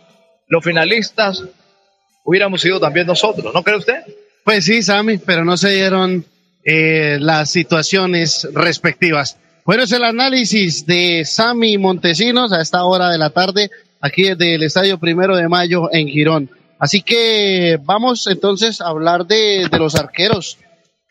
los 0.49 0.65
finalistas 0.65 1.45
hubiéramos 2.25 2.61
sido 2.61 2.79
también 2.79 3.07
nosotros, 3.07 3.53
¿no 3.53 3.63
cree 3.63 3.77
usted? 3.77 4.03
Pues 4.45 4.65
sí, 4.65 4.83
Sammy, 4.83 5.19
pero 5.19 5.45
no 5.45 5.57
se 5.57 5.71
dieron 5.71 6.25
eh, 6.65 7.19
las 7.21 7.51
situaciones 7.51 8.49
respectivas. 8.53 9.39
Bueno, 9.65 9.83
es 9.83 9.93
el 9.93 10.05
análisis 10.05 10.87
de 10.87 11.25
Sammy 11.25 11.79
Montesinos 11.79 12.53
a 12.53 12.61
esta 12.61 12.85
hora 12.85 13.11
de 13.11 13.19
la 13.19 13.31
tarde, 13.31 13.71
aquí 14.01 14.23
desde 14.25 14.55
el 14.55 14.63
Estadio 14.63 14.99
Primero 14.99 15.37
de 15.37 15.49
Mayo 15.49 15.89
en 15.93 16.09
Girón. 16.09 16.51
Así 16.81 17.03
que 17.03 17.79
vamos 17.85 18.27
entonces 18.27 18.81
a 18.81 18.89
hablar 18.89 19.27
de, 19.27 19.69
de 19.71 19.79
los 19.79 19.95
arqueros. 19.95 20.59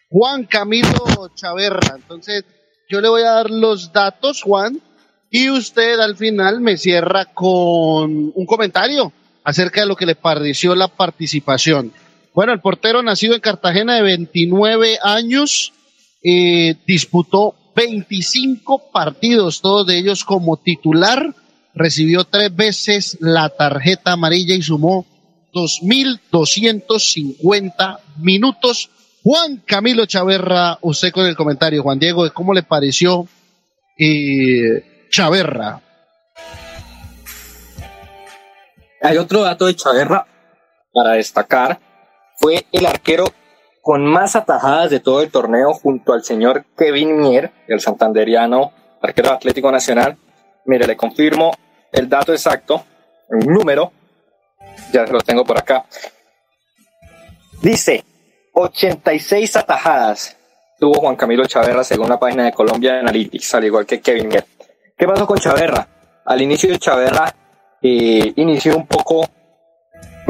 Juan 0.09 0.45
Camilo 0.45 1.29
Chaverra. 1.35 1.95
Entonces, 1.95 2.43
yo 2.89 2.99
le 2.99 3.09
voy 3.09 3.21
a 3.21 3.31
dar 3.31 3.51
los 3.51 3.93
datos, 3.93 4.41
Juan, 4.41 4.81
y 5.29 5.51
usted 5.51 5.99
al 5.99 6.17
final 6.17 6.59
me 6.59 6.75
cierra 6.75 7.25
con 7.25 8.31
un 8.33 8.45
comentario 8.47 9.13
acerca 9.43 9.81
de 9.81 9.87
lo 9.87 9.95
que 9.95 10.07
le 10.07 10.15
pareció 10.15 10.73
la 10.73 10.87
participación. 10.87 11.93
Bueno, 12.33 12.51
el 12.51 12.61
portero 12.61 13.03
nacido 13.03 13.35
en 13.35 13.41
Cartagena 13.41 13.95
de 13.95 14.01
29 14.01 14.97
años, 15.03 15.73
eh, 16.23 16.75
disputó 16.87 17.55
25 17.75 18.91
partidos, 18.91 19.61
todos 19.61 19.85
de 19.85 19.99
ellos 19.99 20.23
como 20.23 20.57
titular, 20.57 21.35
recibió 21.75 22.23
tres 22.23 22.55
veces 22.55 23.17
la 23.19 23.49
tarjeta 23.49 24.13
amarilla 24.13 24.55
y 24.55 24.63
sumó 24.63 25.05
2.250 25.53 27.99
minutos. 28.17 28.89
Juan 29.23 29.63
Camilo 29.65 30.05
Chaverra, 30.05 30.77
usted 30.81 31.11
con 31.11 31.25
el 31.25 31.35
comentario, 31.35 31.83
Juan 31.83 31.99
Diego, 31.99 32.31
¿cómo 32.33 32.53
le 32.53 32.63
pareció 32.63 33.27
eh, 33.97 35.07
Chaverra? 35.09 35.81
Hay 39.01 39.17
otro 39.17 39.41
dato 39.41 39.65
de 39.65 39.75
Chaverra 39.75 40.25
para 40.93 41.13
destacar. 41.13 41.79
Fue 42.37 42.65
el 42.71 42.85
arquero 42.85 43.25
con 43.81 44.05
más 44.05 44.35
atajadas 44.35 44.89
de 44.89 44.99
todo 44.99 45.21
el 45.21 45.31
torneo 45.31 45.73
junto 45.73 46.13
al 46.13 46.23
señor 46.23 46.65
Kevin 46.77 47.19
Mier, 47.19 47.51
el 47.67 47.79
santanderiano 47.79 48.71
arquero 49.01 49.31
Atlético 49.31 49.71
Nacional. 49.71 50.17
Mire, 50.65 50.85
le 50.85 50.97
confirmo 50.97 51.51
el 51.91 52.07
dato 52.07 52.33
exacto, 52.33 52.83
el 53.29 53.47
número, 53.47 53.91
ya 54.91 55.03
lo 55.03 55.19
tengo 55.21 55.43
por 55.45 55.57
acá. 55.57 55.85
Dice 57.61 58.03
86 58.53 59.55
atajadas 59.55 60.37
tuvo 60.79 60.99
Juan 60.99 61.15
Camilo 61.15 61.45
Chaverra 61.45 61.83
según 61.83 62.09
la 62.09 62.17
página 62.17 62.45
de 62.45 62.53
Colombia 62.53 62.99
Analytics, 62.99 63.53
al 63.55 63.65
igual 63.65 63.85
que 63.85 63.99
Kevin 63.99 64.29
Mier. 64.29 64.45
¿Qué 64.97 65.05
pasó 65.05 65.27
con 65.27 65.37
Chaverra? 65.37 65.87
Al 66.25 66.41
inicio 66.41 66.71
de 66.71 66.79
Chaverra 66.79 67.33
eh, 67.81 68.33
inició 68.37 68.77
un 68.77 68.87
poco 68.87 69.27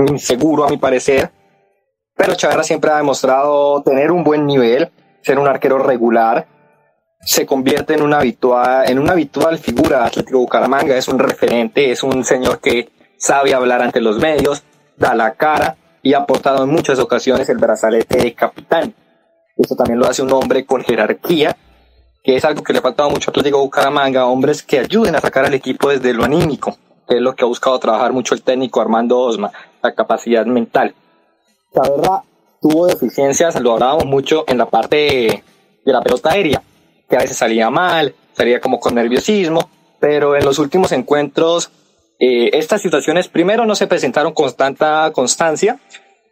inseguro 0.08 0.66
a 0.66 0.70
mi 0.70 0.78
parecer, 0.78 1.30
pero 2.16 2.36
Chaverra 2.36 2.64
siempre 2.64 2.92
ha 2.92 2.98
demostrado 2.98 3.82
tener 3.84 4.12
un 4.12 4.24
buen 4.24 4.46
nivel, 4.46 4.90
ser 5.22 5.38
un 5.38 5.48
arquero 5.48 5.78
regular, 5.78 6.48
se 7.22 7.46
convierte 7.46 7.94
en 7.94 8.02
una 8.02 8.20
habitual, 8.20 8.90
en 8.90 8.98
una 8.98 9.12
habitual 9.12 9.58
figura 9.60 10.00
de 10.00 10.06
Atlético 10.06 10.40
Bucaramanga, 10.40 10.96
es 10.96 11.08
un 11.08 11.20
referente, 11.20 11.92
es 11.92 12.02
un 12.02 12.24
señor 12.24 12.60
que 12.60 12.90
sabe 13.20 13.54
hablar 13.54 13.84
ante 13.84 14.02
los 14.02 14.18
medios, 14.18 14.64
da 14.98 15.14
la 15.14 15.34
cara 15.36 15.78
y 16.02 16.14
ha 16.14 16.20
aportado 16.20 16.64
en 16.64 16.70
muchas 16.70 16.98
ocasiones 16.98 17.50
el 17.50 17.58
brazalete 17.58 18.18
de 18.18 18.34
capitán. 18.34 18.96
Esto 19.58 19.76
también 19.76 20.00
lo 20.00 20.08
hace 20.08 20.24
un 20.24 20.32
hombre 20.32 20.66
con 20.66 20.82
jerarquía, 20.82 21.56
que 22.24 22.38
es 22.38 22.46
algo 22.46 22.64
que 22.64 22.74
le 22.74 22.80
ha 22.80 22.82
faltado 22.82 23.10
mucho 23.10 23.30
a 23.30 23.32
Atlético 23.32 23.60
Bucaramanga, 23.60 24.26
hombres 24.26 24.64
que 24.64 24.80
ayuden 24.80 25.16
a 25.16 25.22
sacar 25.22 25.46
al 25.46 25.54
equipo 25.54 25.90
desde 25.90 26.14
lo 26.14 26.24
anímico, 26.24 26.78
que 27.08 27.16
es 27.16 27.22
lo 27.22 27.36
que 27.36 27.44
ha 27.44 27.48
buscado 27.48 27.78
trabajar 27.78 28.14
mucho 28.14 28.34
el 28.34 28.42
técnico 28.42 28.80
Armando 28.80 29.20
Osma, 29.20 29.52
la 29.84 29.94
capacidad 29.94 30.46
mental. 30.46 30.96
La 31.74 31.82
verdad, 31.90 32.20
tuvo 32.62 32.88
deficiencias, 32.88 33.60
lo 33.60 33.74
hablábamos 33.74 34.06
mucho 34.06 34.46
en 34.48 34.58
la 34.58 34.66
parte 34.66 35.44
de 35.86 35.94
la 35.94 36.02
pelota 36.02 36.32
aérea, 36.32 36.64
que 37.10 37.18
a 37.18 37.20
veces 37.20 37.38
salía 37.38 37.70
mal, 37.70 38.16
salía 38.34 38.62
como 38.62 38.80
con 38.80 38.96
nerviosismo, 38.96 39.70
pero 40.00 40.38
en 40.38 40.46
los 40.46 40.58
últimos 40.58 40.94
encuentros 40.94 41.70
eh, 42.20 42.50
estas 42.54 42.82
situaciones 42.82 43.30
primero 43.30 43.66
no 43.66 43.76
se 43.76 43.88
presentaron 43.88 44.34
con 44.34 44.54
tanta 44.54 45.12
constancia. 45.14 45.80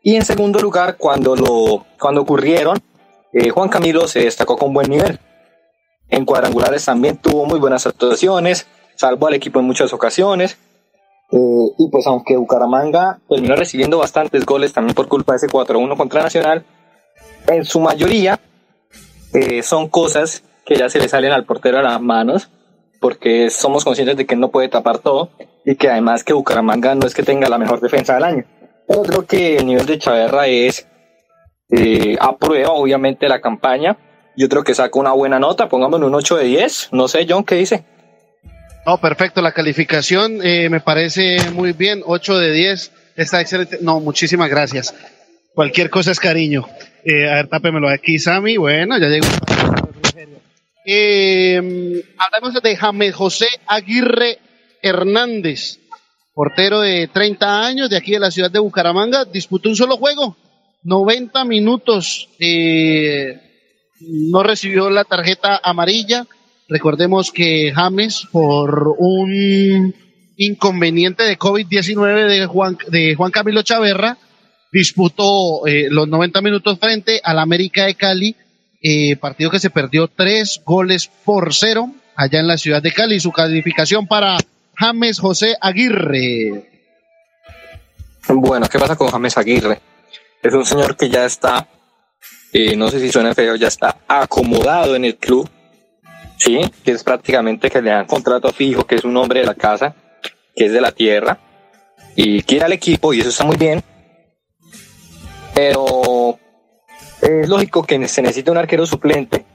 Y 0.03 0.15
en 0.15 0.25
segundo 0.25 0.59
lugar 0.59 0.97
cuando 0.97 1.35
lo 1.35 1.85
cuando 1.99 2.21
ocurrieron 2.21 2.77
eh, 3.33 3.49
Juan 3.49 3.69
Camilo 3.69 4.07
se 4.07 4.19
destacó 4.19 4.57
con 4.57 4.73
buen 4.73 4.89
nivel. 4.89 5.19
En 6.09 6.25
cuadrangulares 6.25 6.85
también 6.85 7.17
tuvo 7.17 7.45
muy 7.45 7.59
buenas 7.59 7.87
actuaciones 7.87 8.67
salvó 8.95 9.27
al 9.27 9.35
equipo 9.35 9.59
en 9.59 9.65
muchas 9.65 9.93
ocasiones. 9.93 10.57
Eh, 11.31 11.71
y 11.77 11.89
pues 11.91 12.07
aunque 12.07 12.35
Bucaramanga 12.35 13.19
terminó 13.29 13.55
recibiendo 13.55 13.99
bastantes 13.99 14.45
goles 14.45 14.73
también 14.73 14.95
por 14.95 15.07
culpa 15.07 15.33
de 15.33 15.37
ese 15.37 15.47
4-1 15.47 15.97
contra 15.97 16.23
Nacional 16.23 16.63
en 17.47 17.65
su 17.65 17.81
mayoría 17.81 18.39
son 19.61 19.89
cosas 19.89 20.41
que 20.65 20.77
ya 20.77 20.89
se 20.89 20.99
le 20.99 21.09
salen 21.09 21.33
al 21.33 21.45
portero 21.45 21.77
a 21.79 21.83
las 21.83 22.01
manos 22.01 22.49
porque 22.99 23.49
somos 23.49 23.83
conscientes 23.83 24.17
de 24.17 24.25
que 24.25 24.35
no 24.35 24.49
puede 24.49 24.69
tapar 24.69 24.99
todo 24.99 25.31
y 25.65 25.75
que 25.75 25.89
además 25.89 26.23
que 26.23 26.33
Bucaramanga 26.33 26.95
no 26.95 27.05
es 27.05 27.13
que 27.13 27.23
tenga 27.23 27.49
la 27.49 27.57
mejor 27.57 27.81
defensa 27.81 28.15
del 28.15 28.23
año. 28.23 28.45
Pero 28.87 29.03
creo 29.03 29.25
que 29.25 29.57
el 29.57 29.65
nivel 29.65 29.85
de 29.85 29.99
Chaverra 29.99 30.47
es 30.47 30.87
eh, 31.69 32.15
aprueba 32.19 32.71
obviamente 32.71 33.27
la 33.27 33.41
campaña. 33.41 33.97
Yo 34.35 34.47
creo 34.49 34.63
que 34.63 34.73
saca 34.73 34.99
una 34.99 35.11
buena 35.11 35.39
nota, 35.39 35.67
pongámosle 35.67 36.05
un 36.05 36.15
8 36.15 36.37
de 36.37 36.43
10. 36.45 36.89
No 36.91 37.07
sé, 37.07 37.25
John, 37.27 37.43
¿qué 37.43 37.55
dice? 37.55 37.83
No, 38.85 38.99
perfecto, 38.99 39.41
la 39.41 39.51
calificación 39.51 40.39
eh, 40.41 40.69
me 40.69 40.79
parece 40.79 41.37
muy 41.51 41.73
bien, 41.73 42.03
8 42.05 42.37
de 42.37 42.51
10, 42.53 42.91
está 43.17 43.41
excelente. 43.41 43.79
No, 43.81 43.99
muchísimas 43.99 44.49
gracias. 44.49 44.95
Cualquier 45.53 45.89
cosa 45.89 46.11
es 46.11 46.19
cariño. 46.19 46.65
Eh, 47.03 47.29
a 47.29 47.35
ver, 47.35 47.47
tápemelo 47.47 47.89
aquí, 47.89 48.19
Sammy. 48.19 48.57
Bueno, 48.57 48.97
ya 48.97 49.07
llegó. 49.07 49.27
Eh, 50.89 52.01
hablamos 52.17 52.63
de 52.63 52.77
James 52.77 53.13
José 53.13 53.47
Aguirre 53.67 54.39
Hernández, 54.81 55.79
portero 56.33 56.79
de 56.79 57.09
30 57.09 57.65
años 57.65 57.89
de 57.89 57.97
aquí 57.97 58.13
de 58.13 58.21
la 58.21 58.31
ciudad 58.31 58.49
de 58.49 58.59
Bucaramanga, 58.59 59.25
disputó 59.25 59.67
un 59.67 59.75
solo 59.75 59.97
juego, 59.97 60.37
90 60.83 61.43
minutos, 61.43 62.29
eh, 62.39 63.37
no 63.99 64.43
recibió 64.43 64.89
la 64.89 65.03
tarjeta 65.03 65.59
amarilla. 65.61 66.25
Recordemos 66.69 67.33
que 67.33 67.73
James, 67.75 68.25
por 68.31 68.95
un 68.97 69.93
inconveniente 70.37 71.23
de 71.23 71.37
COVID-19 71.37 72.27
de 72.27 72.45
Juan, 72.45 72.77
de 72.87 73.13
Juan 73.15 73.31
Camilo 73.31 73.61
Chaverra, 73.61 74.17
disputó 74.71 75.67
eh, 75.67 75.87
los 75.89 76.07
90 76.07 76.41
minutos 76.41 76.79
frente 76.79 77.19
al 77.21 77.39
América 77.39 77.87
de 77.87 77.95
Cali 77.95 78.37
eh, 78.81 79.15
partido 79.17 79.49
que 79.49 79.59
se 79.59 79.69
perdió 79.69 80.07
tres 80.07 80.61
goles 80.65 81.09
por 81.25 81.53
cero 81.53 81.91
allá 82.15 82.39
en 82.39 82.47
la 82.47 82.57
ciudad 82.57 82.81
de 82.81 82.93
Cali. 82.93 83.19
Su 83.19 83.31
calificación 83.31 84.07
para 84.07 84.37
James 84.75 85.19
José 85.19 85.55
Aguirre. 85.61 86.69
Bueno, 88.29 88.67
¿qué 88.69 88.77
pasa 88.77 88.95
con 88.95 89.09
James 89.09 89.37
Aguirre? 89.37 89.79
Es 90.43 90.53
un 90.53 90.65
señor 90.65 90.95
que 90.97 91.09
ya 91.09 91.25
está, 91.25 91.67
eh, 92.53 92.75
no 92.75 92.89
sé 92.89 92.99
si 92.99 93.11
suena 93.11 93.33
feo, 93.33 93.55
ya 93.55 93.67
está 93.67 93.97
acomodado 94.07 94.95
en 94.95 95.05
el 95.05 95.15
club, 95.15 95.49
¿sí? 96.37 96.59
Que 96.83 96.91
es 96.91 97.03
prácticamente 97.03 97.69
que 97.69 97.81
le 97.81 97.89
dan 97.89 98.05
contrato 98.05 98.51
fijo, 98.51 98.85
que 98.85 98.95
es 98.95 99.03
un 99.03 99.15
hombre 99.17 99.39
de 99.39 99.45
la 99.45 99.55
casa, 99.55 99.95
que 100.55 100.65
es 100.65 100.73
de 100.73 100.81
la 100.81 100.91
tierra, 100.91 101.39
y 102.15 102.43
quiere 102.43 102.65
al 102.65 102.73
equipo, 102.73 103.13
y 103.13 103.21
eso 103.21 103.29
está 103.29 103.45
muy 103.45 103.57
bien. 103.57 103.83
Pero 105.55 106.37
es 107.21 107.49
lógico 107.49 107.83
que 107.83 108.07
se 108.07 108.21
necesita 108.21 108.51
un 108.51 108.57
arquero 108.57 108.85
suplente. 108.85 109.45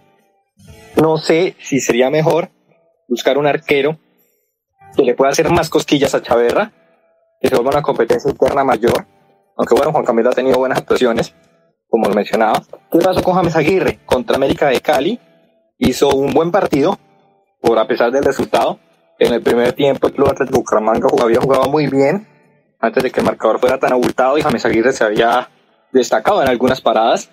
No 1.00 1.16
sé 1.16 1.56
si 1.58 1.80
sería 1.80 2.10
mejor 2.10 2.50
buscar 3.08 3.38
un 3.38 3.46
arquero 3.46 3.98
que 4.96 5.02
le 5.02 5.14
pueda 5.14 5.32
hacer 5.32 5.50
más 5.50 5.70
cosquillas 5.70 6.14
a 6.14 6.22
Chaverra, 6.22 6.72
que 7.40 7.48
se 7.48 7.54
vuelva 7.54 7.70
una 7.70 7.82
competencia 7.82 8.30
interna 8.30 8.64
mayor. 8.64 9.06
Aunque 9.56 9.74
bueno, 9.74 9.92
Juan 9.92 10.04
Camilo 10.04 10.30
ha 10.30 10.34
tenido 10.34 10.58
buenas 10.58 10.78
actuaciones, 10.78 11.34
como 11.88 12.08
lo 12.08 12.14
mencionaba. 12.14 12.62
¿Qué 12.90 12.98
pasó 12.98 13.22
con 13.22 13.34
James 13.34 13.56
Aguirre? 13.56 14.00
Contra 14.04 14.36
América 14.36 14.68
de 14.68 14.80
Cali 14.80 15.18
hizo 15.78 16.10
un 16.10 16.32
buen 16.32 16.50
partido, 16.50 16.98
por 17.60 17.78
a 17.78 17.86
pesar 17.86 18.10
del 18.12 18.24
resultado. 18.24 18.78
En 19.18 19.32
el 19.32 19.42
primer 19.42 19.72
tiempo 19.72 20.08
el 20.08 20.14
Club 20.14 20.30
Atlético 20.30 20.58
Bucaramanga 20.58 21.08
había 21.22 21.40
jugado 21.40 21.68
muy 21.68 21.86
bien, 21.86 22.26
antes 22.80 23.02
de 23.02 23.10
que 23.10 23.20
el 23.20 23.26
marcador 23.26 23.60
fuera 23.60 23.78
tan 23.78 23.92
abultado 23.92 24.36
y 24.36 24.42
James 24.42 24.64
Aguirre 24.64 24.92
se 24.92 25.04
había 25.04 25.48
destacado 25.92 26.42
en 26.42 26.48
algunas 26.48 26.80
paradas 26.80 27.30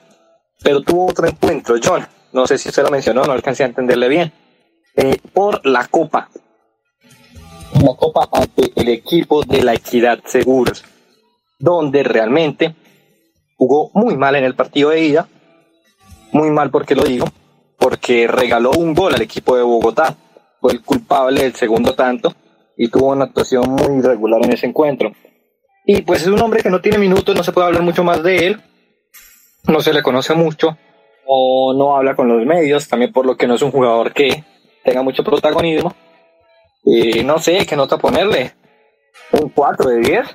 pero 0.64 0.82
tuvo 0.82 1.08
otro 1.08 1.28
encuentro, 1.28 1.76
John. 1.84 2.06
No 2.32 2.46
sé 2.46 2.58
si 2.58 2.70
usted 2.70 2.84
lo 2.84 2.92
mencionó, 2.92 3.24
no 3.24 3.32
alcancé 3.32 3.64
a 3.64 3.68
entenderle 3.68 4.08
bien. 4.08 4.32
eh, 4.96 5.18
por 5.34 5.66
la 5.66 5.88
Copa. 5.88 6.30
La 7.74 7.94
Copa 7.96 8.28
ante 8.32 8.72
el 8.76 8.90
equipo 8.90 9.44
de 9.44 9.64
la 9.64 9.74
Equidad 9.74 10.20
Seguros, 10.26 10.84
donde 11.60 12.04
realmente 12.04 12.76
jugó 13.56 13.92
muy 13.94 14.18
mal 14.18 14.36
en 14.36 14.44
el 14.44 14.56
partido 14.56 14.90
de 14.90 15.02
ida. 15.06 15.28
Muy 16.32 16.52
mal 16.52 16.70
porque 16.70 16.96
lo 16.96 17.04
digo, 17.04 17.26
porque 17.78 18.28
regaló 18.28 18.72
un 18.72 18.94
gol 18.94 19.14
al 19.16 19.22
equipo 19.22 19.56
de 19.56 19.64
Bogotá. 19.64 20.16
Fue 20.60 20.74
el 20.74 20.82
culpable 20.84 21.42
del 21.44 21.56
segundo 21.56 21.94
tanto 21.94 22.34
y 22.76 22.90
tuvo 22.90 23.08
una 23.10 23.26
actuación 23.26 23.70
muy 23.70 24.00
irregular 24.00 24.42
en 24.44 24.54
ese 24.54 24.68
encuentro. 24.68 25.12
Y 25.86 26.02
pues 26.02 26.22
es 26.24 26.28
un 26.28 26.42
hombre 26.42 26.62
que 26.62 26.70
no 26.70 26.82
tiene 26.82 26.98
minutos, 26.98 27.36
no 27.36 27.44
se 27.44 27.52
puede 27.52 27.68
hablar 27.68 27.82
mucho 27.84 28.04
más 28.04 28.22
de 28.22 28.48
él, 28.48 28.62
no 29.70 29.82
se 29.82 29.94
le 29.94 30.04
conoce 30.04 30.34
mucho, 30.34 30.78
o 31.26 31.74
no 31.74 31.96
habla 31.96 32.16
con 32.16 32.28
los 32.28 32.46
medios, 32.46 32.88
también 32.88 33.12
por 33.12 33.26
lo 33.26 33.38
que 33.38 33.48
no 33.48 33.56
es 33.56 33.62
un 33.62 33.72
jugador 33.72 34.14
que 34.14 34.44
tenga 34.84 35.02
mucho 35.02 35.24
protagonismo. 35.24 35.96
Y 36.84 37.24
no 37.24 37.40
sé 37.40 37.66
qué 37.66 37.76
nota 37.76 37.98
ponerle. 37.98 38.54
Un 39.32 39.50
4 39.50 39.90
de 39.90 40.00
10. 40.00 40.28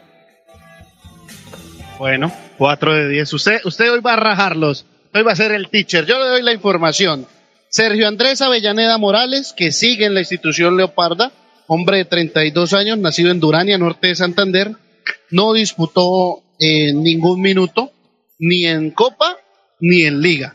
Bueno, 1.98 2.32
4 2.58 2.94
de 2.94 3.08
10. 3.08 3.32
Usted, 3.32 3.60
usted 3.64 3.90
hoy 3.92 4.00
va 4.00 4.12
a 4.12 4.16
rajarlos. 4.16 4.86
Hoy 5.12 5.22
va 5.22 5.32
a 5.32 5.36
ser 5.36 5.52
el 5.52 5.68
teacher. 5.68 6.06
Yo 6.06 6.18
le 6.18 6.26
doy 6.26 6.42
la 6.42 6.52
información. 6.52 7.26
Sergio 7.68 8.06
Andrés 8.06 8.40
Avellaneda 8.40 8.98
Morales, 8.98 9.52
que 9.56 9.72
sigue 9.72 10.06
en 10.06 10.14
la 10.14 10.20
institución 10.20 10.76
Leoparda, 10.76 11.32
hombre 11.66 11.98
de 11.98 12.04
32 12.04 12.72
años, 12.72 12.98
nacido 12.98 13.32
en 13.32 13.40
Durania, 13.40 13.78
norte 13.78 14.08
de 14.08 14.14
Santander, 14.14 14.76
no 15.30 15.52
disputó 15.52 16.42
eh, 16.60 16.92
ningún 16.92 17.40
minuto, 17.40 17.90
ni 18.38 18.66
en 18.66 18.90
Copa, 18.90 19.36
ni 19.80 20.02
en 20.02 20.20
Liga. 20.20 20.54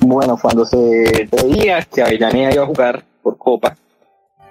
Bueno, 0.00 0.38
cuando 0.40 0.64
se 0.64 1.28
veía 1.30 1.82
que 1.82 2.02
Avellaneda 2.02 2.52
iba 2.52 2.62
a 2.62 2.66
jugar 2.66 3.04
por 3.22 3.38
Copa, 3.38 3.76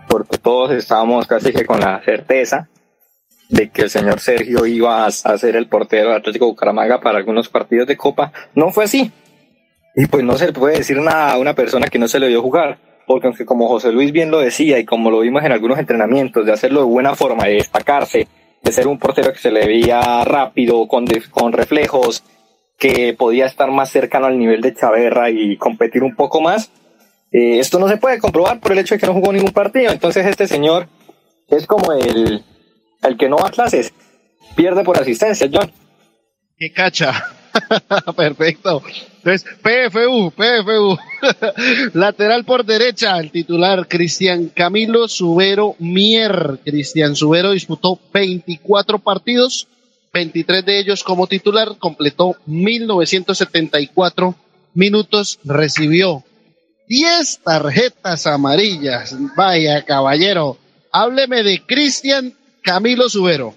porque 0.07 0.37
todos 0.37 0.71
estábamos 0.71 1.27
casi 1.27 1.53
que 1.53 1.65
con 1.65 1.79
la 1.79 2.01
certeza 2.03 2.67
de 3.49 3.69
que 3.69 3.83
el 3.83 3.89
señor 3.89 4.19
Sergio 4.19 4.65
iba 4.65 5.05
a 5.05 5.11
ser 5.11 5.55
el 5.55 5.67
portero 5.67 6.09
de 6.09 6.15
Atlético 6.15 6.47
Bucaramanga 6.47 6.99
para 6.99 7.19
algunos 7.19 7.47
partidos 7.49 7.87
de 7.87 7.97
Copa, 7.97 8.31
no 8.55 8.71
fue 8.71 8.85
así. 8.85 9.11
Y 9.95 10.07
pues 10.07 10.23
no 10.23 10.35
se 10.37 10.51
puede 10.51 10.79
decir 10.79 10.97
nada 10.97 11.31
a 11.31 11.37
una 11.37 11.53
persona 11.53 11.87
que 11.87 11.99
no 11.99 12.07
se 12.07 12.19
le 12.19 12.27
dio 12.27 12.41
jugar, 12.41 12.79
porque 13.07 13.27
aunque 13.27 13.45
como 13.45 13.67
José 13.67 13.91
Luis 13.91 14.11
bien 14.11 14.31
lo 14.31 14.39
decía 14.39 14.79
y 14.79 14.85
como 14.85 15.11
lo 15.11 15.19
vimos 15.19 15.43
en 15.43 15.51
algunos 15.51 15.79
entrenamientos, 15.79 16.45
de 16.45 16.51
hacerlo 16.51 16.81
de 16.81 16.87
buena 16.87 17.15
forma, 17.15 17.45
de 17.45 17.53
destacarse, 17.53 18.27
de 18.65 18.71
ser 18.71 18.87
un 18.87 18.97
portero 18.97 19.31
que 19.31 19.39
se 19.39 19.51
le 19.51 19.65
veía 19.65 20.25
rápido, 20.25 20.87
con, 20.87 21.05
con 21.29 21.53
reflejos, 21.53 22.23
que 22.77 23.13
podía 23.13 23.45
estar 23.45 23.71
más 23.71 23.91
cercano 23.91 24.25
al 24.25 24.37
nivel 24.37 24.61
de 24.61 24.73
Chaverra 24.73 25.29
y 25.29 25.55
competir 25.55 26.03
un 26.03 26.15
poco 26.15 26.41
más, 26.41 26.71
eh, 27.31 27.59
esto 27.59 27.79
no 27.79 27.87
se 27.87 27.97
puede 27.97 28.19
comprobar 28.19 28.59
por 28.59 28.71
el 28.71 28.79
hecho 28.79 28.95
de 28.95 28.99
que 28.99 29.07
no 29.07 29.13
jugó 29.13 29.31
ningún 29.31 29.51
partido. 29.51 29.91
Entonces 29.91 30.25
este 30.25 30.47
señor 30.47 30.87
es 31.47 31.67
como 31.67 31.93
el, 31.93 32.43
el 33.03 33.17
que 33.17 33.29
no 33.29 33.37
va 33.37 33.49
a 33.49 33.51
clases, 33.51 33.93
pierde 34.55 34.83
por 34.83 34.99
asistencia, 34.99 35.47
John. 35.53 35.71
¡Qué 36.57 36.71
cacha! 36.71 37.34
Perfecto. 38.15 38.81
Entonces, 39.23 39.45
PFU, 39.61 40.31
PFU. 40.31 40.97
Lateral 41.93 42.45
por 42.45 42.65
derecha, 42.65 43.17
el 43.17 43.31
titular 43.31 43.87
Cristian 43.87 44.49
Camilo 44.49 45.07
Subero 45.07 45.75
Mier. 45.79 46.59
Cristian 46.63 47.15
Subero 47.15 47.51
disputó 47.51 47.99
24 48.13 48.99
partidos, 48.99 49.67
23 50.13 50.65
de 50.65 50.79
ellos 50.79 51.03
como 51.03 51.27
titular, 51.27 51.77
completó 51.79 52.35
1974 52.45 54.35
minutos, 54.73 55.39
recibió 55.43 56.23
10 56.87 57.39
tarjetas 57.43 58.27
amarillas. 58.27 59.15
Vaya, 59.35 59.83
caballero. 59.83 60.57
Hábleme 60.91 61.43
de 61.43 61.61
Cristian 61.65 62.33
Camilo 62.61 63.09
Subero. 63.09 63.55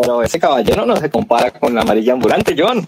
Pero 0.00 0.22
ese 0.22 0.38
caballero 0.38 0.86
no 0.86 0.96
se 0.96 1.10
compara 1.10 1.50
con 1.50 1.74
la 1.74 1.82
amarilla 1.82 2.12
ambulante, 2.12 2.54
John. 2.56 2.86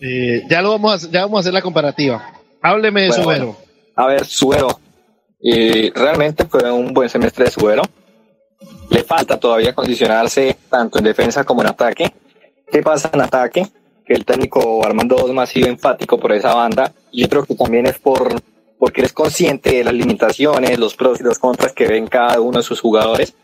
Eh, 0.00 0.42
ya 0.48 0.62
lo 0.62 0.70
vamos 0.70 1.04
a, 1.04 1.10
ya 1.10 1.22
vamos 1.22 1.38
a 1.38 1.40
hacer 1.40 1.52
la 1.54 1.62
comparativa. 1.62 2.32
Hábleme 2.62 3.02
de 3.02 3.08
Bueno, 3.08 3.24
bueno. 3.24 3.56
A 3.96 4.06
ver, 4.06 4.24
Suero. 4.24 4.80
eh, 5.42 5.90
realmente 5.94 6.44
fue 6.44 6.70
un 6.70 6.92
buen 6.94 7.08
semestre 7.08 7.46
de 7.46 7.50
Suero. 7.50 7.82
Le 8.90 9.02
falta 9.02 9.38
todavía 9.38 9.74
condicionarse 9.74 10.56
tanto 10.70 10.98
en 10.98 11.04
defensa 11.04 11.44
como 11.44 11.62
en 11.62 11.68
ataque. 11.68 12.12
¿Qué 12.70 12.82
pasa 12.82 13.10
en 13.12 13.20
ataque? 13.20 13.66
Que 14.04 14.14
el 14.14 14.24
técnico 14.24 14.84
Armando 14.84 15.16
Osma 15.16 15.42
ha 15.42 15.46
sido 15.46 15.68
enfático 15.68 16.18
por 16.18 16.32
esa 16.32 16.54
banda. 16.54 16.92
Y 17.12 17.22
yo 17.22 17.28
creo 17.28 17.44
que 17.44 17.54
también 17.54 17.86
es 17.86 17.98
por 17.98 18.40
porque 18.78 19.02
es 19.02 19.12
consciente 19.12 19.72
de 19.78 19.84
las 19.84 19.92
limitaciones, 19.92 20.78
los 20.78 20.94
pros 20.94 21.20
y 21.20 21.24
los 21.24 21.40
contras 21.40 21.72
que 21.72 21.88
ven 21.88 22.06
cada 22.06 22.40
uno 22.40 22.58
de 22.58 22.62
sus 22.62 22.80
jugadores. 22.80 23.34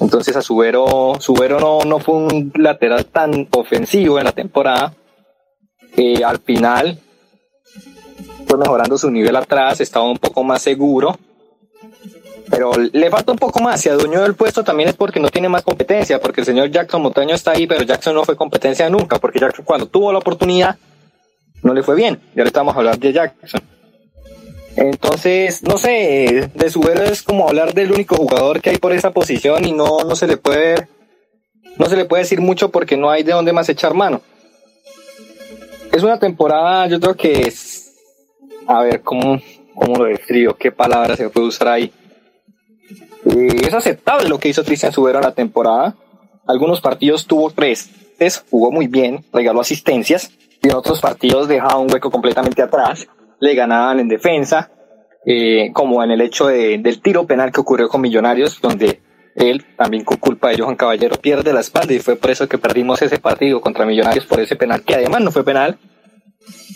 Entonces 0.00 0.36
a 0.36 0.42
Subero, 0.42 1.16
Subero 1.18 1.58
no, 1.58 1.80
no 1.84 1.98
fue 1.98 2.14
un 2.14 2.52
lateral 2.54 3.06
tan 3.06 3.48
ofensivo 3.52 4.18
en 4.18 4.24
la 4.24 4.32
temporada. 4.32 4.94
Eh, 5.96 6.22
al 6.24 6.38
final 6.38 6.98
fue 8.46 8.58
mejorando 8.58 8.96
su 8.96 9.10
nivel 9.10 9.34
atrás, 9.36 9.80
estaba 9.80 10.08
un 10.08 10.18
poco 10.18 10.44
más 10.44 10.62
seguro. 10.62 11.18
Pero 12.50 12.72
le 12.76 13.10
falta 13.10 13.32
un 13.32 13.38
poco 13.38 13.60
más. 13.60 13.80
Si 13.80 13.88
adueñó 13.88 14.22
del 14.22 14.34
puesto 14.34 14.64
también 14.64 14.88
es 14.88 14.96
porque 14.96 15.20
no 15.20 15.28
tiene 15.28 15.48
más 15.48 15.62
competencia, 15.62 16.20
porque 16.20 16.40
el 16.40 16.46
señor 16.46 16.70
Jackson 16.70 17.02
Montaño 17.02 17.34
está 17.34 17.50
ahí, 17.52 17.66
pero 17.66 17.82
Jackson 17.82 18.14
no 18.14 18.24
fue 18.24 18.36
competencia 18.36 18.88
nunca, 18.88 19.18
porque 19.18 19.38
Jackson 19.38 19.64
cuando 19.64 19.86
tuvo 19.86 20.12
la 20.12 20.18
oportunidad 20.18 20.76
no 21.62 21.74
le 21.74 21.82
fue 21.82 21.94
bien. 21.94 22.20
Y 22.34 22.40
ahora 22.40 22.48
estamos 22.48 22.74
hablando 22.76 23.06
de 23.06 23.12
Jackson. 23.12 23.60
Entonces, 24.80 25.64
no 25.64 25.76
sé, 25.76 26.50
de 26.54 26.70
Subero 26.70 27.02
es 27.02 27.24
como 27.24 27.48
hablar 27.48 27.74
del 27.74 27.90
único 27.90 28.14
jugador 28.14 28.60
que 28.60 28.70
hay 28.70 28.78
por 28.78 28.92
esa 28.92 29.10
posición 29.10 29.64
y 29.64 29.72
no, 29.72 30.04
no 30.04 30.14
se 30.14 30.28
le 30.28 30.36
puede 30.36 30.86
no 31.78 31.86
se 31.86 31.96
le 31.96 32.04
puede 32.04 32.22
decir 32.22 32.40
mucho 32.40 32.70
porque 32.70 32.96
no 32.96 33.10
hay 33.10 33.24
de 33.24 33.32
dónde 33.32 33.52
más 33.52 33.68
echar 33.68 33.94
mano. 33.94 34.20
Es 35.90 36.04
una 36.04 36.20
temporada, 36.20 36.86
yo 36.86 37.00
creo 37.00 37.16
que 37.16 37.40
es, 37.40 37.92
a 38.68 38.82
ver, 38.82 39.02
¿cómo, 39.02 39.40
cómo 39.74 39.96
lo 39.96 40.04
describo? 40.04 40.54
¿Qué 40.54 40.70
palabra 40.70 41.16
se 41.16 41.28
puede 41.28 41.48
usar 41.48 41.68
ahí? 41.68 41.92
Eh, 43.24 43.62
es 43.66 43.74
aceptable 43.74 44.28
lo 44.28 44.38
que 44.38 44.48
hizo 44.48 44.64
Cristian 44.64 44.92
Subero 44.92 45.18
en 45.18 45.24
la 45.24 45.34
temporada. 45.34 45.96
Algunos 46.46 46.80
partidos 46.80 47.26
tuvo 47.26 47.50
tres, 47.50 47.90
jugó 48.48 48.70
muy 48.70 48.86
bien, 48.86 49.24
regaló 49.32 49.60
asistencias, 49.60 50.30
y 50.62 50.68
en 50.68 50.76
otros 50.76 51.00
partidos 51.00 51.48
dejaba 51.48 51.78
un 51.78 51.92
hueco 51.92 52.12
completamente 52.12 52.62
atrás, 52.62 53.08
le 53.40 53.54
ganaban 53.54 54.00
en 54.00 54.08
defensa, 54.08 54.70
eh, 55.26 55.70
como 55.72 56.02
en 56.02 56.10
el 56.10 56.20
hecho 56.20 56.46
de- 56.46 56.78
del 56.78 57.00
tiro 57.02 57.26
penal 57.26 57.52
que 57.52 57.60
ocurrió 57.60 57.88
con 57.88 58.00
Millonarios, 58.00 58.60
donde 58.60 59.00
él, 59.34 59.64
también 59.76 60.04
con 60.04 60.16
culpa 60.16 60.48
de 60.48 60.58
Johan 60.58 60.76
Caballero, 60.76 61.16
pierde 61.16 61.52
la 61.52 61.60
espalda 61.60 61.92
y 61.92 61.98
fue 62.00 62.16
por 62.16 62.30
eso 62.30 62.48
que 62.48 62.58
perdimos 62.58 63.00
ese 63.02 63.18
partido 63.18 63.60
contra 63.60 63.84
Millonarios 63.86 64.26
por 64.26 64.40
ese 64.40 64.56
penal, 64.56 64.82
que 64.82 64.94
además 64.94 65.20
no 65.20 65.30
fue 65.30 65.44
penal, 65.44 65.78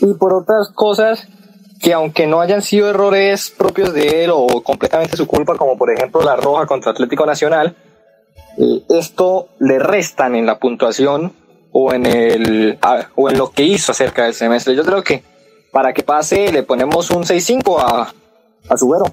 y 0.00 0.14
por 0.14 0.34
otras 0.34 0.70
cosas 0.74 1.26
que 1.80 1.92
aunque 1.92 2.26
no 2.28 2.40
hayan 2.40 2.62
sido 2.62 2.88
errores 2.90 3.50
propios 3.50 3.92
de 3.92 4.24
él 4.24 4.30
o 4.32 4.62
completamente 4.62 5.16
su 5.16 5.26
culpa, 5.26 5.56
como 5.56 5.76
por 5.76 5.90
ejemplo 5.92 6.22
la 6.22 6.36
roja 6.36 6.66
contra 6.66 6.92
Atlético 6.92 7.26
Nacional, 7.26 7.74
eh, 8.58 8.82
esto 8.90 9.48
le 9.58 9.78
restan 9.80 10.36
en 10.36 10.46
la 10.46 10.58
puntuación 10.60 11.32
o 11.72 11.92
en 11.92 12.06
el 12.06 12.78
a- 12.82 13.08
o 13.16 13.30
en 13.30 13.38
lo 13.38 13.50
que 13.50 13.64
hizo 13.64 13.90
acerca 13.90 14.24
del 14.24 14.34
semestre. 14.34 14.76
Yo 14.76 14.84
creo 14.84 15.02
que 15.02 15.24
para 15.72 15.92
que 15.92 16.02
pase 16.02 16.52
le 16.52 16.62
ponemos 16.62 17.10
un 17.10 17.24
6-5 17.24 17.80
a, 17.80 18.14
a 18.68 18.76
Subero. 18.76 19.12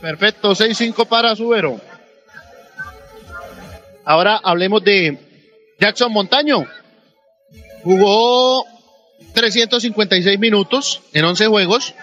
Perfecto, 0.00 0.52
6-5 0.52 1.06
para 1.06 1.36
Subero. 1.36 1.80
Ahora 4.04 4.40
hablemos 4.42 4.82
de 4.82 5.16
Jackson 5.78 6.10
Montaño. 6.10 6.66
Jugó 7.84 8.64
356 9.34 10.38
minutos 10.38 11.02
en 11.12 11.24
11 11.24 11.46
juegos, 11.46 11.94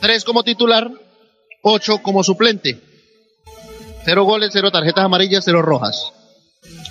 3 0.00 0.24
como 0.24 0.42
titular, 0.42 0.90
8 1.62 1.98
como 2.02 2.24
suplente. 2.24 2.80
0 4.04 4.24
goles, 4.24 4.50
0 4.52 4.70
tarjetas 4.72 5.04
amarillas, 5.04 5.44
0 5.44 5.62
rojas. 5.62 6.12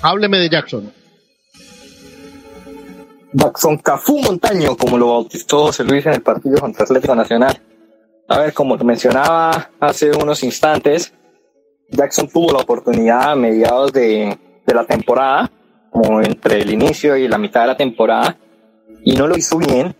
Hábleme 0.01 0.37
de 0.37 0.49
Jackson. 0.49 0.93
Jackson 3.31 3.77
Cafú 3.77 4.19
Montaño, 4.19 4.75
como 4.75 4.97
lo 4.97 5.07
bautizó 5.09 5.65
José 5.65 5.83
Luis 5.83 6.05
en 6.05 6.13
el 6.13 6.21
partido 6.21 6.59
contra 6.59 6.83
Atlético 6.83 7.15
Nacional. 7.15 7.61
A 8.27 8.39
ver, 8.39 8.53
como 8.53 8.75
mencionaba 8.77 9.71
hace 9.79 10.11
unos 10.11 10.43
instantes, 10.43 11.13
Jackson 11.89 12.27
tuvo 12.27 12.51
la 12.53 12.59
oportunidad 12.59 13.31
a 13.31 13.35
mediados 13.35 13.91
de, 13.93 14.37
de 14.65 14.73
la 14.73 14.85
temporada, 14.85 15.51
como 15.91 16.21
entre 16.21 16.61
el 16.61 16.71
inicio 16.71 17.17
y 17.17 17.27
la 17.27 17.37
mitad 17.37 17.61
de 17.61 17.67
la 17.67 17.77
temporada, 17.77 18.37
y 19.03 19.15
no 19.15 19.27
lo 19.27 19.37
hizo 19.37 19.57
bien. 19.57 19.95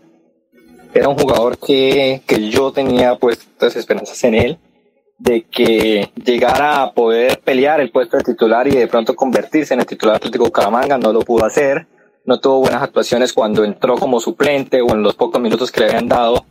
Era 0.92 1.08
un 1.08 1.16
jugador 1.16 1.56
que, 1.58 2.22
que 2.26 2.50
yo 2.50 2.72
tenía 2.72 3.16
puestas 3.16 3.76
esperanzas 3.76 4.22
en 4.24 4.34
él, 4.34 4.58
de 5.18 5.42
que 5.42 6.10
llegara 6.24 6.82
a 6.82 6.92
poder 6.92 7.40
pelear 7.40 7.80
el 7.80 7.90
puesto 7.90 8.16
de 8.16 8.24
titular 8.24 8.66
y 8.66 8.72
de 8.72 8.88
pronto 8.88 9.14
convertirse 9.14 9.74
en 9.74 9.80
el 9.80 9.86
titular 9.86 10.16
Atlético 10.16 10.46
Bucaramanga, 10.46 10.98
no 10.98 11.12
lo 11.12 11.20
pudo 11.20 11.44
hacer 11.44 11.86
no 12.30 12.38
tuvo 12.38 12.60
buenas 12.60 12.80
actuaciones 12.80 13.32
cuando 13.32 13.64
entró 13.64 13.96
como 13.96 14.20
suplente 14.20 14.80
o 14.80 14.94
en 14.94 15.02
los 15.02 15.16
pocos 15.16 15.40
minutos 15.40 15.72
que 15.72 15.80
le 15.80 15.86
habían 15.86 16.06
dado 16.06 16.44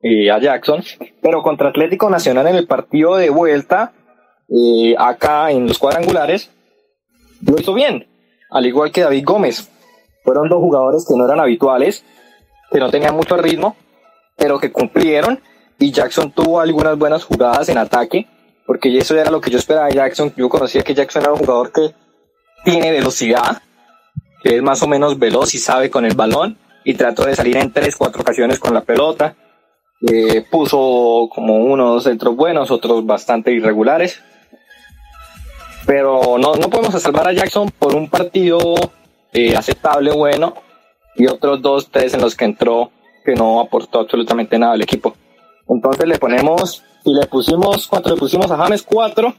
eh, 0.00 0.30
a 0.30 0.40
Jackson. 0.40 0.82
Pero 1.20 1.42
contra 1.42 1.68
Atlético 1.68 2.08
Nacional 2.08 2.46
en 2.46 2.56
el 2.56 2.66
partido 2.66 3.16
de 3.16 3.28
vuelta, 3.28 3.92
eh, 4.48 4.94
acá 4.98 5.50
en 5.50 5.66
los 5.66 5.78
cuadrangulares, 5.78 6.50
lo 7.46 7.60
hizo 7.60 7.74
bien, 7.74 8.08
al 8.50 8.64
igual 8.64 8.90
que 8.90 9.02
David 9.02 9.24
Gómez. 9.26 9.70
Fueron 10.24 10.48
dos 10.48 10.60
jugadores 10.60 11.04
que 11.06 11.14
no 11.14 11.26
eran 11.26 11.40
habituales, 11.40 12.06
que 12.70 12.78
no 12.78 12.88
tenían 12.88 13.14
mucho 13.14 13.36
ritmo, 13.36 13.76
pero 14.38 14.58
que 14.58 14.72
cumplieron. 14.72 15.40
Y 15.78 15.92
Jackson 15.92 16.32
tuvo 16.32 16.58
algunas 16.58 16.96
buenas 16.96 17.22
jugadas 17.24 17.68
en 17.68 17.76
ataque, 17.76 18.28
porque 18.66 18.96
eso 18.96 19.14
era 19.14 19.30
lo 19.30 19.42
que 19.42 19.50
yo 19.50 19.58
esperaba 19.58 19.88
de 19.88 19.96
Jackson. 19.96 20.32
Yo 20.38 20.48
conocía 20.48 20.82
que 20.82 20.94
Jackson 20.94 21.20
era 21.20 21.32
un 21.32 21.40
jugador 21.40 21.70
que 21.70 21.94
tiene 22.64 22.92
velocidad, 22.92 23.60
que 24.42 24.56
es 24.56 24.62
más 24.62 24.82
o 24.82 24.88
menos 24.88 25.18
veloz 25.18 25.54
y 25.54 25.58
sabe 25.58 25.90
con 25.90 26.04
el 26.04 26.14
balón, 26.14 26.58
y 26.84 26.94
trató 26.94 27.24
de 27.24 27.36
salir 27.36 27.56
en 27.56 27.72
tres, 27.72 27.96
cuatro 27.96 28.22
ocasiones 28.22 28.58
con 28.58 28.74
la 28.74 28.82
pelota. 28.82 29.36
Eh, 30.00 30.44
puso 30.50 31.28
como 31.32 31.58
unos 31.58 32.04
centros 32.04 32.34
buenos, 32.34 32.70
otros 32.70 33.06
bastante 33.06 33.52
irregulares. 33.52 34.20
Pero 35.86 36.38
no, 36.38 36.54
no 36.54 36.70
podemos 36.70 37.00
salvar 37.00 37.28
a 37.28 37.32
Jackson 37.32 37.70
por 37.78 37.94
un 37.94 38.08
partido 38.08 38.58
eh, 39.32 39.56
aceptable, 39.56 40.12
bueno, 40.12 40.54
y 41.16 41.26
otros 41.26 41.62
dos, 41.62 41.90
tres 41.90 42.14
en 42.14 42.20
los 42.20 42.34
que 42.34 42.44
entró 42.44 42.90
que 43.24 43.34
no 43.34 43.60
aportó 43.60 44.00
absolutamente 44.00 44.58
nada 44.58 44.72
al 44.72 44.82
equipo. 44.82 45.14
Entonces 45.68 46.06
le 46.06 46.18
ponemos, 46.18 46.82
y 47.04 47.14
le 47.14 47.26
pusimos, 47.26 47.86
¿cuánto 47.88 48.10
le 48.10 48.16
pusimos 48.16 48.50
a 48.50 48.56
James? 48.56 48.82
4. 48.82 49.34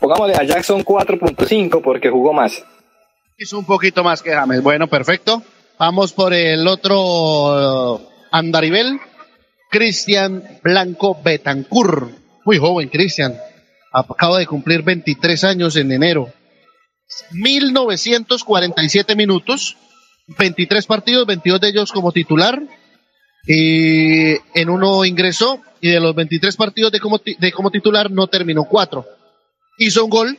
Pongámosle 0.00 0.34
a 0.34 0.44
Jackson 0.44 0.84
4.5 0.84 1.82
porque 1.82 2.10
jugó 2.10 2.32
más. 2.32 2.64
Hizo 3.42 3.58
un 3.58 3.64
poquito 3.64 4.04
más 4.04 4.20
que 4.20 4.34
James. 4.34 4.62
Bueno, 4.62 4.86
perfecto. 4.86 5.42
Vamos 5.78 6.12
por 6.12 6.34
el 6.34 6.68
otro 6.68 7.94
uh, 7.94 8.00
andarivel. 8.30 9.00
Cristian 9.70 10.60
Blanco 10.62 11.18
Betancur. 11.24 12.10
Muy 12.44 12.58
joven, 12.58 12.90
Cristian. 12.90 13.34
Acaba 13.94 14.40
de 14.40 14.46
cumplir 14.46 14.82
23 14.82 15.44
años 15.44 15.76
en 15.76 15.90
enero. 15.90 16.30
1947 17.32 19.16
minutos, 19.16 19.78
23 20.36 20.84
partidos, 20.84 21.26
22 21.26 21.62
de 21.62 21.68
ellos 21.70 21.92
como 21.92 22.12
titular. 22.12 22.60
Y 23.46 24.32
en 24.52 24.68
uno 24.68 25.02
ingresó 25.06 25.62
y 25.80 25.88
de 25.88 26.00
los 26.00 26.14
23 26.14 26.54
partidos 26.56 26.92
de 26.92 27.00
como, 27.00 27.18
de 27.18 27.52
como 27.52 27.70
titular 27.70 28.10
no 28.10 28.26
terminó 28.26 28.64
cuatro. 28.64 29.06
Hizo 29.78 30.04
un 30.04 30.10
gol, 30.10 30.38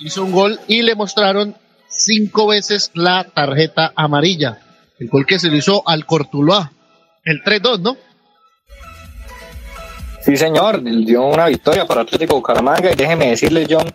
hizo 0.00 0.24
un 0.24 0.32
gol 0.32 0.58
y 0.66 0.82
le 0.82 0.96
mostraron 0.96 1.54
cinco 1.94 2.46
veces 2.46 2.90
la 2.94 3.24
tarjeta 3.24 3.92
amarilla. 3.96 4.58
El 4.98 5.08
gol 5.08 5.26
que 5.26 5.38
se 5.38 5.48
le 5.48 5.58
hizo 5.58 5.82
al 5.86 6.06
Cortuloa. 6.06 6.72
El 7.24 7.42
3-2, 7.42 7.80
¿no? 7.80 7.96
Sí, 10.20 10.36
señor, 10.36 10.82
dio 10.82 11.22
una 11.26 11.46
victoria 11.46 11.86
para 11.86 12.02
Atlético 12.02 12.36
Bucaramanga 12.36 12.92
y 12.92 12.96
déjeme 12.96 13.28
decirle, 13.30 13.66
John, 13.68 13.86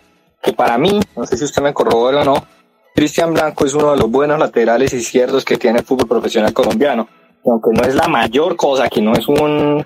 que 0.42 0.52
para 0.52 0.78
mí, 0.78 1.00
no 1.16 1.26
sé 1.26 1.36
si 1.36 1.44
usted 1.44 1.62
me 1.62 1.74
corrobora 1.74 2.22
o 2.22 2.24
no, 2.24 2.46
Cristian 2.94 3.34
Blanco 3.34 3.66
es 3.66 3.74
uno 3.74 3.92
de 3.92 3.98
los 3.98 4.10
buenos 4.10 4.38
laterales 4.38 4.92
izquierdos 4.92 5.44
que 5.44 5.56
tiene 5.56 5.80
el 5.80 5.84
fútbol 5.84 6.08
profesional 6.08 6.52
colombiano. 6.52 7.08
Aunque 7.44 7.70
no 7.72 7.82
es 7.82 7.94
la 7.94 8.08
mayor 8.08 8.56
cosa, 8.56 8.88
que 8.88 9.00
no 9.00 9.12
es 9.12 9.26
un, 9.26 9.84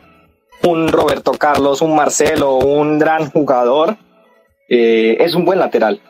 un 0.64 0.88
Roberto 0.88 1.32
Carlos, 1.32 1.80
un 1.82 1.94
Marcelo, 1.94 2.56
un 2.56 2.98
gran 2.98 3.30
jugador, 3.30 3.96
eh, 4.68 5.16
es 5.20 5.34
un 5.34 5.44
buen 5.44 5.58
lateral. 5.58 6.00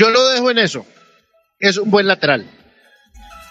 Yo 0.00 0.08
lo 0.08 0.26
dejo 0.30 0.50
en 0.50 0.56
eso. 0.56 0.86
Es 1.58 1.76
un 1.76 1.90
buen 1.90 2.06
lateral. 2.06 2.50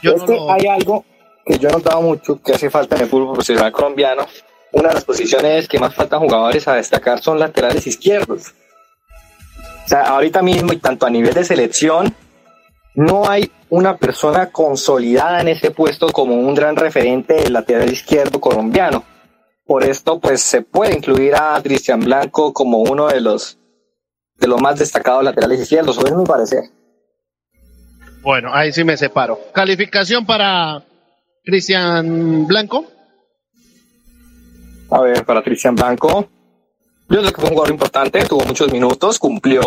Yo 0.01 0.15
es 0.15 0.23
que 0.23 0.35
hay 0.49 0.65
algo 0.65 1.05
que 1.45 1.59
yo 1.59 1.69
he 1.69 1.71
notado 1.71 2.01
mucho 2.01 2.41
que 2.41 2.53
hace 2.53 2.71
falta 2.71 2.95
en 2.95 3.03
el 3.03 3.07
fútbol 3.07 3.35
profesional 3.35 3.71
colombiano. 3.71 4.25
Una 4.71 4.87
de 4.87 4.95
las 4.95 5.05
posiciones 5.05 5.67
que 5.67 5.77
más 5.77 5.93
faltan 5.93 6.21
jugadores 6.21 6.67
a 6.67 6.73
destacar 6.73 7.21
son 7.21 7.37
laterales 7.37 7.85
izquierdos. 7.85 8.55
O 9.85 9.89
sea, 9.89 10.07
ahorita 10.07 10.41
mismo 10.41 10.73
y 10.73 10.77
tanto 10.77 11.05
a 11.05 11.11
nivel 11.11 11.35
de 11.35 11.43
selección, 11.43 12.15
no 12.95 13.29
hay 13.29 13.51
una 13.69 13.97
persona 13.97 14.49
consolidada 14.49 15.41
en 15.41 15.49
ese 15.49 15.69
puesto 15.69 16.11
como 16.11 16.33
un 16.33 16.55
gran 16.55 16.75
referente 16.75 17.35
del 17.35 17.53
lateral 17.53 17.93
izquierdo 17.93 18.41
colombiano. 18.41 19.03
Por 19.67 19.83
esto, 19.83 20.19
pues 20.19 20.41
se 20.41 20.63
puede 20.63 20.95
incluir 20.95 21.35
a 21.35 21.61
Cristian 21.61 21.99
Blanco 21.99 22.53
como 22.53 22.79
uno 22.79 23.07
de 23.07 23.21
los 23.21 23.59
de 24.39 24.47
los 24.47 24.61
más 24.61 24.79
destacados 24.79 25.23
laterales 25.23 25.61
izquierdos, 25.61 25.97
o 25.97 26.05
es 26.05 26.13
mi 26.13 26.23
parecer. 26.23 26.63
Bueno, 28.21 28.53
ahí 28.53 28.71
sí 28.71 28.83
me 28.83 28.97
separo. 28.97 29.39
Calificación 29.53 30.25
para 30.25 30.83
Cristian 31.43 32.47
Blanco. 32.47 32.85
A 34.91 35.01
ver, 35.01 35.25
para 35.25 35.41
Cristian 35.41 35.75
Blanco, 35.75 36.27
yo 37.09 37.19
creo 37.19 37.31
que 37.31 37.41
fue 37.41 37.45
un 37.45 37.55
jugador 37.55 37.71
importante, 37.71 38.25
tuvo 38.25 38.43
muchos 38.45 38.71
minutos, 38.71 39.19
cumplió, 39.19 39.61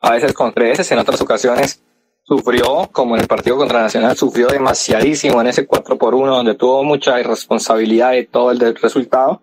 a 0.00 0.10
veces 0.12 0.32
con 0.32 0.52
creces, 0.52 0.90
en 0.92 0.98
otras 0.98 1.20
ocasiones 1.20 1.82
sufrió, 2.26 2.88
como 2.90 3.14
en 3.14 3.22
el 3.22 3.28
partido 3.28 3.56
contra 3.56 3.82
Nacional, 3.82 4.16
sufrió 4.16 4.48
demasiadísimo 4.48 5.40
en 5.40 5.46
ese 5.46 5.66
4 5.66 5.96
por 5.96 6.14
1 6.14 6.36
donde 6.36 6.54
tuvo 6.54 6.82
mucha 6.82 7.20
irresponsabilidad 7.20 8.12
de 8.12 8.24
todo 8.24 8.50
el 8.50 8.74
resultado. 8.76 9.40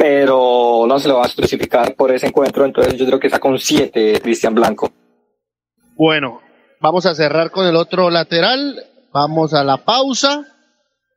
Pero 0.00 0.86
no 0.88 0.98
se 0.98 1.08
lo 1.08 1.16
va 1.16 1.24
a 1.24 1.26
especificar 1.26 1.94
por 1.94 2.10
ese 2.10 2.26
encuentro, 2.26 2.64
entonces 2.64 2.96
yo 2.96 3.04
creo 3.04 3.20
que 3.20 3.28
saca 3.28 3.46
un 3.48 3.58
7 3.58 4.18
Cristian 4.22 4.54
Blanco. 4.54 4.90
Bueno, 5.94 6.40
vamos 6.80 7.04
a 7.04 7.14
cerrar 7.14 7.50
con 7.50 7.66
el 7.66 7.76
otro 7.76 8.08
lateral, 8.08 8.82
vamos 9.12 9.52
a 9.52 9.62
la 9.62 9.76
pausa 9.76 10.46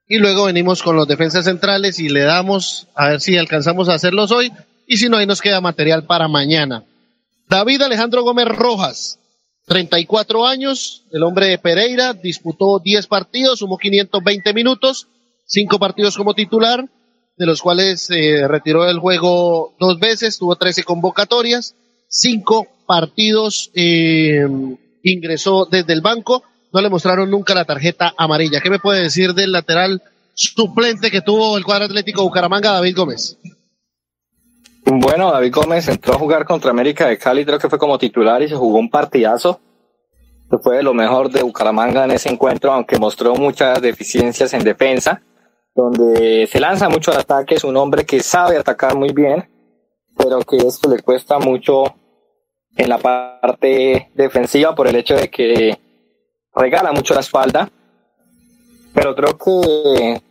y 0.05 0.17
luego 0.17 0.47
venimos 0.47 0.83
con 0.83 0.97
los 0.97 1.07
defensas 1.07 1.45
centrales 1.45 1.97
y 1.99 2.09
le 2.09 2.23
damos 2.23 2.89
a 2.93 3.07
ver 3.07 3.21
si 3.21 3.37
alcanzamos 3.37 3.87
a 3.87 3.93
hacerlos 3.93 4.33
hoy 4.33 4.51
y 4.85 4.97
si 4.97 5.07
no, 5.07 5.15
ahí 5.15 5.25
nos 5.25 5.39
queda 5.39 5.61
material 5.61 6.03
para 6.03 6.27
mañana. 6.27 6.83
David 7.47 7.83
Alejandro 7.83 8.23
Gómez 8.23 8.49
Rojas, 8.49 9.17
34 9.67 10.45
años, 10.45 11.05
el 11.13 11.23
hombre 11.23 11.45
de 11.45 11.57
Pereira, 11.57 12.11
disputó 12.11 12.79
10 12.83 13.07
partidos, 13.07 13.59
sumó 13.59 13.77
520 13.77 14.53
minutos, 14.53 15.07
5 15.45 15.79
partidos 15.79 16.17
como 16.17 16.33
titular, 16.33 16.89
de 17.35 17.45
los 17.45 17.61
cuales 17.61 18.09
eh, 18.11 18.47
retiró 18.47 18.83
del 18.83 18.99
juego 18.99 19.73
dos 19.79 19.99
veces, 19.99 20.37
tuvo 20.37 20.55
13 20.55 20.83
convocatorias, 20.83 21.75
5 22.07 22.67
partidos 22.85 23.71
eh, 23.73 24.47
ingresó 25.03 25.65
desde 25.65 25.93
el 25.93 26.01
banco, 26.01 26.43
no 26.71 26.81
le 26.81 26.89
mostraron 26.89 27.29
nunca 27.29 27.53
la 27.53 27.65
tarjeta 27.65 28.13
amarilla. 28.17 28.61
¿Qué 28.61 28.69
me 28.69 28.79
puede 28.79 29.01
decir 29.01 29.33
del 29.33 29.51
lateral 29.51 30.01
suplente 30.33 31.11
que 31.11 31.21
tuvo 31.21 31.57
el 31.57 31.63
cuadro 31.63 31.85
atlético 31.85 32.23
Bucaramanga, 32.23 32.71
David 32.71 32.95
Gómez? 32.95 33.37
Bueno, 34.85 35.31
David 35.31 35.53
Gómez 35.53 35.87
entró 35.87 36.15
a 36.15 36.19
jugar 36.19 36.45
contra 36.45 36.71
América 36.71 37.07
de 37.07 37.17
Cali, 37.17 37.45
creo 37.45 37.59
que 37.59 37.69
fue 37.69 37.79
como 37.79 37.97
titular 37.97 38.41
y 38.41 38.49
se 38.49 38.55
jugó 38.55 38.79
un 38.79 38.89
partidazo. 38.89 39.59
Se 40.49 40.57
fue 40.57 40.77
de 40.77 40.83
lo 40.83 40.93
mejor 40.93 41.31
de 41.31 41.41
Bucaramanga 41.41 42.03
en 42.05 42.11
ese 42.11 42.29
encuentro, 42.29 42.71
aunque 42.71 42.99
mostró 42.99 43.35
muchas 43.35 43.81
deficiencias 43.81 44.53
en 44.53 44.63
defensa, 44.63 45.21
donde 45.75 46.47
se 46.47 46.59
lanza 46.59 46.89
mucho 46.89 47.11
al 47.11 47.19
ataque, 47.19 47.55
es 47.55 47.63
un 47.63 47.77
hombre 47.77 48.05
que 48.05 48.21
sabe 48.21 48.57
atacar 48.57 48.95
muy 48.95 49.11
bien, 49.11 49.49
pero 50.17 50.39
que 50.41 50.57
esto 50.57 50.89
le 50.89 51.01
cuesta 51.01 51.39
mucho 51.39 51.83
en 52.75 52.89
la 52.89 52.97
parte 52.97 54.11
defensiva 54.15 54.75
por 54.75 54.87
el 54.87 54.95
hecho 54.95 55.15
de 55.15 55.29
que 55.29 55.77
regala 56.55 56.91
mucho 56.91 57.13
la 57.13 57.21
espalda. 57.21 57.69
Pero 58.93 59.15
creo 59.15 59.37
que 59.37 60.21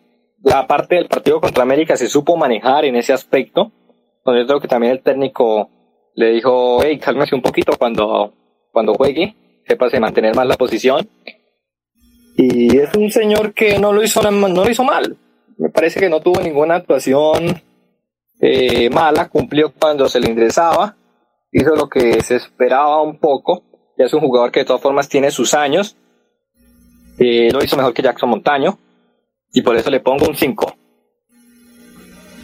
la 0.44 0.66
parte 0.66 0.94
del 0.94 1.08
partido 1.08 1.40
contra 1.40 1.64
América 1.64 1.96
se 1.96 2.08
supo 2.08 2.36
manejar 2.36 2.84
en 2.84 2.96
ese 2.96 3.12
aspecto 3.12 3.72
yo 4.26 4.46
creo 4.46 4.60
que 4.60 4.68
también 4.68 4.92
el 4.92 5.02
técnico 5.02 5.68
le 6.14 6.30
dijo, 6.30 6.82
hey, 6.82 6.98
cálmese 6.98 7.34
un 7.34 7.42
poquito 7.42 7.76
cuando, 7.76 8.32
cuando 8.70 8.94
juegue, 8.94 9.34
de 9.66 10.00
mantener 10.00 10.34
más 10.36 10.46
la 10.46 10.56
posición. 10.56 11.08
Y 12.36 12.76
es 12.76 12.94
un 12.94 13.10
señor 13.10 13.52
que 13.54 13.78
no 13.78 13.92
lo 13.92 14.02
hizo, 14.02 14.22
no 14.30 14.48
lo 14.48 14.70
hizo 14.70 14.84
mal. 14.84 15.16
Me 15.62 15.68
parece 15.70 16.00
que 16.00 16.08
no 16.08 16.20
tuvo 16.20 16.40
ninguna 16.40 16.74
actuación 16.74 17.62
eh, 18.40 18.90
mala, 18.90 19.28
cumplió 19.28 19.72
cuando 19.72 20.08
se 20.08 20.18
le 20.18 20.28
ingresaba, 20.28 20.96
hizo 21.52 21.76
lo 21.76 21.88
que 21.88 22.20
se 22.20 22.34
esperaba 22.34 23.00
un 23.00 23.20
poco. 23.20 23.62
Ya 23.96 24.06
es 24.06 24.12
un 24.12 24.22
jugador 24.22 24.50
que 24.50 24.60
de 24.60 24.66
todas 24.66 24.82
formas 24.82 25.08
tiene 25.08 25.30
sus 25.30 25.54
años. 25.54 25.96
Eh, 27.16 27.52
lo 27.52 27.62
hizo 27.62 27.76
mejor 27.76 27.94
que 27.94 28.02
Jackson 28.02 28.30
Montaño. 28.30 28.76
Y 29.52 29.62
por 29.62 29.76
eso 29.76 29.88
le 29.88 30.00
pongo 30.00 30.26
un 30.26 30.34
5. 30.34 30.74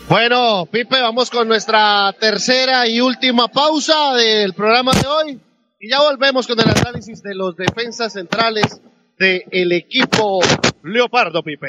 Bueno, 0.08 0.66
Pipe, 0.70 1.00
vamos 1.02 1.28
con 1.28 1.48
nuestra 1.48 2.14
tercera 2.20 2.86
y 2.86 3.00
última 3.00 3.48
pausa 3.48 4.14
del 4.14 4.54
programa 4.54 4.92
de 4.92 5.08
hoy. 5.08 5.40
Y 5.80 5.90
ya 5.90 6.02
volvemos 6.02 6.46
con 6.46 6.60
el 6.60 6.68
análisis 6.68 7.20
de 7.24 7.34
los 7.34 7.56
defensas 7.56 8.12
centrales 8.12 8.80
del 9.18 9.72
equipo 9.72 10.38
Leopardo, 10.84 11.42
Pipe. 11.42 11.68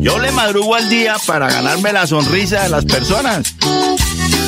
Yo 0.00 0.18
le 0.20 0.30
madrugo 0.30 0.76
al 0.76 0.88
día 0.88 1.16
para 1.26 1.50
ganarme 1.50 1.92
la 1.92 2.06
sonrisa 2.06 2.62
de 2.62 2.68
las 2.68 2.84
personas. 2.84 3.54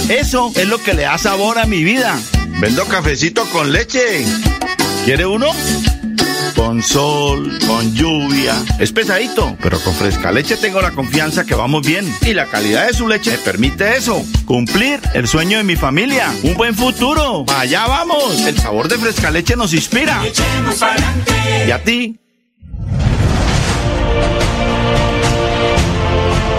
Eso 0.08 0.52
es 0.54 0.68
lo 0.68 0.78
que 0.82 0.94
le 0.94 1.02
da 1.02 1.18
sabor 1.18 1.58
a 1.58 1.66
mi 1.66 1.82
vida. 1.82 2.16
Vendo 2.60 2.84
cafecito 2.86 3.44
con 3.46 3.72
leche. 3.72 4.24
¿Quiere 5.04 5.26
uno? 5.26 5.48
Con 6.54 6.82
sol, 6.84 7.58
con 7.66 7.94
lluvia. 7.94 8.54
Es 8.78 8.92
pesadito, 8.92 9.56
pero 9.60 9.80
con 9.80 9.92
fresca 9.94 10.30
leche 10.30 10.56
tengo 10.56 10.80
la 10.80 10.92
confianza 10.92 11.44
que 11.44 11.56
vamos 11.56 11.84
bien. 11.84 12.12
Y 12.22 12.32
la 12.32 12.46
calidad 12.46 12.86
de 12.86 12.94
su 12.94 13.08
leche 13.08 13.32
me 13.32 13.38
permite 13.38 13.96
eso. 13.96 14.24
Cumplir 14.44 15.00
el 15.14 15.26
sueño 15.26 15.58
de 15.58 15.64
mi 15.64 15.74
familia. 15.74 16.32
Un 16.44 16.54
buen 16.54 16.76
futuro. 16.76 17.44
Allá 17.56 17.86
vamos. 17.88 18.40
El 18.46 18.56
sabor 18.56 18.86
de 18.88 18.98
fresca 18.98 19.32
leche 19.32 19.56
nos 19.56 19.74
inspira. 19.74 20.22
¿Y 21.66 21.70
a 21.72 21.82
ti? 21.82 22.20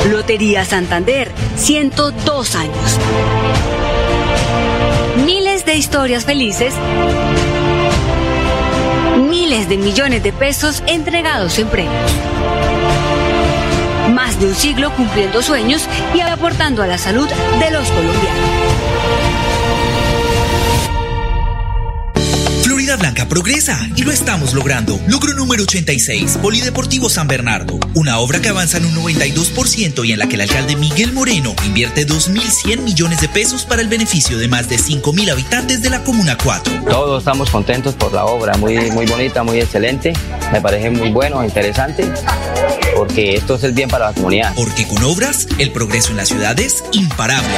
Lotería 0.10 0.66
Santander, 0.66 1.32
102 1.58 2.56
años. 2.56 2.99
Miles 5.26 5.64
de 5.64 5.76
historias 5.76 6.26
felices. 6.26 6.74
Miles 9.30 9.70
de 9.70 9.78
millones 9.78 10.24
de 10.24 10.34
pesos 10.34 10.82
entregados 10.88 11.60
en 11.60 11.68
premios. 11.68 12.12
Más 14.12 14.39
de 14.39 14.47
un 14.47 14.56
siglo 14.56 14.91
cumpliendo 14.95 15.43
sueños 15.43 15.88
y 16.16 16.22
aportando 16.22 16.82
a 16.82 16.88
la 16.88 16.97
salud 16.97 17.30
de 17.60 17.72
los 17.72 17.88
colombianos. 17.89 18.70
Florida 22.92 23.10
Blanca 23.10 23.30
progresa 23.30 23.89
y 23.96 24.04
lo 24.04 24.12
estamos 24.12 24.54
logrando. 24.54 25.00
Logro 25.08 25.34
número 25.34 25.64
86, 25.64 26.39
Polideportivo 26.42 27.10
San 27.10 27.26
Bernardo. 27.26 27.80
Una 27.94 28.20
obra 28.20 28.42
que 28.42 28.50
avanza 28.50 28.80
en 28.80 28.86
un 28.86 28.96
92% 28.96 30.06
y 30.06 30.12
en 30.12 30.20
la 30.20 30.28
que 30.28 30.36
el 30.36 30.42
alcalde 30.42 30.76
Miguel 30.76 31.14
Moreno 31.14 31.56
invierte 31.66 32.06
2.100 32.06 32.82
millones 32.82 33.22
de 33.22 33.30
pesos 33.30 33.64
para 33.64 33.82
el 33.82 33.88
beneficio 33.88 34.38
de 34.38 34.50
más 34.50 34.68
de 34.68 34.76
5.000 34.76 35.32
habitantes 35.32 35.82
de 35.82 35.89
la 35.89 36.04
Comuna 36.04 36.38
4. 36.44 36.84
Todos 36.89 37.20
estamos 37.22 37.50
contentos 37.50 37.96
por 37.96 38.12
la 38.12 38.26
obra, 38.26 38.58
muy, 38.58 38.92
muy 38.92 39.06
bonita, 39.06 39.42
muy 39.42 39.62
excelente. 39.62 40.12
Me 40.52 40.60
parece 40.60 40.89
muy 40.89 41.12
bueno, 41.12 41.46
interesante, 41.46 42.12
porque 42.94 43.36
esto 43.36 43.56
es 43.56 43.64
el 43.64 43.72
bien 43.72 43.88
para 43.89 44.08
la 44.08 44.14
comunidad. 44.14 44.54
Porque 44.56 44.86
con 44.86 45.02
obras, 45.04 45.48
el 45.60 45.72
progreso 45.72 46.12
en 46.12 46.18
la 46.18 46.26
ciudad 46.26 46.60
es 46.60 46.84
imparable. 46.92 47.56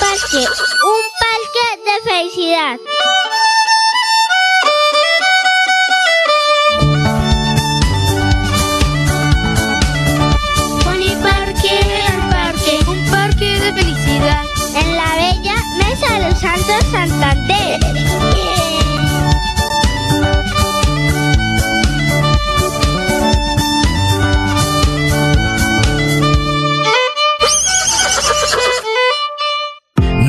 Parque, 0.00 0.36
un 0.36 1.04
parque 1.22 1.66
de 1.84 2.10
felicidad. 2.10 2.78
Pony 10.84 11.12
Parque, 11.22 11.74
un 12.14 12.30
parque, 12.30 12.78
un 12.86 13.10
parque 13.10 13.60
de 13.60 13.72
felicidad. 13.72 14.44
En 14.74 14.96
la 14.96 15.14
bella 15.16 15.56
Mesa 15.78 16.12
de 16.12 16.30
los 16.30 16.40
Santos 16.40 16.84
Santander. 16.90 18.35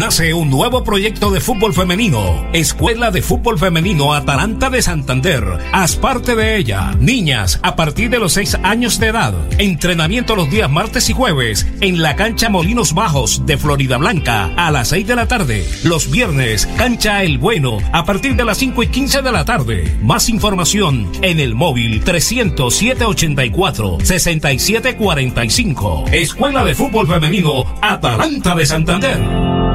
Nace 0.08 0.34
un 0.34 0.50
nuevo 0.50 0.86
proyecto 0.86 1.32
de 1.32 1.42
fútbol 1.42 1.74
femenino, 1.74 2.48
Escuela 2.54 3.12
de 3.12 3.22
Fútbol 3.22 3.60
Femenino 3.60 4.14
Atalanta 4.14 4.70
de 4.70 4.82
Santander. 4.82 5.44
Haz 5.74 5.98
parte 5.98 6.34
de 6.34 6.56
ella, 6.56 6.96
niñas 6.98 7.60
a 7.62 7.76
partir 7.76 8.10
de 8.10 8.18
los 8.18 8.32
6 8.32 8.60
años 8.64 9.02
de 9.02 9.08
edad. 9.08 9.34
Entrenamiento 9.58 10.38
los 10.38 10.50
días 10.50 10.72
martes 10.72 11.10
y 11.10 11.14
jueves 11.14 11.68
en 11.82 12.02
la 12.02 12.16
cancha 12.16 12.48
Molinos 12.48 12.94
Bajos 12.94 13.46
de 13.46 13.58
Florida 13.58 13.98
Blanca 13.98 14.54
a 14.56 14.72
las 14.72 14.88
6 14.88 15.08
de 15.08 15.16
la 15.18 15.28
tarde. 15.28 15.68
Los 15.84 16.10
viernes, 16.10 16.68
cancha 16.78 17.24
El 17.24 17.38
Bueno 17.38 17.80
a 17.92 18.06
partir 18.06 18.38
de 18.38 18.46
las 18.46 18.60
5 18.60 18.84
y 18.84 18.88
15 18.88 19.22
de 19.22 19.32
la 19.34 19.44
tarde. 19.44 19.98
Más 20.02 20.30
información 20.30 21.12
en 21.22 21.42
el 21.42 21.54
móvil 21.54 22.02
307 22.02 23.04
84 23.04 23.98
67 24.02 24.96
45. 24.96 26.06
Escuela 26.14 26.64
de 26.64 26.76
Fútbol 26.76 27.10
Femenino 27.10 27.66
Atalanta 27.82 28.56
de 28.56 28.66
Santander. 28.66 29.67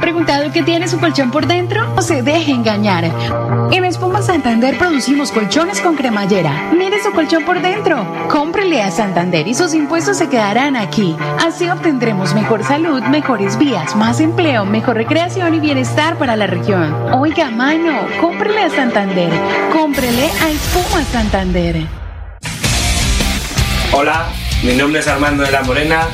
Preguntado 0.00 0.50
qué 0.52 0.62
tiene 0.62 0.88
su 0.88 0.98
colchón 0.98 1.30
por 1.30 1.46
dentro? 1.46 1.86
No 1.94 2.02
se 2.02 2.22
deje 2.22 2.52
engañar. 2.52 3.04
En 3.72 3.84
Espuma 3.84 4.22
Santander 4.22 4.76
producimos 4.78 5.30
colchones 5.30 5.80
con 5.80 5.94
cremallera. 5.96 6.70
Mire 6.76 7.02
su 7.02 7.12
colchón 7.12 7.44
por 7.44 7.60
dentro. 7.60 8.04
Cómprele 8.28 8.82
a 8.82 8.90
Santander 8.90 9.46
y 9.46 9.54
sus 9.54 9.74
impuestos 9.74 10.16
se 10.16 10.28
quedarán 10.28 10.76
aquí. 10.76 11.14
Así 11.38 11.68
obtendremos 11.68 12.34
mejor 12.34 12.64
salud, 12.64 13.02
mejores 13.02 13.58
vías, 13.58 13.94
más 13.94 14.20
empleo, 14.20 14.64
mejor 14.64 14.96
recreación 14.96 15.54
y 15.54 15.60
bienestar 15.60 16.16
para 16.16 16.36
la 16.36 16.46
región. 16.46 16.94
Oiga, 17.12 17.50
mano, 17.50 18.06
cómprele 18.20 18.62
a 18.62 18.70
Santander. 18.70 19.30
Cómprele 19.72 20.30
a 20.42 20.50
Espuma 20.50 21.04
Santander. 21.04 21.86
Hola, 23.92 24.26
mi 24.62 24.74
nombre 24.74 25.00
es 25.00 25.08
Armando 25.08 25.42
de 25.42 25.50
la 25.50 25.62
Morena. 25.62 26.08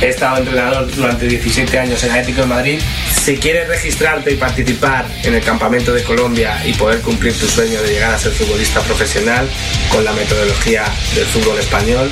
He 0.00 0.08
estado 0.08 0.38
entrenador 0.38 0.92
durante 0.96 1.26
17 1.26 1.78
años 1.78 2.02
en 2.02 2.10
Atlético 2.10 2.40
de 2.40 2.46
Madrid. 2.48 2.80
Si 3.24 3.36
quieres 3.36 3.68
registrarte 3.68 4.32
y 4.32 4.36
participar 4.36 5.06
en 5.22 5.34
el 5.34 5.44
campamento 5.44 5.92
de 5.92 6.02
Colombia 6.02 6.60
y 6.66 6.72
poder 6.72 7.00
cumplir 7.02 7.32
tu 7.38 7.46
sueño 7.46 7.80
de 7.80 7.90
llegar 7.90 8.12
a 8.12 8.18
ser 8.18 8.32
futbolista 8.32 8.80
profesional 8.80 9.48
con 9.90 10.04
la 10.04 10.12
metodología 10.12 10.82
del 11.14 11.24
fútbol 11.26 11.56
español, 11.56 12.10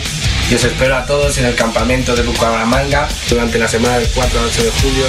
yo 0.49 0.57
os 0.57 0.63
espero 0.63 0.97
a 0.97 1.05
todos 1.07 1.37
en 1.39 1.47
el 1.47 1.57
campamento 1.57 2.15
de 2.15 2.23
Bucaramanga 2.23 3.09
durante 3.29 3.59
la 3.59 3.67
semana 3.67 3.99
del 3.99 4.09
4 4.09 4.39
al 4.39 4.47
8 4.47 4.63
de 4.63 4.71
julio. 4.71 5.07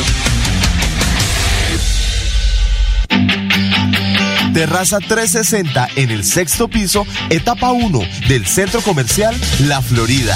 Terraza 4.56 4.98
360 4.98 5.88
en 5.98 6.10
el 6.10 6.24
sexto 6.24 6.68
piso, 6.68 7.06
etapa 7.30 7.72
1 7.74 8.00
del 8.28 8.48
centro 8.48 8.82
comercial 8.82 9.40
La 9.68 9.84
Florida. 9.84 10.36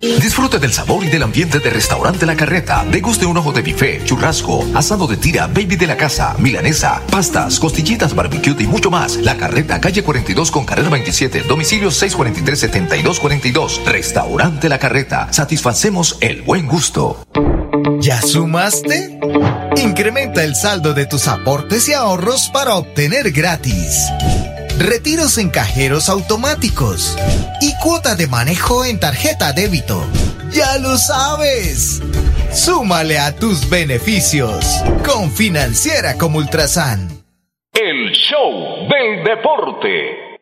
Disfrute 0.00 0.60
del 0.60 0.72
sabor 0.72 1.04
y 1.04 1.08
del 1.08 1.24
ambiente 1.24 1.58
de 1.58 1.70
Restaurante 1.70 2.24
La 2.24 2.36
Carreta. 2.36 2.84
Deguste 2.88 3.26
un 3.26 3.36
ojo 3.36 3.50
de 3.50 3.62
bife, 3.62 4.00
churrasco, 4.04 4.64
asado 4.74 5.08
de 5.08 5.16
tira, 5.16 5.48
baby 5.48 5.74
de 5.74 5.88
la 5.88 5.96
casa, 5.96 6.36
milanesa, 6.38 7.02
pastas, 7.10 7.58
costillitas, 7.58 8.14
barbecue 8.14 8.54
y 8.60 8.68
mucho 8.68 8.92
más. 8.92 9.16
La 9.16 9.36
Carreta, 9.36 9.80
calle 9.80 10.04
42 10.04 10.52
con 10.52 10.64
carrera 10.64 10.88
27, 10.88 11.42
domicilio 11.48 11.88
643-7242. 11.88 13.84
Restaurante 13.84 14.68
La 14.68 14.78
Carreta. 14.78 15.32
Satisfacemos 15.32 16.16
el 16.20 16.42
buen 16.42 16.68
gusto. 16.68 17.26
¿Ya 17.98 18.22
sumaste? 18.22 19.18
Incrementa 19.78 20.44
el 20.44 20.54
saldo 20.54 20.94
de 20.94 21.06
tus 21.06 21.26
aportes 21.26 21.88
y 21.88 21.94
ahorros 21.94 22.50
para 22.52 22.76
obtener 22.76 23.32
gratis. 23.32 24.06
Retiros 24.78 25.38
en 25.38 25.50
cajeros 25.50 26.08
automáticos 26.08 27.16
y 27.60 27.76
cuota 27.82 28.14
de 28.14 28.28
manejo 28.28 28.84
en 28.84 29.00
tarjeta 29.00 29.52
débito. 29.52 30.06
Ya 30.52 30.78
lo 30.78 30.96
sabes. 30.96 32.00
Súmale 32.52 33.18
a 33.18 33.34
tus 33.34 33.68
beneficios 33.68 34.64
con 35.04 35.32
Financiera 35.32 36.16
como 36.16 36.38
Ultrasan. 36.38 37.08
El 37.72 38.12
show 38.12 38.86
del 38.88 39.24
deporte. 39.24 40.38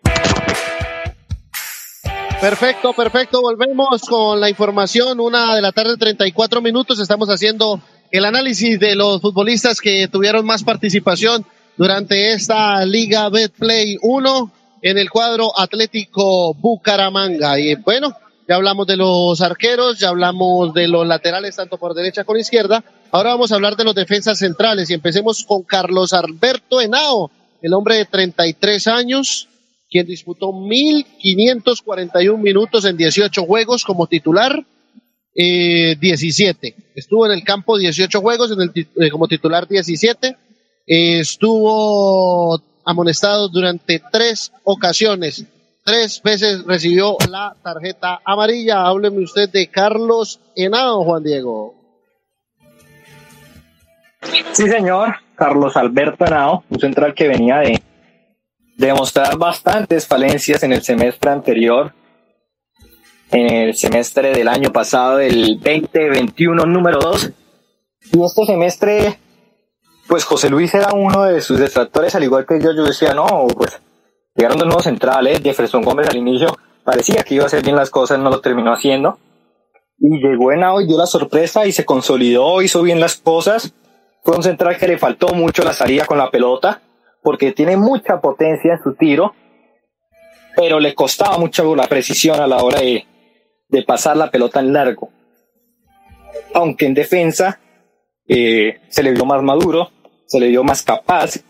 Perfecto, 2.38 2.92
perfecto. 2.92 3.40
Volvemos 3.40 4.02
con 4.02 4.38
la 4.38 4.50
información. 4.50 5.18
Una 5.18 5.54
de 5.54 5.62
la 5.62 5.72
tarde, 5.72 5.96
34 5.96 6.60
minutos. 6.60 7.00
Estamos 7.00 7.30
haciendo 7.30 7.80
el 8.10 8.26
análisis 8.26 8.78
de 8.78 8.96
los 8.96 9.22
futbolistas 9.22 9.80
que 9.80 10.08
tuvieron 10.08 10.44
más 10.44 10.62
participación 10.62 11.46
durante 11.76 12.32
esta 12.32 12.84
Liga 12.84 13.28
Betplay 13.28 13.98
1 14.00 14.52
en 14.82 14.98
el 14.98 15.10
cuadro 15.10 15.58
Atlético 15.58 16.54
Bucaramanga. 16.54 17.58
Y 17.58 17.74
bueno, 17.76 18.16
ya 18.48 18.54
hablamos 18.56 18.86
de 18.86 18.96
los 18.96 19.40
arqueros, 19.40 19.98
ya 19.98 20.08
hablamos 20.10 20.72
de 20.72 20.88
los 20.88 21.06
laterales 21.06 21.56
tanto 21.56 21.78
por 21.78 21.94
derecha 21.94 22.24
como 22.24 22.38
izquierda. 22.38 22.84
Ahora 23.10 23.30
vamos 23.30 23.52
a 23.52 23.56
hablar 23.56 23.76
de 23.76 23.84
los 23.84 23.94
defensas 23.94 24.38
centrales 24.38 24.90
y 24.90 24.94
empecemos 24.94 25.44
con 25.44 25.62
Carlos 25.62 26.12
Alberto 26.12 26.80
Henao, 26.80 27.30
el 27.62 27.72
hombre 27.74 27.96
de 27.96 28.04
33 28.04 28.86
años, 28.86 29.48
quien 29.90 30.06
disputó 30.06 30.48
1.541 30.48 32.38
minutos 32.38 32.84
en 32.84 32.96
18 32.96 33.44
juegos 33.44 33.84
como 33.84 34.06
titular, 34.06 34.64
eh, 35.34 35.96
17. 36.00 36.74
Estuvo 36.94 37.26
en 37.26 37.32
el 37.32 37.44
campo 37.44 37.76
18 37.78 38.20
juegos, 38.20 38.50
en 38.52 38.60
el, 38.60 38.70
eh, 38.74 39.10
como 39.10 39.28
titular 39.28 39.68
17. 39.68 40.36
Estuvo 40.86 42.62
amonestado 42.84 43.48
durante 43.48 44.00
tres 44.12 44.52
ocasiones. 44.62 45.44
Tres 45.84 46.22
veces 46.22 46.64
recibió 46.64 47.16
la 47.28 47.56
tarjeta 47.62 48.20
amarilla. 48.24 48.86
Hábleme 48.86 49.22
usted 49.22 49.48
de 49.50 49.68
Carlos 49.68 50.40
Henao, 50.54 51.04
Juan 51.04 51.22
Diego. 51.22 51.74
Sí, 54.52 54.68
señor. 54.68 55.16
Carlos 55.34 55.76
Alberto 55.76 56.24
Henao, 56.24 56.64
un 56.70 56.80
central 56.80 57.14
que 57.14 57.28
venía 57.28 57.58
de 57.58 57.82
demostrar 58.76 59.36
bastantes 59.36 60.06
falencias 60.06 60.62
en 60.62 60.72
el 60.72 60.82
semestre 60.82 61.30
anterior, 61.30 61.92
en 63.30 63.50
el 63.50 63.76
semestre 63.76 64.32
del 64.32 64.48
año 64.48 64.72
pasado, 64.72 65.20
el 65.20 65.60
2021 65.60 66.64
número 66.64 66.98
2. 67.00 67.32
Y 68.12 68.24
este 68.24 68.46
semestre, 68.46 69.18
pues 70.08 70.24
José 70.24 70.48
Luis 70.50 70.74
era 70.74 70.92
uno 70.92 71.24
de 71.24 71.40
sus 71.40 71.58
detractores, 71.58 72.14
al 72.14 72.24
igual 72.24 72.46
que 72.46 72.60
yo, 72.60 72.72
yo 72.72 72.84
decía, 72.84 73.14
no, 73.14 73.46
pues 73.56 73.80
llegaron 74.34 74.58
dos 74.58 74.66
nuevos 74.66 74.84
centrales, 74.84 75.40
Jefferson 75.42 75.82
Gómez 75.82 76.08
al 76.08 76.16
inicio 76.16 76.56
parecía 76.86 77.24
que 77.24 77.34
iba 77.34 77.42
a 77.42 77.48
hacer 77.48 77.62
bien 77.62 77.76
las 77.76 77.90
cosas, 77.90 78.18
no 78.18 78.30
lo 78.30 78.40
terminó 78.40 78.72
haciendo. 78.72 79.18
Y 79.98 80.18
llegó 80.20 80.52
Henao 80.52 80.80
y 80.80 80.86
dio 80.86 80.96
la 80.96 81.06
sorpresa 81.06 81.66
y 81.66 81.72
se 81.72 81.84
consolidó, 81.84 82.62
hizo 82.62 82.82
bien 82.82 83.00
las 83.00 83.16
cosas. 83.16 83.74
Fue 84.22 84.36
un 84.36 84.42
central 84.42 84.78
que 84.78 84.86
le 84.86 84.98
faltó 84.98 85.28
mucho 85.34 85.64
la 85.64 85.72
salida 85.72 86.06
con 86.06 86.18
la 86.18 86.30
pelota, 86.30 86.80
porque 87.22 87.52
tiene 87.52 87.76
mucha 87.76 88.20
potencia 88.20 88.74
en 88.74 88.82
su 88.82 88.94
tiro, 88.94 89.34
pero 90.54 90.78
le 90.78 90.94
costaba 90.94 91.38
mucho 91.38 91.74
la 91.74 91.88
precisión 91.88 92.40
a 92.40 92.46
la 92.46 92.62
hora 92.62 92.80
de, 92.80 93.04
de 93.68 93.82
pasar 93.82 94.16
la 94.16 94.30
pelota 94.30 94.60
en 94.60 94.72
largo. 94.72 95.10
Aunque 96.54 96.86
en 96.86 96.94
defensa 96.94 97.58
eh, 98.28 98.80
se 98.88 99.02
le 99.02 99.10
vio 99.10 99.24
más 99.24 99.42
maduro, 99.42 99.90
se 100.26 100.40
le 100.40 100.48
vio 100.48 100.64
más 100.64 100.82
capaz, 100.82 101.40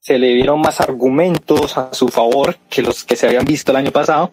se 0.00 0.18
le 0.18 0.34
dieron 0.34 0.60
más 0.60 0.80
argumentos 0.80 1.76
a 1.76 1.92
su 1.92 2.08
favor 2.08 2.56
que 2.68 2.82
los 2.82 3.04
que 3.04 3.16
se 3.16 3.26
habían 3.26 3.44
visto 3.44 3.72
el 3.72 3.76
año 3.76 3.90
pasado. 3.90 4.32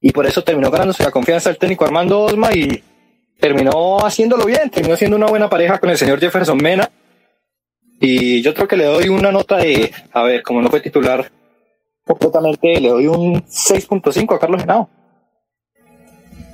Y 0.00 0.12
por 0.12 0.26
eso 0.26 0.44
terminó 0.44 0.70
ganándose 0.70 1.02
la 1.02 1.10
confianza 1.10 1.48
del 1.48 1.58
técnico 1.58 1.84
Armando 1.84 2.20
Osma 2.20 2.52
y 2.52 2.82
terminó 3.40 3.98
haciéndolo 4.04 4.44
bien, 4.44 4.70
terminó 4.70 4.96
siendo 4.96 5.16
una 5.16 5.26
buena 5.26 5.48
pareja 5.48 5.78
con 5.78 5.90
el 5.90 5.98
señor 5.98 6.20
Jefferson 6.20 6.58
Mena. 6.58 6.90
Y 8.00 8.42
yo 8.42 8.54
creo 8.54 8.68
que 8.68 8.76
le 8.76 8.84
doy 8.84 9.08
una 9.08 9.32
nota 9.32 9.56
de, 9.56 9.92
a 10.12 10.22
ver, 10.22 10.42
como 10.42 10.60
no 10.60 10.68
fue 10.68 10.80
titular 10.80 11.30
completamente, 12.04 12.80
le 12.80 12.88
doy 12.88 13.06
un 13.06 13.42
6.5 13.44 14.34
a 14.34 14.38
Carlos 14.38 14.62
Henao. 14.62 14.90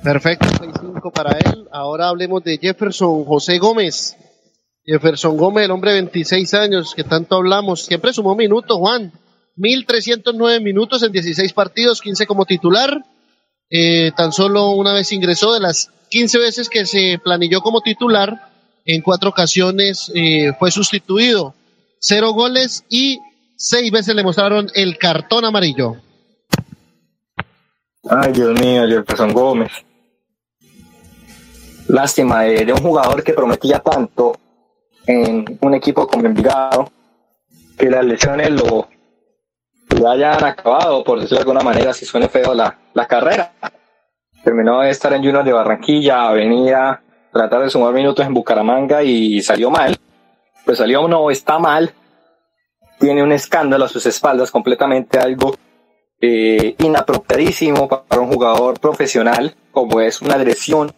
Perfecto, 0.03 0.47
6.5 0.47 1.11
para 1.11 1.37
él. 1.37 1.67
Ahora 1.71 2.07
hablemos 2.07 2.43
de 2.43 2.57
Jefferson 2.57 3.25
José 3.25 3.57
Gómez. 3.59 4.17
Jefferson 4.83 5.37
Gómez, 5.37 5.65
el 5.65 5.71
hombre 5.71 5.91
de 5.91 6.01
26 6.01 6.53
años 6.53 6.93
que 6.95 7.03
tanto 7.03 7.35
hablamos, 7.35 7.85
siempre 7.85 8.13
sumó 8.13 8.35
minutos, 8.35 8.77
Juan. 8.77 9.11
1.309 9.57 10.61
minutos 10.61 11.03
en 11.03 11.11
16 11.11 11.53
partidos, 11.53 12.01
15 12.01 12.25
como 12.25 12.45
titular. 12.45 13.03
Eh, 13.69 14.11
tan 14.17 14.31
solo 14.31 14.71
una 14.71 14.93
vez 14.93 15.11
ingresó 15.11 15.53
de 15.53 15.59
las 15.59 15.91
15 16.09 16.39
veces 16.39 16.69
que 16.69 16.85
se 16.85 17.19
planilló 17.23 17.61
como 17.61 17.81
titular, 17.81 18.49
en 18.85 19.01
cuatro 19.01 19.29
ocasiones 19.29 20.11
eh, 20.13 20.51
fue 20.59 20.71
sustituido. 20.71 21.53
Cero 21.99 22.33
goles 22.33 22.83
y 22.89 23.19
seis 23.55 23.91
veces 23.91 24.15
le 24.15 24.23
mostraron 24.23 24.69
el 24.73 24.97
cartón 24.97 25.45
amarillo. 25.45 25.95
Ay, 28.09 28.31
Dios 28.33 28.59
mío, 28.59 28.87
Jefferson 28.87 29.31
Gómez. 29.31 29.71
Lástima 31.87 32.41
de, 32.41 32.73
un 32.73 32.81
jugador 32.81 33.23
que 33.23 33.33
prometía 33.33 33.79
tanto 33.79 34.37
en 35.05 35.57
un 35.61 35.73
equipo 35.73 36.07
como 36.07 36.25
Envigado, 36.25 36.91
que 37.77 37.89
las 37.89 38.05
lesiones 38.05 38.51
lo, 38.51 38.87
lo 39.99 40.09
hayan 40.09 40.43
acabado, 40.43 41.03
por 41.03 41.19
decirlo 41.19 41.37
de 41.37 41.41
alguna 41.41 41.63
manera, 41.63 41.93
si 41.93 42.05
suene 42.05 42.29
feo 42.29 42.53
la, 42.53 42.77
la 42.93 43.07
carrera. 43.07 43.53
Terminó 44.43 44.81
de 44.81 44.89
estar 44.89 45.13
en 45.13 45.23
Junior 45.23 45.43
de 45.43 45.53
Barranquilla, 45.53 46.31
venía 46.31 46.89
a 46.89 47.01
tratar 47.31 47.63
de 47.63 47.69
sumar 47.69 47.93
minutos 47.93 48.25
en 48.25 48.33
Bucaramanga 48.33 49.03
y 49.03 49.41
salió 49.41 49.69
mal. 49.69 49.97
Pues 50.65 50.77
salió 50.77 51.07
no, 51.07 51.29
está 51.31 51.59
mal. 51.59 51.93
Tiene 52.99 53.23
un 53.23 53.31
escándalo 53.31 53.85
a 53.85 53.89
sus 53.89 54.05
espaldas, 54.05 54.51
completamente 54.51 55.17
algo 55.17 55.55
eh, 56.19 56.75
inapropiadísimo 56.77 57.87
para 57.87 58.21
un 58.21 58.31
jugador 58.31 58.79
profesional, 58.79 59.55
como 59.71 60.01
es 60.01 60.21
una 60.21 60.35
agresión 60.35 60.91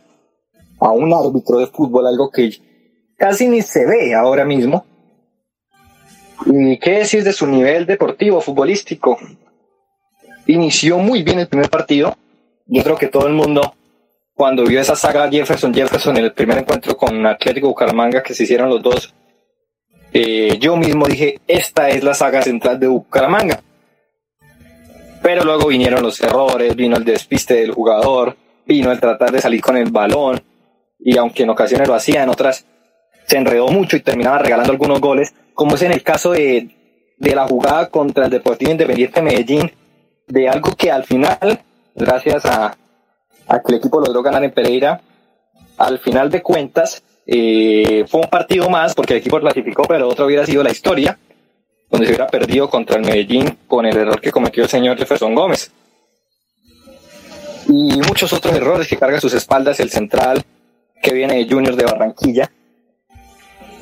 a 0.81 0.91
un 0.91 1.13
árbitro 1.13 1.59
de 1.59 1.67
fútbol, 1.67 2.07
algo 2.07 2.29
que 2.29 2.49
casi 3.17 3.47
ni 3.47 3.61
se 3.61 3.85
ve 3.85 4.13
ahora 4.13 4.45
mismo. 4.45 4.85
¿Y 6.45 6.77
qué 6.77 6.99
decir 6.99 7.23
de 7.23 7.33
su 7.33 7.47
nivel 7.47 7.85
deportivo, 7.85 8.41
futbolístico? 8.41 9.17
Inició 10.47 10.97
muy 10.97 11.23
bien 11.23 11.39
el 11.39 11.47
primer 11.47 11.69
partido. 11.69 12.17
Yo 12.65 12.83
creo 12.83 12.97
que 12.97 13.07
todo 13.07 13.27
el 13.27 13.33
mundo, 13.33 13.75
cuando 14.33 14.65
vio 14.65 14.79
esa 14.81 14.95
saga 14.95 15.29
Jefferson 15.29 15.73
Jefferson 15.73 16.17
en 16.17 16.25
el 16.25 16.33
primer 16.33 16.57
encuentro 16.57 16.97
con 16.97 17.25
Atlético 17.25 17.67
Bucaramanga 17.67 18.23
que 18.23 18.33
se 18.33 18.43
hicieron 18.43 18.69
los 18.69 18.81
dos, 18.81 19.13
eh, 20.11 20.57
yo 20.59 20.75
mismo 20.75 21.07
dije, 21.07 21.39
esta 21.47 21.89
es 21.89 22.03
la 22.03 22.13
saga 22.13 22.41
central 22.41 22.79
de 22.79 22.87
Bucaramanga. 22.87 23.61
Pero 25.21 25.43
luego 25.43 25.67
vinieron 25.67 26.03
los 26.03 26.19
errores, 26.21 26.75
vino 26.75 26.97
el 26.97 27.05
despiste 27.05 27.55
del 27.55 27.71
jugador, 27.71 28.35
vino 28.65 28.91
el 28.91 28.99
tratar 28.99 29.31
de 29.31 29.41
salir 29.41 29.61
con 29.61 29.77
el 29.77 29.89
balón, 29.89 30.41
y 30.99 31.17
aunque 31.17 31.43
en 31.43 31.49
ocasiones 31.49 31.87
lo 31.87 31.95
hacía, 31.95 32.23
en 32.23 32.29
otras 32.29 32.65
se 33.33 33.39
enredó 33.39 33.67
mucho 33.69 33.97
y 33.97 34.01
terminaba 34.01 34.37
regalando 34.37 34.71
algunos 34.71 35.01
goles, 35.01 35.33
como 35.55 35.73
es 35.73 35.81
en 35.81 35.91
el 35.91 36.03
caso 36.03 36.33
de, 36.33 36.69
de 37.17 37.35
la 37.35 37.47
jugada 37.47 37.89
contra 37.89 38.25
el 38.25 38.29
Deportivo 38.29 38.69
Independiente 38.69 39.23
Medellín, 39.23 39.71
de 40.27 40.47
algo 40.47 40.75
que 40.75 40.91
al 40.91 41.03
final, 41.03 41.59
gracias 41.95 42.45
a, 42.45 42.77
a 43.47 43.59
que 43.59 43.71
el 43.71 43.79
equipo 43.79 43.99
logró 43.99 44.21
ganar 44.21 44.43
en 44.43 44.51
Pereira, 44.51 45.01
al 45.79 45.97
final 45.97 46.29
de 46.29 46.43
cuentas, 46.43 47.01
eh, 47.25 48.05
fue 48.07 48.21
un 48.21 48.29
partido 48.29 48.69
más 48.69 48.93
porque 48.93 49.13
el 49.13 49.19
equipo 49.19 49.39
clasificó, 49.39 49.81
pero 49.85 50.09
otro 50.09 50.27
hubiera 50.27 50.45
sido 50.45 50.61
la 50.61 50.69
historia, 50.69 51.17
donde 51.89 52.05
se 52.05 52.11
hubiera 52.11 52.27
perdido 52.27 52.69
contra 52.69 52.97
el 52.97 53.03
Medellín 53.03 53.57
con 53.65 53.87
el 53.87 53.97
error 53.97 54.21
que 54.21 54.29
cometió 54.29 54.61
el 54.61 54.69
señor 54.69 54.95
Jefferson 54.95 55.33
Gómez. 55.33 55.71
Y 57.67 57.97
muchos 57.97 58.31
otros 58.31 58.53
errores 58.53 58.87
que 58.87 58.97
carga 58.97 59.19
sus 59.19 59.33
espaldas 59.33 59.79
el 59.79 59.89
central 59.89 60.43
que 61.01 61.15
viene 61.15 61.37
de 61.37 61.51
Junior 61.51 61.75
de 61.75 61.85
Barranquilla. 61.85 62.51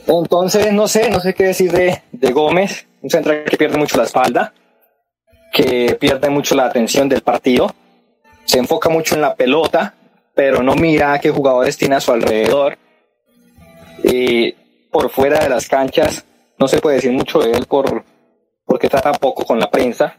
Entonces, 0.08 0.74
no 0.74 0.88
sé, 0.88 1.10
no 1.10 1.20
sé 1.20 1.34
qué 1.34 1.46
decir 1.46 1.72
de, 1.72 2.02
de 2.12 2.32
Gómez, 2.32 2.88
un 3.02 3.10
central 3.10 3.44
que 3.46 3.58
pierde 3.58 3.78
mucho 3.78 3.98
la 3.98 4.04
espalda, 4.04 4.54
que 5.52 5.98
pierde 6.00 6.30
mucho 6.30 6.56
la 6.56 6.66
atención 6.66 7.08
del 7.10 7.22
partido, 7.22 7.74
se 8.46 8.58
enfoca 8.58 8.90
mucho 8.90 9.16
en 9.16 9.22
la 9.22 9.36
pelota, 9.36 9.94
pero 10.34 10.64
no 10.64 10.76
mira 10.76 11.20
qué 11.20 11.30
jugadores 11.30 11.78
tiene 11.78 11.96
a 11.96 12.02
su 12.02 12.12
alrededor. 12.12 12.78
Y 14.04 14.52
por 14.92 15.10
fuera 15.10 15.40
de 15.40 15.50
las 15.50 15.68
canchas 15.68 16.26
no 16.58 16.68
se 16.68 16.80
puede 16.80 16.98
decir 16.98 17.12
mucho 17.12 17.40
de 17.40 17.52
él 17.52 17.66
por, 17.66 18.04
porque 18.66 18.90
trata 18.90 19.12
poco 19.14 19.46
con 19.46 19.60
la 19.60 19.70
prensa, 19.70 20.16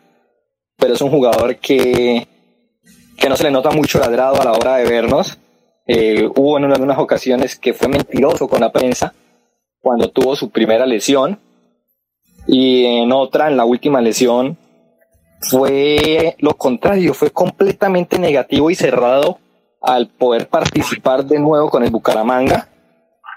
pero 0.76 0.94
es 0.94 1.00
un 1.00 1.10
jugador 1.10 1.56
que, 1.56 2.26
que 3.16 3.28
no 3.28 3.36
se 3.36 3.44
le 3.44 3.50
nota 3.50 3.70
mucho 3.70 3.98
ladrado 3.98 4.40
a 4.40 4.44
la 4.44 4.52
hora 4.52 4.76
de 4.76 4.88
vernos. 4.88 5.38
Eh, 5.86 6.28
hubo 6.36 6.58
en 6.58 6.64
algunas 6.64 6.98
ocasiones 6.98 7.58
que 7.58 7.74
fue 7.74 7.88
mentiroso 7.88 8.48
con 8.48 8.60
la 8.60 8.70
prensa 8.70 9.12
cuando 9.82 10.08
tuvo 10.08 10.36
su 10.36 10.50
primera 10.50 10.86
lesión 10.86 11.38
y 12.46 12.86
en 12.86 13.12
otra, 13.12 13.48
en 13.48 13.56
la 13.56 13.64
última 13.64 14.00
lesión, 14.00 14.56
fue 15.40 16.36
lo 16.38 16.54
contrario, 16.54 17.12
fue 17.14 17.30
completamente 17.30 18.18
negativo 18.18 18.70
y 18.70 18.74
cerrado 18.74 19.38
al 19.80 20.06
poder 20.06 20.48
participar 20.48 21.24
de 21.24 21.40
nuevo 21.40 21.68
con 21.68 21.82
el 21.82 21.90
Bucaramanga, 21.90 22.68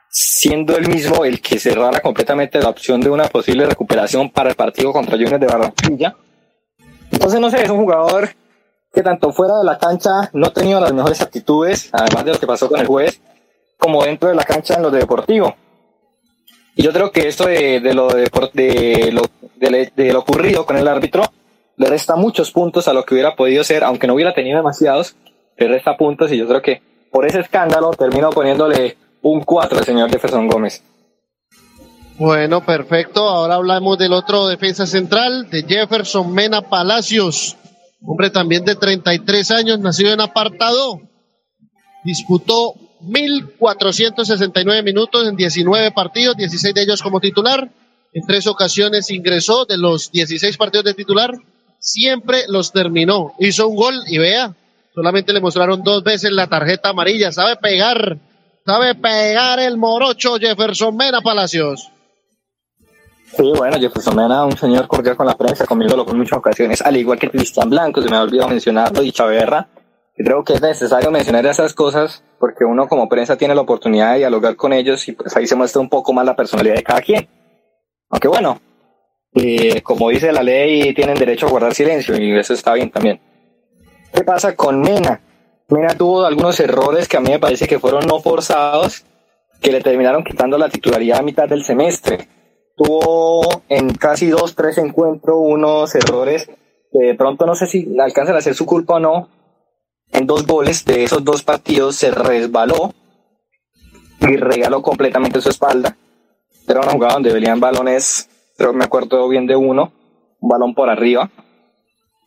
siendo 0.10 0.78
él 0.78 0.88
mismo 0.88 1.26
el 1.26 1.42
que 1.42 1.60
cerrara 1.60 2.00
completamente 2.00 2.60
la 2.60 2.70
opción 2.70 3.02
de 3.02 3.10
una 3.10 3.28
posible 3.28 3.66
recuperación 3.66 4.30
para 4.30 4.52
el 4.52 4.56
partido 4.56 4.94
contra 4.94 5.18
Juniors 5.18 5.40
de 5.40 5.48
Barranquilla. 5.48 6.16
Entonces, 7.12 7.40
no 7.40 7.50
sé, 7.50 7.64
es 7.64 7.70
un 7.70 7.80
jugador 7.80 8.30
que 8.94 9.02
tanto 9.02 9.34
fuera 9.34 9.58
de 9.58 9.66
la 9.66 9.78
cancha 9.78 10.30
no 10.34 10.48
ha 10.48 10.54
tenido 10.54 10.80
las 10.80 10.94
mejores 10.94 11.22
actitudes, 11.22 11.90
además 11.92 12.26
de 12.26 12.34
lo 12.34 12.40
que 12.40 12.48
pasó 12.48 12.70
con 12.70 12.80
el 12.80 12.88
juez, 12.88 13.20
como 13.78 14.04
dentro 14.04 14.30
de 14.30 14.36
la 14.36 14.44
cancha 14.44 14.76
en 14.76 14.84
lo 14.84 14.92
de 14.92 15.00
deportivo. 15.00 15.56
Y 16.76 16.84
yo 16.84 16.91
creo 16.91 17.11
que 17.11 17.27
esto 17.27 17.45
de, 17.47 17.80
lo 17.93 18.07
de, 18.10 18.30
de 18.53 19.11
lo 19.11 19.22
de, 19.56 19.91
de 19.95 20.14
lo 20.14 20.19
ocurrido 20.19 20.65
con 20.65 20.77
el 20.77 20.88
árbitro, 20.88 21.23
le 21.77 21.88
resta 21.88 22.15
muchos 22.15 22.52
puntos 22.52 22.88
a 22.88 22.93
lo 22.93 23.03
que 23.03 23.14
hubiera 23.14 23.35
podido 23.35 23.64
ser, 23.64 23.84
aunque 23.84 24.07
no 24.07 24.14
hubiera 24.14 24.34
tenido 24.34 24.57
demasiados, 24.57 25.15
le 25.57 25.68
resta 25.68 25.95
puntos 25.97 26.31
y 26.31 26.38
yo 26.38 26.47
creo 26.47 26.61
que 26.61 26.81
por 27.11 27.26
ese 27.26 27.39
escándalo 27.39 27.91
termino 27.91 28.30
poniéndole 28.30 28.97
un 29.22 29.41
4 29.41 29.80
al 29.80 29.85
señor 29.85 30.10
Jefferson 30.10 30.47
Gómez. 30.47 30.84
Bueno, 32.18 32.65
perfecto. 32.65 33.22
Ahora 33.22 33.56
hablamos 33.56 33.97
del 33.97 34.14
otro 34.14 34.47
defensa 34.47 34.85
central, 34.85 35.49
de 35.49 35.64
Jefferson 35.64 36.31
Mena 36.34 36.61
Palacios. 36.61 37.57
Hombre 38.02 38.30
también 38.30 38.64
de 38.64 38.76
33 38.76 39.52
años, 39.52 39.80
nacido 39.80 40.14
en 40.14 40.22
apartado. 40.22 41.02
Disputó 42.03 42.76
1.469 43.06 44.84
minutos 44.84 45.27
en 45.27 45.36
19 45.36 45.91
partidos, 45.91 46.36
16 46.38 46.73
de 46.73 46.82
ellos 46.82 47.02
como 47.02 47.19
titular. 47.19 47.69
En 48.14 48.26
tres 48.26 48.48
ocasiones 48.48 49.11
ingresó 49.11 49.65
de 49.65 49.77
los 49.77 50.11
16 50.11 50.57
partidos 50.57 50.86
de 50.86 50.94
titular. 50.94 51.34
Siempre 51.80 52.44
los 52.48 52.72
terminó. 52.72 53.34
Hizo 53.40 53.68
un 53.68 53.76
gol 53.76 53.95
y 54.07 54.18
vea, 54.18 54.56
solamente 54.94 55.34
le 55.34 55.41
mostraron 55.41 55.84
dos 55.84 56.03
veces 56.03 56.32
la 56.32 56.48
tarjeta 56.48 56.90
amarilla. 56.90 57.32
Sabe 57.32 57.57
pegar, 57.57 58.18
sabe 58.65 58.95
pegar 58.95 59.60
el 59.60 59.77
morocho 59.77 60.38
Jefferson 60.38 60.95
Mena 60.95 61.22
Palacios. 61.22 61.91
Sí, 63.36 63.52
bueno, 63.57 63.77
Jefferson 63.77 64.15
Mena, 64.15 64.45
un 64.45 64.57
señor 64.57 64.88
cordial 64.88 65.18
con 65.18 65.26
la 65.26 65.36
prensa, 65.36 65.65
conmigo 65.65 66.06
en 66.10 66.18
muchas 66.18 66.38
ocasiones, 66.38 66.82
al 66.82 66.95
igual 66.95 67.19
que 67.19 67.30
Cristian 67.30 67.69
Blanco, 67.69 68.02
se 68.02 68.10
me 68.10 68.15
ha 68.15 68.22
olvidado 68.22 68.49
mencionarlo, 68.49 69.03
y 69.03 69.11
Chaverra. 69.11 69.68
Creo 70.16 70.44
que 70.44 70.54
es 70.54 70.62
necesario 70.62 71.12
mencionar 71.12 71.46
esas 71.46 71.74
cosas 71.74 72.24
porque 72.40 72.64
uno 72.64 72.88
como 72.88 73.10
prensa 73.10 73.38
tiene 73.38 73.56
la 73.56 73.62
oportunidad 73.62 74.14
de 74.14 74.20
dialogar 74.20 74.56
con 74.56 74.74
ellos 74.74 75.08
y 75.08 75.12
pues 75.12 75.36
ahí 75.36 75.46
se 75.46 75.56
muestra 75.56 75.82
un 75.82 75.90
poco 75.90 76.14
más 76.14 76.26
la 76.26 76.36
personalidad 76.36 76.76
de 76.76 76.84
cada 76.84 77.02
quien. 77.02 77.28
Aunque 78.10 78.28
bueno, 78.28 78.60
eh, 79.34 79.82
como 79.82 80.10
dice 80.10 80.32
la 80.32 80.44
ley, 80.44 80.94
tienen 80.94 81.18
derecho 81.18 81.48
a 81.48 81.50
guardar 81.50 81.74
silencio 81.74 82.16
y 82.18 82.38
eso 82.38 82.54
está 82.54 82.74
bien 82.74 82.92
también. 82.92 83.20
¿Qué 84.14 84.24
pasa 84.24 84.56
con 84.56 84.80
Mena? 84.82 85.22
Mena 85.68 85.96
tuvo 85.98 86.26
algunos 86.26 86.60
errores 86.60 87.08
que 87.08 87.18
a 87.18 87.22
mí 87.22 87.30
me 87.30 87.40
parece 87.40 87.68
que 87.68 87.80
fueron 87.80 88.06
no 88.08 88.22
forzados, 88.22 89.04
que 89.62 89.72
le 89.72 89.82
terminaron 89.82 90.24
quitando 90.24 90.58
la 90.58 90.70
titularidad 90.70 91.20
a 91.20 91.24
mitad 91.24 91.50
del 91.50 91.64
semestre 91.64 92.30
tuvo 92.76 93.64
en 93.70 93.94
casi 93.94 94.28
dos, 94.28 94.56
tres 94.56 94.78
encuentros 94.78 95.38
unos 95.40 95.96
errores 95.96 96.48
que 96.92 97.08
de 97.08 97.16
pronto 97.16 97.46
no 97.46 97.56
sé 97.56 97.68
si 97.68 97.98
alcanzan 98.00 98.36
a 98.36 98.42
ser 98.42 98.54
su 98.56 98.66
culpa 98.66 98.96
o 98.96 99.00
no. 99.00 99.30
En 100.16 100.26
dos 100.26 100.46
goles 100.46 100.86
de 100.86 101.04
esos 101.04 101.24
dos 101.24 101.44
partidos 101.44 101.96
se 101.96 102.12
resbaló 102.12 102.94
y 104.22 104.38
regaló 104.38 104.82
completamente 104.82 105.42
su 105.42 105.50
espalda. 105.50 105.98
Era 106.68 106.82
una 106.82 106.92
jugada 106.92 107.14
donde 107.14 107.34
venían 107.34 107.60
balones, 107.60 108.30
pero 108.58 108.74
me 108.74 108.86
acuerdo 108.86 109.28
bien 109.28 109.46
de 109.46 109.56
uno, 109.56 109.92
un 110.40 110.50
balón 110.50 110.74
por 110.74 110.90
arriba. 110.90 111.30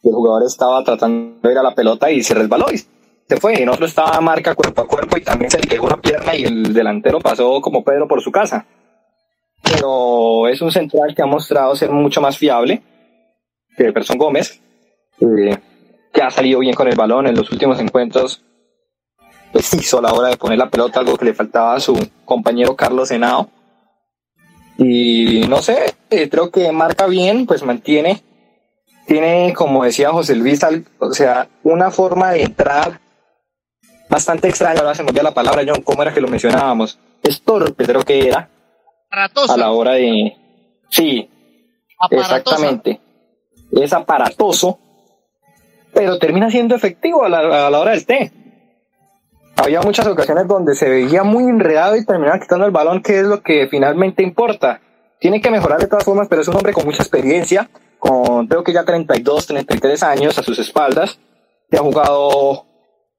El 0.02 0.12
jugador 0.12 0.44
estaba 0.46 0.84
tratando 0.84 1.40
de 1.42 1.52
ir 1.52 1.58
a 1.58 1.62
la 1.62 1.74
pelota 1.74 2.10
y 2.10 2.22
se 2.22 2.34
resbaló 2.34 2.66
y 2.72 2.78
se 2.78 3.36
fue. 3.40 3.60
En 3.60 3.68
otro 3.68 3.86
estaba 3.86 4.20
marca 4.20 4.54
cuerpo 4.54 4.82
a 4.82 4.86
cuerpo 4.86 5.16
y 5.16 5.22
también 5.22 5.50
se 5.50 5.58
le 5.58 5.66
quedó 5.66 5.84
una 5.84 6.00
pierna 6.00 6.36
y 6.36 6.44
el 6.44 6.72
delantero 6.72 7.18
pasó 7.20 7.60
como 7.60 7.82
Pedro 7.82 8.06
por 8.06 8.20
su 8.22 8.30
casa 8.30 8.66
pero 9.62 10.48
es 10.48 10.60
un 10.60 10.70
central 10.70 11.14
que 11.14 11.22
ha 11.22 11.26
mostrado 11.26 11.74
ser 11.74 11.90
mucho 11.90 12.20
más 12.20 12.38
fiable 12.38 12.82
que 13.76 13.92
Person 13.92 14.18
Gómez, 14.18 14.60
eh, 15.20 15.56
que 16.12 16.22
ha 16.22 16.30
salido 16.30 16.60
bien 16.60 16.74
con 16.74 16.88
el 16.88 16.96
balón 16.96 17.26
en 17.26 17.36
los 17.36 17.50
últimos 17.50 17.78
encuentros. 17.80 18.42
Pues 19.52 19.72
hizo 19.74 20.00
la 20.00 20.12
hora 20.12 20.28
de 20.28 20.36
poner 20.36 20.58
la 20.58 20.68
pelota, 20.68 21.00
algo 21.00 21.16
que 21.16 21.24
le 21.24 21.34
faltaba 21.34 21.74
a 21.74 21.80
su 21.80 21.96
compañero 22.24 22.76
Carlos 22.76 23.08
Senado. 23.08 23.48
Y 24.76 25.44
no 25.48 25.60
sé, 25.62 25.94
eh, 26.10 26.28
creo 26.28 26.50
que 26.50 26.70
marca 26.70 27.06
bien, 27.06 27.46
pues 27.46 27.64
mantiene, 27.64 28.22
tiene, 29.06 29.52
como 29.54 29.82
decía 29.84 30.10
José 30.10 30.36
Luis, 30.36 30.60
o 30.98 31.12
sea, 31.12 31.48
una 31.64 31.90
forma 31.90 32.32
de 32.32 32.42
entrar 32.42 33.00
bastante 34.08 34.48
extraña, 34.48 34.80
ahora 34.80 34.94
se 34.94 35.02
me 35.02 35.08
olvidó 35.08 35.24
la 35.24 35.34
palabra, 35.34 35.64
John, 35.66 35.82
¿cómo 35.82 36.02
era 36.02 36.14
que 36.14 36.20
lo 36.20 36.28
mencionábamos? 36.28 36.98
Es 37.22 37.42
torpe, 37.42 37.84
creo 37.84 38.02
que 38.02 38.28
era, 38.28 38.48
a 39.10 39.56
la 39.56 39.70
hora 39.70 39.92
de... 39.92 40.36
Sí, 40.90 41.28
exactamente. 42.10 43.00
Es 43.72 43.92
aparatoso, 43.92 44.78
pero 45.98 46.16
termina 46.20 46.48
siendo 46.48 46.76
efectivo 46.76 47.24
a 47.24 47.28
la, 47.28 47.76
hora 47.76 47.90
del 47.90 48.06
té. 48.06 48.30
Había 49.56 49.80
muchas 49.82 50.06
ocasiones 50.06 50.46
donde 50.46 50.76
se 50.76 50.88
veía 50.88 51.24
muy 51.24 51.42
enredado 51.42 51.96
y 51.96 52.06
terminaba 52.06 52.38
quitando 52.38 52.66
el 52.66 52.70
balón, 52.70 53.02
que 53.02 53.18
es 53.18 53.26
lo 53.26 53.42
que 53.42 53.66
finalmente 53.66 54.22
importa. 54.22 54.80
Tiene 55.18 55.40
que 55.40 55.50
mejorar 55.50 55.80
de 55.80 55.88
todas 55.88 56.04
formas, 56.04 56.28
pero 56.28 56.42
es 56.42 56.46
un 56.46 56.54
hombre 56.54 56.72
con 56.72 56.84
mucha 56.84 57.02
experiencia, 57.02 57.68
con 57.98 58.46
creo 58.46 58.62
que 58.62 58.72
ya 58.72 58.84
32, 58.84 59.48
33 59.48 60.00
años 60.04 60.38
a 60.38 60.44
sus 60.44 60.60
espaldas, 60.60 61.18
que 61.68 61.78
ha 61.78 61.80
jugado 61.80 62.66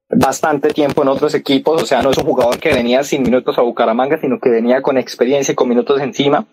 bastante 0.08 0.70
tiempo 0.70 1.02
en 1.02 1.08
otros 1.08 1.34
equipos, 1.34 1.82
o 1.82 1.84
sea, 1.84 2.00
no 2.00 2.12
es 2.12 2.16
un 2.16 2.24
jugador 2.24 2.58
que 2.58 2.72
venía 2.72 3.04
sin 3.04 3.22
minutos 3.22 3.58
a 3.58 3.62
Bucaramanga, 3.62 4.18
sino 4.22 4.40
que 4.40 4.48
venía 4.48 4.80
con 4.80 4.96
experiencia 4.96 5.52
y 5.52 5.54
con 5.54 5.68
minutos 5.68 6.00
encima 6.00 6.46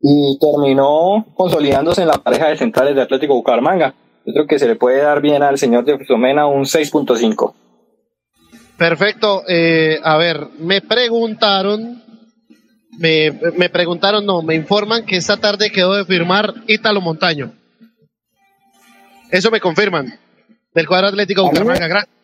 y 0.00 0.36
terminó 0.40 1.26
consolidándose 1.36 2.02
en 2.02 2.08
la 2.08 2.14
pareja 2.14 2.48
de 2.48 2.56
centrales 2.56 2.96
de 2.96 3.02
Atlético 3.02 3.34
Bucaramanga. 3.34 3.94
Yo 4.24 4.32
creo 4.32 4.46
que 4.46 4.58
se 4.58 4.68
le 4.68 4.76
puede 4.76 5.02
dar 5.02 5.20
bien 5.20 5.42
al 5.42 5.58
señor 5.58 5.84
de 5.84 5.98
Mena 6.16 6.46
un 6.46 6.64
6.5. 6.64 7.54
Perfecto. 8.76 9.42
Eh, 9.48 9.98
a 10.02 10.16
ver, 10.16 10.48
me 10.58 10.80
preguntaron, 10.80 12.02
me, 12.98 13.32
me 13.56 13.68
preguntaron, 13.68 14.24
no, 14.24 14.42
me 14.42 14.54
informan 14.54 15.04
que 15.04 15.16
esta 15.16 15.36
tarde 15.36 15.70
quedó 15.70 15.94
de 15.94 16.04
firmar 16.04 16.54
Ítalo 16.66 17.00
Montaño. 17.00 17.52
Eso 19.30 19.50
me 19.50 19.60
confirman. 19.60 20.18
Del 20.74 20.86
cuadro 20.86 21.08
Atlético 21.08 21.42
Bucaramanga. 21.42 21.88
Gracias. 21.88 22.14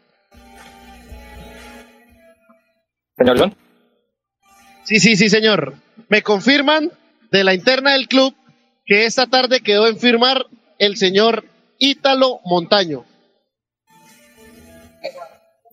Señor 3.16 3.38
John. 3.38 3.56
Sí, 4.84 5.00
sí, 5.00 5.16
sí, 5.16 5.28
señor. 5.28 5.74
Me 6.08 6.22
confirman 6.22 6.92
de 7.30 7.44
la 7.44 7.54
interna 7.54 7.92
del 7.92 8.08
club 8.08 8.34
que 8.84 9.04
esta 9.04 9.26
tarde 9.26 9.60
quedó 9.60 9.88
en 9.88 9.98
firmar 9.98 10.46
el 10.78 10.96
señor 10.96 11.44
Ítalo 11.78 12.40
Montaño. 12.44 13.04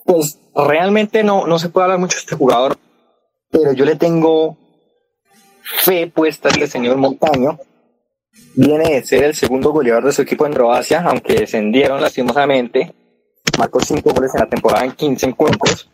Pues 0.05 0.38
realmente 0.53 1.23
no, 1.23 1.47
no 1.47 1.59
se 1.59 1.69
puede 1.69 1.85
hablar 1.85 1.99
mucho 1.99 2.17
de 2.17 2.21
este 2.21 2.35
jugador, 2.35 2.77
pero 3.49 3.73
yo 3.73 3.85
le 3.85 3.95
tengo 3.95 4.57
fe 5.63 6.07
puesta 6.07 6.49
en 6.49 6.61
el 6.61 6.69
señor 6.69 6.97
Montaño. 6.97 7.57
Viene 8.55 8.95
de 8.95 9.03
ser 9.03 9.23
el 9.23 9.35
segundo 9.35 9.71
goleador 9.71 10.05
de 10.05 10.11
su 10.11 10.21
equipo 10.23 10.45
en 10.45 10.53
Croacia, 10.53 11.01
aunque 11.01 11.35
descendieron 11.35 12.01
lastimosamente. 12.01 12.93
Marcó 13.57 13.80
cinco 13.80 14.11
goles 14.13 14.34
en 14.34 14.41
la 14.41 14.49
temporada 14.49 14.85
en 14.85 14.91
15 14.91 15.27
encuentros. 15.27 15.89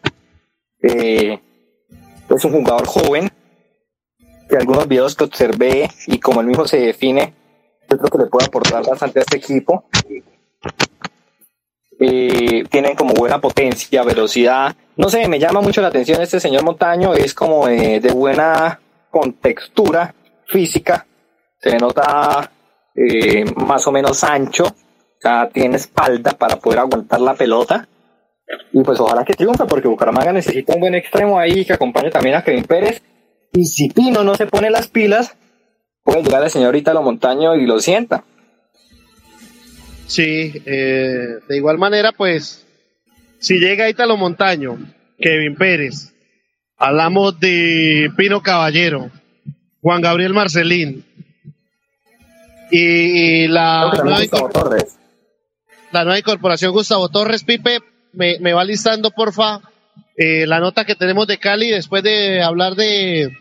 Eh, 0.81 1.39
es 2.29 2.45
un 2.45 2.51
jugador 2.51 2.87
joven, 2.87 3.29
que 4.49 4.57
algunos 4.57 4.87
videos 4.87 5.15
que 5.15 5.25
observé 5.25 5.89
y 6.07 6.19
como 6.19 6.41
él 6.41 6.47
mismo 6.47 6.67
se 6.67 6.77
define, 6.77 7.33
yo 7.89 7.97
creo 7.97 8.09
que 8.09 8.17
le 8.17 8.25
puede 8.25 8.45
aportar 8.45 8.85
bastante 8.85 9.19
a 9.19 9.21
este 9.21 9.37
equipo. 9.37 9.85
Eh, 11.99 12.63
tienen 12.69 12.95
como 12.95 13.13
buena 13.13 13.41
potencia, 13.41 14.03
velocidad. 14.03 14.75
No 14.95 15.09
sé, 15.09 15.27
me 15.27 15.39
llama 15.39 15.61
mucho 15.61 15.81
la 15.81 15.89
atención 15.89 16.21
este 16.21 16.39
señor 16.39 16.63
Montaño, 16.63 17.13
es 17.13 17.33
como 17.33 17.67
de, 17.67 17.99
buena 18.13 18.79
contextura 19.09 20.13
física, 20.47 21.05
se 21.59 21.77
nota 21.77 22.51
eh, 22.95 23.43
más 23.55 23.85
o 23.87 23.91
menos 23.91 24.23
ancho, 24.23 24.65
o 24.65 25.47
tiene 25.51 25.77
espalda 25.77 26.31
para 26.31 26.57
poder 26.57 26.79
aguantar 26.79 27.19
la 27.19 27.33
pelota 27.33 27.87
y 28.71 28.83
pues 28.83 28.99
ojalá 28.99 29.23
que 29.23 29.33
triunfe, 29.33 29.65
porque 29.65 29.87
Bucaramanga 29.87 30.33
necesita 30.33 30.73
un 30.73 30.81
buen 30.81 30.95
extremo 30.95 31.37
ahí 31.37 31.65
que 31.65 31.73
acompañe 31.73 32.09
también 32.09 32.35
a 32.35 32.43
Kevin 32.43 32.63
Pérez. 32.63 33.01
Y 33.53 33.65
si 33.65 33.89
Pino 33.89 34.23
no 34.23 34.35
se 34.35 34.47
pone 34.47 34.69
las 34.69 34.87
pilas, 34.87 35.35
puede 36.03 36.23
llegar 36.23 36.43
el 36.43 36.49
señorita 36.49 36.93
Lo 36.93 37.01
Montaño 37.01 37.55
y 37.55 37.65
lo 37.65 37.79
sienta. 37.79 38.23
Sí, 40.07 40.51
eh, 40.65 41.39
de 41.47 41.57
igual 41.57 41.77
manera, 41.77 42.11
pues, 42.11 42.65
si 43.37 43.59
llega 43.59 43.89
Italo 43.89 44.17
Montaño, 44.17 44.77
Kevin 45.19 45.55
Pérez, 45.55 46.13
hablamos 46.77 47.39
de 47.39 48.11
Pino 48.17 48.41
Caballero, 48.41 49.11
Juan 49.81 50.01
Gabriel 50.01 50.33
Marcelín 50.33 51.05
y, 52.71 53.47
la, 53.47 53.91
nueva 54.03 54.19
la 55.91 56.03
nueva 56.03 56.19
incorporación 56.19 56.71
Gustavo 56.71 57.09
Torres 57.09 57.43
Pipe, 57.43 57.79
me, 58.13 58.39
me 58.39 58.53
va 58.53 58.63
listando, 58.63 59.11
porfa, 59.11 59.61
eh, 60.21 60.45
la 60.45 60.59
nota 60.59 60.83
que 60.83 60.95
tenemos 60.95 61.27
de 61.27 61.37
Cali. 61.37 61.69
Después 61.69 62.03
de 62.03 62.41
hablar 62.41 62.75
de 62.75 63.37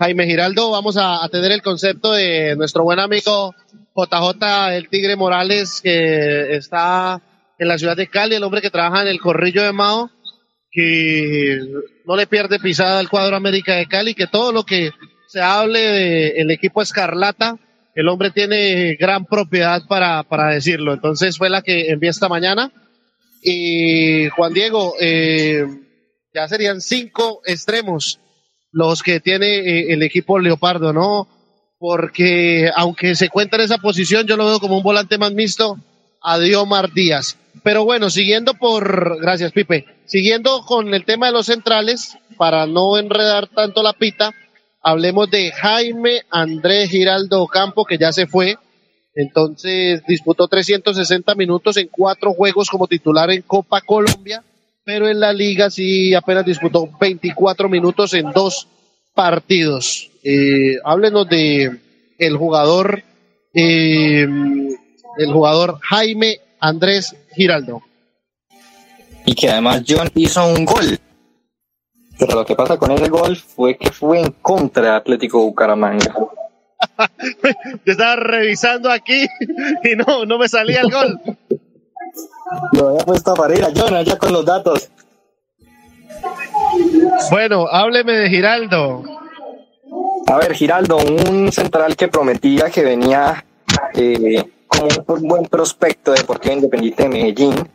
Jaime 0.00 0.24
Giraldo, 0.24 0.70
vamos 0.70 0.96
a, 0.98 1.28
tener 1.30 1.52
el 1.52 1.60
concepto 1.60 2.12
de 2.12 2.56
nuestro 2.56 2.84
buen 2.84 2.98
amigo 2.98 3.54
JJ, 3.94 4.74
el 4.74 4.88
Tigre 4.88 5.14
Morales, 5.14 5.82
que 5.82 6.54
está 6.54 7.20
en 7.58 7.68
la 7.68 7.76
ciudad 7.76 7.98
de 7.98 8.06
Cali, 8.06 8.34
el 8.34 8.42
hombre 8.42 8.62
que 8.62 8.70
trabaja 8.70 9.02
en 9.02 9.08
el 9.08 9.20
Corrillo 9.20 9.62
de 9.62 9.72
Mao, 9.72 10.10
que 10.70 11.60
no 12.06 12.16
le 12.16 12.26
pierde 12.26 12.58
pisada 12.58 12.98
al 12.98 13.10
cuadro 13.10 13.36
América 13.36 13.74
de 13.74 13.84
Cali, 13.84 14.14
que 14.14 14.26
todo 14.26 14.52
lo 14.52 14.64
que 14.64 14.90
se 15.28 15.42
hable 15.42 15.80
del 16.32 16.50
equipo 16.50 16.80
Escarlata 16.80 17.58
el 17.94 18.08
hombre 18.08 18.30
tiene 18.30 18.94
gran 18.94 19.26
propiedad 19.26 19.82
para, 19.86 20.22
para 20.22 20.48
decirlo. 20.48 20.94
Entonces 20.94 21.36
fue 21.36 21.50
la 21.50 21.60
que 21.60 21.90
envié 21.90 22.08
esta 22.08 22.30
mañana. 22.30 22.72
Y 23.42 24.30
Juan 24.30 24.54
Diego, 24.54 24.94
eh, 24.98 25.66
ya 26.32 26.48
serían 26.48 26.80
cinco 26.80 27.42
extremos 27.44 28.18
los 28.72 29.02
que 29.02 29.20
tiene 29.20 29.46
eh, 29.46 29.92
el 29.92 30.02
equipo 30.02 30.38
Leopardo, 30.38 30.92
¿no? 30.92 31.28
Porque 31.78 32.70
aunque 32.76 33.14
se 33.14 33.28
cuenta 33.28 33.56
en 33.56 33.62
esa 33.62 33.78
posición, 33.78 34.26
yo 34.26 34.36
lo 34.36 34.46
veo 34.46 34.60
como 34.60 34.76
un 34.76 34.82
volante 34.82 35.18
más 35.18 35.32
mixto 35.32 35.78
a 36.22 36.38
Diomar 36.38 36.92
Díaz. 36.92 37.36
Pero 37.62 37.84
bueno, 37.84 38.10
siguiendo 38.10 38.54
por, 38.54 39.20
gracias 39.20 39.52
Pipe, 39.52 39.86
siguiendo 40.06 40.62
con 40.66 40.94
el 40.94 41.04
tema 41.04 41.26
de 41.26 41.32
los 41.32 41.46
centrales, 41.46 42.16
para 42.36 42.66
no 42.66 42.96
enredar 42.96 43.48
tanto 43.48 43.82
la 43.82 43.92
pita, 43.92 44.32
hablemos 44.82 45.30
de 45.30 45.52
Jaime 45.52 46.22
Andrés 46.30 46.90
Giraldo 46.90 47.46
Campo, 47.46 47.84
que 47.84 47.98
ya 47.98 48.12
se 48.12 48.26
fue. 48.26 48.56
Entonces 49.14 50.02
disputó 50.06 50.48
360 50.48 51.34
minutos 51.34 51.76
en 51.76 51.88
cuatro 51.88 52.32
juegos 52.32 52.70
como 52.70 52.86
titular 52.86 53.30
en 53.30 53.42
Copa 53.42 53.80
Colombia, 53.80 54.42
pero 54.92 55.08
en 55.08 55.20
la 55.20 55.32
liga 55.32 55.70
sí 55.70 56.12
apenas 56.16 56.44
disputó 56.44 56.90
24 57.00 57.68
minutos 57.68 58.12
en 58.14 58.32
dos 58.32 58.66
partidos. 59.14 60.10
Eh, 60.24 60.78
háblenos 60.84 61.28
de 61.28 61.78
el 62.18 62.36
jugador, 62.36 63.00
eh, 63.54 64.26
el 65.16 65.32
jugador 65.32 65.78
Jaime 65.80 66.40
Andrés 66.58 67.14
Giraldo. 67.36 67.82
Y 69.24 69.36
que 69.36 69.48
además 69.48 69.84
John 69.86 70.10
hizo 70.16 70.44
un 70.52 70.64
gol. 70.64 70.98
Pero 72.18 72.34
lo 72.34 72.44
que 72.44 72.56
pasa 72.56 72.76
con 72.76 72.90
ese 72.90 73.08
gol 73.08 73.36
fue 73.36 73.76
que 73.76 73.92
fue 73.92 74.20
en 74.20 74.32
contra 74.42 74.82
de 74.82 74.96
Atlético 74.96 75.38
Bucaramanga. 75.38 76.12
Yo 77.86 77.92
estaba 77.92 78.16
revisando 78.16 78.90
aquí 78.90 79.24
y 79.84 79.94
no, 79.94 80.24
no 80.24 80.36
me 80.36 80.48
salía 80.48 80.80
el 80.80 80.90
gol. 80.90 81.20
Lo 82.72 82.88
había 82.88 83.04
puesto 83.04 83.34
para 83.34 83.54
ir 83.54 83.64
a 83.64 83.70
John 83.74 83.94
allá 83.94 84.18
con 84.18 84.32
los 84.32 84.44
datos. 84.44 84.90
Bueno, 87.30 87.66
hábleme 87.70 88.12
de 88.12 88.28
Giraldo. 88.28 89.04
A 90.26 90.36
ver, 90.36 90.54
Giraldo, 90.54 90.98
un 90.98 91.50
central 91.52 91.96
que 91.96 92.08
prometía 92.08 92.70
que 92.70 92.82
venía 92.82 93.44
eh, 93.94 94.44
como 94.66 94.88
un 95.08 95.28
buen 95.28 95.42
prospecto 95.46 96.12
de 96.12 96.18
Deportivo 96.18 96.54
Independiente 96.54 97.02
de 97.02 97.08
Medellín, 97.08 97.68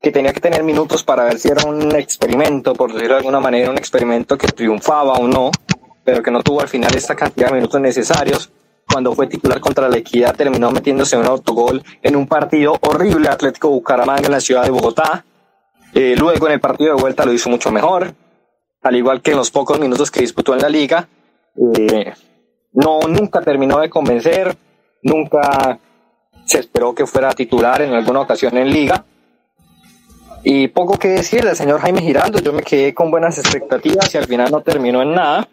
que 0.00 0.10
tenía 0.10 0.32
que 0.32 0.40
tener 0.40 0.62
minutos 0.62 1.02
para 1.02 1.24
ver 1.24 1.38
si 1.38 1.48
era 1.48 1.64
un 1.64 1.94
experimento, 1.96 2.74
por 2.74 2.92
decirlo 2.92 3.14
de 3.14 3.20
alguna 3.20 3.40
manera, 3.40 3.70
un 3.70 3.78
experimento 3.78 4.36
que 4.36 4.48
triunfaba 4.48 5.14
o 5.14 5.26
no, 5.26 5.50
pero 6.04 6.22
que 6.22 6.30
no 6.30 6.42
tuvo 6.42 6.60
al 6.60 6.68
final 6.68 6.94
esta 6.94 7.14
cantidad 7.14 7.48
de 7.48 7.54
minutos 7.54 7.80
necesarios. 7.80 8.50
Cuando 8.90 9.14
fue 9.14 9.26
titular 9.26 9.60
contra 9.60 9.88
la 9.88 9.96
Equidad, 9.96 10.36
terminó 10.36 10.70
metiéndose 10.70 11.16
un 11.16 11.26
autogol 11.26 11.82
en 12.02 12.16
un 12.16 12.26
partido 12.26 12.76
horrible 12.80 13.28
Atlético 13.28 13.70
Bucaramanga 13.70 14.26
en 14.26 14.32
la 14.32 14.40
ciudad 14.40 14.64
de 14.64 14.70
Bogotá. 14.70 15.24
Eh, 15.94 16.14
luego 16.18 16.46
en 16.46 16.54
el 16.54 16.60
partido 16.60 16.94
de 16.94 17.00
vuelta 17.00 17.24
lo 17.24 17.32
hizo 17.32 17.48
mucho 17.48 17.70
mejor, 17.70 18.14
al 18.82 18.96
igual 18.96 19.22
que 19.22 19.30
en 19.30 19.36
los 19.36 19.50
pocos 19.50 19.78
minutos 19.78 20.10
que 20.10 20.20
disputó 20.20 20.54
en 20.54 20.60
la 20.60 20.68
liga. 20.68 21.08
Eh, 21.56 22.12
no, 22.72 23.00
nunca 23.08 23.40
terminó 23.40 23.78
de 23.78 23.88
convencer, 23.88 24.56
nunca 25.02 25.78
se 26.44 26.58
esperó 26.58 26.94
que 26.94 27.06
fuera 27.06 27.32
titular 27.32 27.82
en 27.82 27.94
alguna 27.94 28.20
ocasión 28.20 28.56
en 28.58 28.70
liga. 28.70 29.04
Y 30.42 30.68
poco 30.68 30.98
que 30.98 31.08
decir 31.08 31.42
del 31.42 31.56
señor 31.56 31.80
Jaime 31.80 32.02
Giraldo, 32.02 32.38
yo 32.38 32.52
me 32.52 32.62
quedé 32.62 32.92
con 32.92 33.10
buenas 33.10 33.38
expectativas 33.38 34.14
y 34.14 34.18
al 34.18 34.26
final 34.26 34.50
no 34.50 34.60
terminó 34.60 35.00
en 35.00 35.12
nada. 35.12 35.48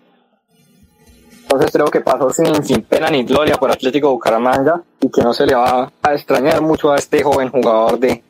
Entonces 1.52 1.72
creo 1.73 1.88
que 1.88 1.99
pasó 1.99 2.30
sin, 2.30 2.64
sin 2.64 2.82
pena 2.84 3.10
ni 3.10 3.23
gloria 3.23 3.57
por 3.57 3.69
Atlético 3.69 4.10
Bucaramanga 4.11 4.84
y 5.02 5.11
que 5.11 5.22
no 5.22 5.34
se 5.34 5.45
le 5.45 5.53
va 5.53 5.91
a 6.02 6.14
extrañar 6.14 6.61
mucho 6.61 6.94
a 6.94 6.95
este 6.95 7.22
joven 7.23 7.49
jugador 7.49 7.99
de, 7.99 8.23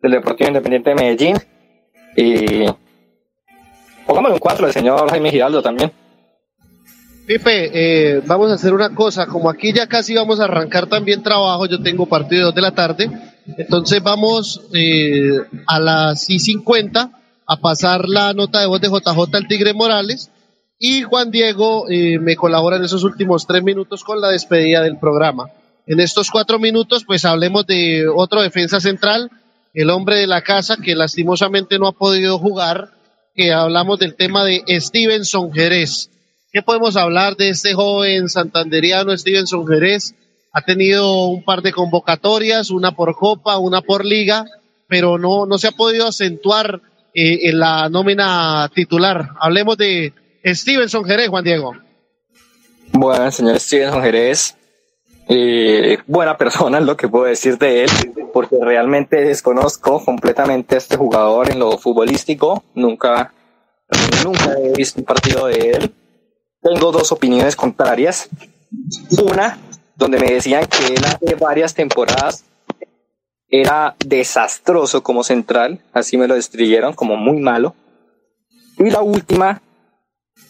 del 0.00 0.12
Deportivo 0.12 0.46
Independiente 0.46 0.90
de 0.90 0.94
Medellín. 0.94 1.36
Y 2.16 2.66
pongámosle 4.06 4.34
un 4.34 4.38
4 4.38 4.66
al 4.66 4.72
señor 4.72 5.10
Jaime 5.10 5.32
Giraldo 5.32 5.60
también. 5.60 5.90
Pipe, 7.26 7.70
eh, 7.74 8.22
vamos 8.24 8.52
a 8.52 8.54
hacer 8.54 8.72
una 8.72 8.94
cosa, 8.94 9.26
como 9.26 9.50
aquí 9.50 9.72
ya 9.72 9.88
casi 9.88 10.14
vamos 10.14 10.38
a 10.38 10.44
arrancar 10.44 10.86
también 10.86 11.24
trabajo, 11.24 11.66
yo 11.66 11.82
tengo 11.82 12.06
partido 12.06 12.38
de 12.38 12.44
dos 12.44 12.54
de 12.54 12.62
la 12.62 12.70
tarde, 12.70 13.10
entonces 13.56 14.00
vamos 14.02 14.62
eh, 14.72 15.40
a 15.66 15.80
las 15.80 16.30
y 16.30 16.38
50 16.38 17.10
a 17.44 17.56
pasar 17.56 18.08
la 18.08 18.32
nota 18.34 18.60
de 18.60 18.66
voz 18.66 18.80
de 18.80 18.88
JJ 18.88 19.34
al 19.34 19.48
Tigre 19.48 19.74
Morales 19.74 20.30
y 20.78 21.02
Juan 21.02 21.30
Diego 21.30 21.90
eh, 21.90 22.18
me 22.18 22.36
colabora 22.36 22.76
en 22.76 22.84
esos 22.84 23.02
últimos 23.02 23.46
tres 23.46 23.62
minutos 23.62 24.04
con 24.04 24.20
la 24.20 24.28
despedida 24.28 24.82
del 24.82 24.98
programa. 24.98 25.50
En 25.86 26.00
estos 26.00 26.30
cuatro 26.30 26.58
minutos 26.58 27.04
pues 27.04 27.24
hablemos 27.24 27.66
de 27.66 28.06
otro 28.08 28.42
defensa 28.42 28.80
central, 28.80 29.30
el 29.74 29.90
hombre 29.90 30.16
de 30.16 30.26
la 30.26 30.42
casa 30.42 30.76
que 30.76 30.94
lastimosamente 30.94 31.78
no 31.78 31.88
ha 31.88 31.92
podido 31.92 32.38
jugar, 32.38 32.90
que 33.34 33.52
hablamos 33.52 33.98
del 33.98 34.14
tema 34.14 34.44
de 34.44 34.62
Stevenson 34.80 35.52
Jerez. 35.52 36.10
¿Qué 36.52 36.62
podemos 36.62 36.96
hablar 36.96 37.36
de 37.36 37.50
este 37.50 37.74
joven 37.74 38.28
santanderiano 38.28 39.16
Stevenson 39.16 39.66
Jerez? 39.66 40.14
Ha 40.52 40.62
tenido 40.62 41.26
un 41.26 41.44
par 41.44 41.62
de 41.62 41.72
convocatorias, 41.72 42.70
una 42.70 42.92
por 42.92 43.14
Copa, 43.16 43.58
una 43.58 43.82
por 43.82 44.04
Liga, 44.04 44.46
pero 44.88 45.18
no, 45.18 45.44
no 45.44 45.58
se 45.58 45.68
ha 45.68 45.72
podido 45.72 46.06
acentuar 46.06 46.80
eh, 47.14 47.48
en 47.48 47.58
la 47.58 47.88
nómina 47.88 48.70
titular. 48.74 49.30
Hablemos 49.40 49.76
de 49.76 50.14
Stevenson 50.44 51.04
Jerez, 51.04 51.28
Juan 51.28 51.44
Diego. 51.44 51.76
Bueno, 52.92 53.30
señor 53.30 53.60
Stevenson 53.60 54.02
Jerez, 54.02 54.56
eh, 55.28 55.98
buena 56.06 56.36
persona 56.36 56.78
es 56.78 56.84
lo 56.86 56.96
que 56.96 57.08
puedo 57.08 57.24
decir 57.24 57.58
de 57.58 57.84
él, 57.84 57.90
porque 58.32 58.56
realmente 58.60 59.16
desconozco 59.22 60.04
completamente 60.04 60.74
a 60.74 60.78
este 60.78 60.96
jugador 60.96 61.50
en 61.50 61.58
lo 61.58 61.78
futbolístico. 61.78 62.64
Nunca, 62.74 63.32
nunca 64.24 64.54
he 64.58 64.72
visto 64.76 65.00
un 65.00 65.04
partido 65.04 65.46
de 65.46 65.70
él 65.70 65.94
tengo 66.60 66.92
dos 66.92 67.12
opiniones 67.12 67.56
contrarias. 67.56 68.28
Una, 69.22 69.58
donde 69.96 70.18
me 70.18 70.32
decían 70.32 70.66
que 70.66 70.94
él 70.94 71.04
hace 71.04 71.34
varias 71.36 71.74
temporadas 71.74 72.44
era 73.48 73.96
desastroso 74.04 75.02
como 75.02 75.24
central, 75.24 75.80
así 75.92 76.18
me 76.18 76.28
lo 76.28 76.34
describieron 76.34 76.92
como 76.92 77.16
muy 77.16 77.38
malo. 77.40 77.74
Y 78.78 78.90
la 78.90 79.00
última, 79.00 79.62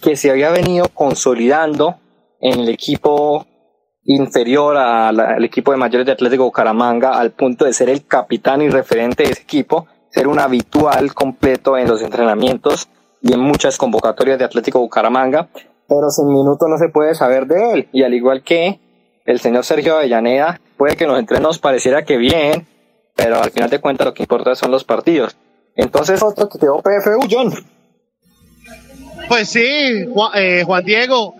que 0.02 0.16
se 0.16 0.30
había 0.30 0.50
venido 0.50 0.88
consolidando 0.92 1.96
en 2.40 2.60
el 2.60 2.68
equipo 2.68 3.46
inferior 4.04 4.76
al 4.76 5.44
equipo 5.44 5.72
de 5.72 5.76
mayores 5.76 6.06
de 6.06 6.12
Atlético 6.12 6.44
Bucaramanga 6.44 7.18
al 7.18 7.32
punto 7.32 7.64
de 7.64 7.72
ser 7.72 7.90
el 7.90 8.06
capitán 8.06 8.62
y 8.62 8.68
referente 8.70 9.24
de 9.24 9.30
ese 9.30 9.42
equipo, 9.42 9.86
ser 10.10 10.28
un 10.28 10.38
habitual 10.38 11.12
completo 11.12 11.76
en 11.76 11.88
los 11.88 12.00
entrenamientos 12.02 12.88
y 13.20 13.32
en 13.34 13.40
muchas 13.40 13.76
convocatorias 13.76 14.38
de 14.38 14.44
Atlético 14.44 14.78
Bucaramanga 14.78 15.48
pero 15.88 16.10
sin 16.10 16.28
minutos 16.28 16.68
no 16.68 16.76
se 16.76 16.90
puede 16.90 17.14
saber 17.14 17.46
de 17.46 17.72
él. 17.72 17.88
Y 17.92 18.02
al 18.04 18.14
igual 18.14 18.44
que 18.44 18.78
el 19.24 19.40
señor 19.40 19.64
Sergio 19.64 19.96
Avellaneda, 19.96 20.60
puede 20.76 20.96
que 20.96 21.04
en 21.04 21.10
los 21.10 21.18
entrenos 21.18 21.58
pareciera 21.58 22.04
que 22.04 22.18
bien, 22.18 22.68
pero 23.16 23.40
al 23.42 23.50
final 23.50 23.70
de 23.70 23.80
cuentas 23.80 24.06
lo 24.06 24.14
que 24.14 24.22
importa 24.22 24.54
son 24.54 24.70
los 24.70 24.84
partidos. 24.84 25.36
Entonces, 25.74 26.22
otro 26.22 26.48
que 26.48 26.58
quedó 26.58 26.82
PFU, 26.82 27.26
John. 27.30 27.52
Pues 29.28 29.50
sí, 29.50 30.06
Juan, 30.10 30.32
eh, 30.34 30.62
Juan 30.64 30.84
Diego. 30.84 31.34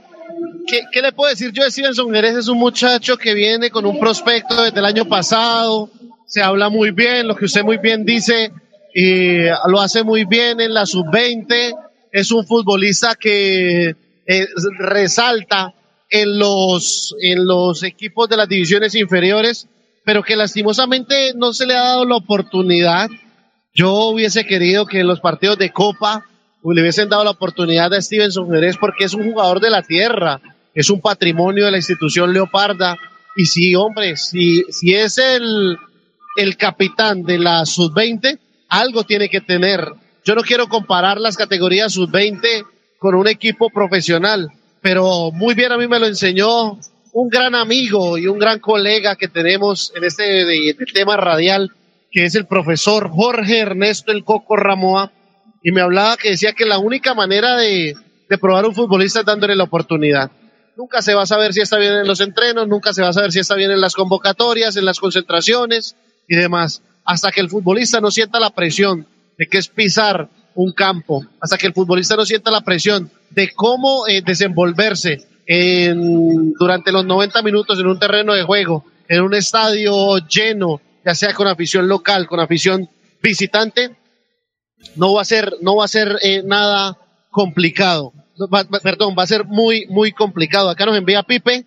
¿Qué, 0.67 0.83
¿Qué, 0.93 1.01
le 1.01 1.13
puedo 1.13 1.31
decir 1.31 1.53
yo 1.53 1.65
de 1.65 1.71
Stevenson 1.71 2.13
Jerez? 2.13 2.37
Es 2.37 2.49
un 2.49 2.59
muchacho 2.59 3.17
que 3.17 3.33
viene 3.33 3.71
con 3.71 3.87
un 3.87 3.99
prospecto 3.99 4.63
desde 4.63 4.79
el 4.79 4.85
año 4.85 5.07
pasado, 5.07 5.91
se 6.27 6.43
habla 6.43 6.69
muy 6.69 6.91
bien, 6.91 7.27
lo 7.27 7.35
que 7.35 7.47
usted 7.47 7.65
muy 7.65 7.79
bien 7.79 8.05
dice, 8.05 8.53
y 8.95 9.47
lo 9.69 9.81
hace 9.81 10.05
muy 10.05 10.27
bien 10.27 10.61
en 10.61 10.75
la 10.75 10.85
sub-20, 10.85 11.75
es 12.13 12.31
un 12.31 12.47
futbolista 12.47 13.15
que 13.15 13.97
eh, 14.27 14.47
resalta 14.79 15.75
en 16.11 16.39
los, 16.39 17.17
en 17.23 17.47
los 17.47 17.83
equipos 17.83 18.29
de 18.29 18.37
las 18.37 18.49
divisiones 18.49 18.95
inferiores, 18.95 19.67
pero 20.05 20.23
que 20.23 20.37
lastimosamente 20.37 21.33
no 21.35 21.55
se 21.55 21.65
le 21.65 21.75
ha 21.75 21.85
dado 21.85 22.05
la 22.05 22.17
oportunidad. 22.17 23.09
Yo 23.75 23.95
hubiese 24.09 24.45
querido 24.45 24.85
que 24.87 25.01
en 25.01 25.07
los 25.07 25.21
partidos 25.21 25.57
de 25.57 25.71
Copa 25.71 26.28
le 26.65 26.83
hubiesen 26.83 27.09
dado 27.09 27.25
la 27.25 27.31
oportunidad 27.31 27.93
a 27.95 28.01
Stevenson 28.01 28.51
Jerez 28.51 28.77
porque 28.79 29.05
es 29.05 29.15
un 29.15 29.25
jugador 29.25 29.61
de 29.61 29.71
la 29.71 29.83
tierra, 29.83 30.41
es 30.75 30.91
un 30.91 31.01
patrimonio 31.01 31.65
de 31.65 31.71
la 31.71 31.77
institución 31.79 32.33
Leoparda. 32.33 32.97
Y 33.37 33.47
si, 33.47 33.75
hombre, 33.75 34.17
si, 34.17 34.65
si 34.71 34.95
es 34.95 35.19
el, 35.19 35.79
el 36.37 36.57
capitán 36.57 37.23
de 37.23 37.39
la 37.39 37.65
sub-20, 37.65 38.39
algo 38.69 39.05
tiene 39.05 39.29
que 39.29 39.41
tener. 39.41 39.93
Yo 40.25 40.35
no 40.35 40.43
quiero 40.43 40.69
comparar 40.69 41.19
las 41.19 41.37
categorías 41.37 41.93
sub-20 41.93 42.67
con 42.99 43.15
un 43.15 43.29
equipo 43.29 43.71
profesional, 43.71 44.49
pero 44.83 45.31
muy 45.33 45.55
bien 45.55 45.73
a 45.73 45.79
mí 45.79 45.87
me 45.87 46.01
lo 46.01 46.07
enseñó 46.07 46.79
un 47.13 47.29
gran 47.29 47.55
amigo 47.55 48.19
y 48.19 48.27
un 48.27 48.39
gran 48.39 48.59
colega 48.59 49.17
que 49.17 49.29
tenemos 49.29 49.93
en 49.97 50.05
este 50.05 50.45
tema 50.93 51.17
radial, 51.17 51.73
que 52.11 52.25
es 52.25 52.35
el 52.35 52.47
profesor 52.47 53.09
Jorge 53.09 53.59
Ernesto 53.59 54.13
El 54.13 54.25
Coco 54.25 54.57
Ramoa, 54.57 55.13
y 55.63 55.73
me 55.73 55.81
hablaba 55.81 56.17
que 56.17 56.31
decía 56.31 56.53
que 56.53 56.65
la 56.65 56.79
única 56.79 57.15
manera 57.15 57.57
de, 57.57 57.95
de 58.29 58.39
probar 58.39 58.67
un 58.67 58.75
futbolista 58.75 59.21
es 59.21 59.27
dándole 59.27 59.57
la 59.57 59.65
oportunidad. 59.65 60.31
nunca 60.77 61.03
se 61.03 61.15
va 61.15 61.23
a 61.23 61.27
saber 61.27 61.53
si 61.53 61.61
está 61.61 61.77
bien 61.79 61.95
en 61.95 62.07
los 62.07 62.21
entrenos, 62.21 62.69
nunca 62.69 62.93
se 62.93 63.03
va 63.03 63.09
a 63.09 63.13
saber 63.13 63.33
si 63.33 63.41
está 63.41 63.57
bien 63.57 63.71
en 63.71 63.81
las 63.81 63.95
convocatorias, 63.95 64.77
en 64.77 64.85
las 64.85 65.01
concentraciones 65.01 65.97
y 66.29 66.37
demás, 66.37 66.83
hasta 67.05 67.33
que 67.33 67.41
el 67.41 67.49
futbolista 67.49 68.01
no 68.01 68.11
sienta 68.11 68.39
la 68.39 68.51
presión 68.51 69.07
de 69.37 69.47
que 69.47 69.59
es 69.59 69.69
pisar 69.69 70.29
un 70.55 70.73
campo, 70.73 71.25
hasta 71.41 71.57
que 71.57 71.67
el 71.67 71.73
futbolista 71.73 72.17
no 72.17 72.27
sienta 72.27 72.51
la 72.51 72.61
presión 72.61 73.11
de 73.31 73.53
cómo 73.55 74.07
eh, 74.07 74.23
desenvolverse 74.25 75.27
en, 75.47 76.53
durante 76.53 76.93
los 76.93 77.05
90 77.05 77.43
minutos 77.43 77.79
en 77.79 77.87
un 77.87 77.99
terreno 77.99 78.35
de 78.35 78.43
juego, 78.43 78.85
en 79.09 79.23
un 79.23 79.35
estadio 79.35 80.19
lleno, 80.27 80.81
ya 81.05 81.15
sea 81.15 81.33
con 81.33 81.47
afición 81.47 81.89
local, 81.89 82.27
con 82.27 82.41
afición 82.41 82.89
visitante, 83.23 83.97
no 84.97 85.15
va 85.15 85.23
a 85.23 85.25
ser, 85.25 85.55
no 85.61 85.77
va 85.77 85.85
a 85.85 85.89
ser 85.89 86.19
eh, 86.23 86.43
nada 86.45 86.97
complicado. 87.31 88.13
Va- 88.53 88.65
perdón, 88.83 89.15
va 89.19 89.25
a 89.25 89.27
ser 89.27 89.45
muy, 89.45 89.87
muy 89.89 90.13
complicado. 90.13 90.69
Acá 90.71 90.87
nos 90.87 90.97
envía 90.97 91.23
Pipe 91.23 91.67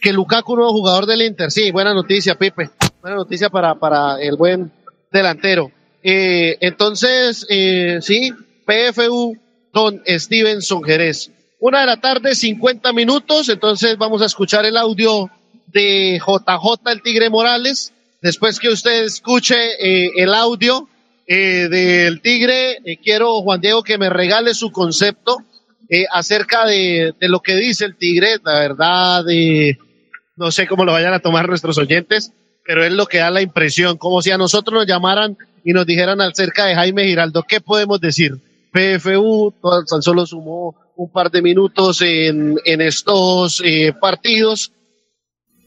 que 0.00 0.12
Lukaku, 0.12 0.56
nuevo 0.56 0.72
jugador 0.72 1.06
del 1.06 1.22
Inter. 1.22 1.50
Sí, 1.50 1.70
buena 1.70 1.92
noticia, 1.94 2.36
Pipe. 2.38 2.70
Buena 3.02 3.16
noticia 3.16 3.50
para, 3.50 3.74
para 3.74 4.20
el 4.20 4.36
buen 4.36 4.72
delantero. 5.12 5.70
Eh, 6.02 6.56
entonces, 6.60 7.46
eh, 7.50 7.98
sí, 8.00 8.32
PFU 8.66 9.36
Don 9.72 10.02
Stevenson 10.06 10.82
Jerez. 10.82 11.30
Una 11.58 11.80
de 11.80 11.86
la 11.86 12.00
tarde, 12.00 12.34
50 12.34 12.92
minutos. 12.92 13.48
Entonces 13.48 13.96
vamos 13.98 14.22
a 14.22 14.26
escuchar 14.26 14.64
el 14.64 14.76
audio 14.76 15.30
de 15.66 16.18
JJ 16.18 16.90
el 16.90 17.02
Tigre 17.02 17.28
Morales. 17.30 17.92
Después 18.22 18.58
que 18.58 18.68
usted 18.68 19.04
escuche 19.04 19.56
eh, 19.78 20.10
el 20.16 20.32
audio 20.34 20.88
eh, 21.32 21.68
del 21.68 22.20
Tigre, 22.22 22.78
eh, 22.84 22.96
quiero, 22.96 23.40
Juan 23.42 23.60
Diego, 23.60 23.84
que 23.84 23.98
me 23.98 24.10
regale 24.10 24.52
su 24.52 24.72
concepto 24.72 25.38
eh, 25.88 26.04
acerca 26.10 26.66
de, 26.66 27.14
lo 27.20 27.38
que 27.38 27.54
dice 27.54 27.84
el 27.84 27.96
Tigre. 27.96 28.38
La 28.42 28.54
verdad, 28.54 29.24
eh, 29.30 29.78
no 30.36 30.50
sé 30.50 30.66
cómo 30.66 30.84
lo 30.84 30.90
vayan 30.90 31.14
a 31.14 31.20
tomar 31.20 31.48
nuestros 31.48 31.78
oyentes, 31.78 32.32
pero 32.66 32.84
es 32.84 32.92
lo 32.92 33.06
que 33.06 33.18
da 33.18 33.30
la 33.30 33.42
impresión, 33.42 33.96
como 33.96 34.22
si 34.22 34.32
a 34.32 34.38
nosotros 34.38 34.74
nos 34.74 34.88
llamaran 34.88 35.38
y 35.64 35.72
nos 35.72 35.86
dijeran 35.86 36.20
acerca 36.20 36.66
de 36.66 36.74
Jaime 36.74 37.04
Giraldo, 37.04 37.44
¿qué 37.44 37.60
podemos 37.60 38.00
decir? 38.00 38.32
PFU 38.72 39.54
tan 39.88 40.02
solo 40.02 40.26
sumó 40.26 40.74
un 40.96 41.12
par 41.12 41.30
de 41.30 41.42
minutos 41.42 42.02
en, 42.02 42.58
estos 42.64 43.62
partidos. 44.00 44.72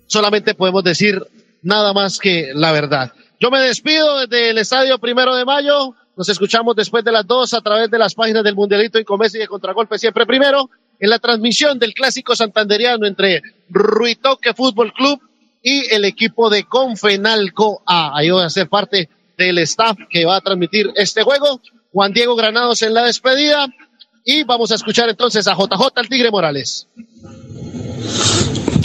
Solamente 0.08 0.56
podemos 0.56 0.84
decir 0.84 1.22
nada 1.62 1.94
más 1.94 2.20
que 2.20 2.52
la 2.54 2.74
verdad. 2.74 3.14
Yo 3.44 3.52
me 3.52 3.60
despido 3.60 4.20
desde 4.20 4.52
el 4.52 4.58
Estadio 4.58 4.98
Primero 5.00 5.36
de 5.36 5.44
Mayo. 5.44 5.94
Nos 6.16 6.30
escuchamos 6.30 6.78
después 6.78 7.04
de 7.04 7.12
las 7.12 7.28
dos 7.28 7.54
a 7.54 7.60
través 7.60 7.92
de 7.92 8.00
las 8.00 8.16
páginas 8.16 8.42
del 8.42 8.56
Mundialito 8.56 8.98
en 8.98 9.04
Comercio 9.04 9.38
y 9.38 9.42
de 9.42 9.50
Contragolpe 9.50 10.00
siempre 10.00 10.26
primero 10.26 10.70
en 10.98 11.10
la 11.10 11.20
transmisión 11.20 11.78
del 11.78 11.94
clásico 11.94 12.38
santanderiano 12.38 13.06
entre 13.06 13.42
Ruitoque 13.68 14.54
Fútbol 14.54 14.94
Club 14.94 15.20
y 15.62 15.94
el 15.94 16.06
equipo 16.06 16.50
de 16.50 16.64
Confenalco 16.64 17.84
A. 17.86 18.18
Ahí 18.18 18.30
voy 18.30 18.44
a 18.44 18.50
ser 18.50 18.70
parte 18.70 19.10
del 19.38 19.58
staff 19.58 19.98
que 20.10 20.24
va 20.24 20.38
a 20.38 20.42
transmitir 20.42 20.94
este 20.96 21.22
juego. 21.24 21.60
Juan 21.92 22.14
Diego 22.14 22.38
Granados 22.38 22.82
en 22.82 22.94
la 22.94 23.04
despedida 23.04 23.68
y 24.24 24.44
vamos 24.44 24.72
a 24.72 24.76
escuchar 24.76 25.10
entonces 25.10 25.50
a 25.50 25.54
JJ 25.54 25.90
el 25.98 26.08
Tigre 26.08 26.32
Morales. 26.32 26.88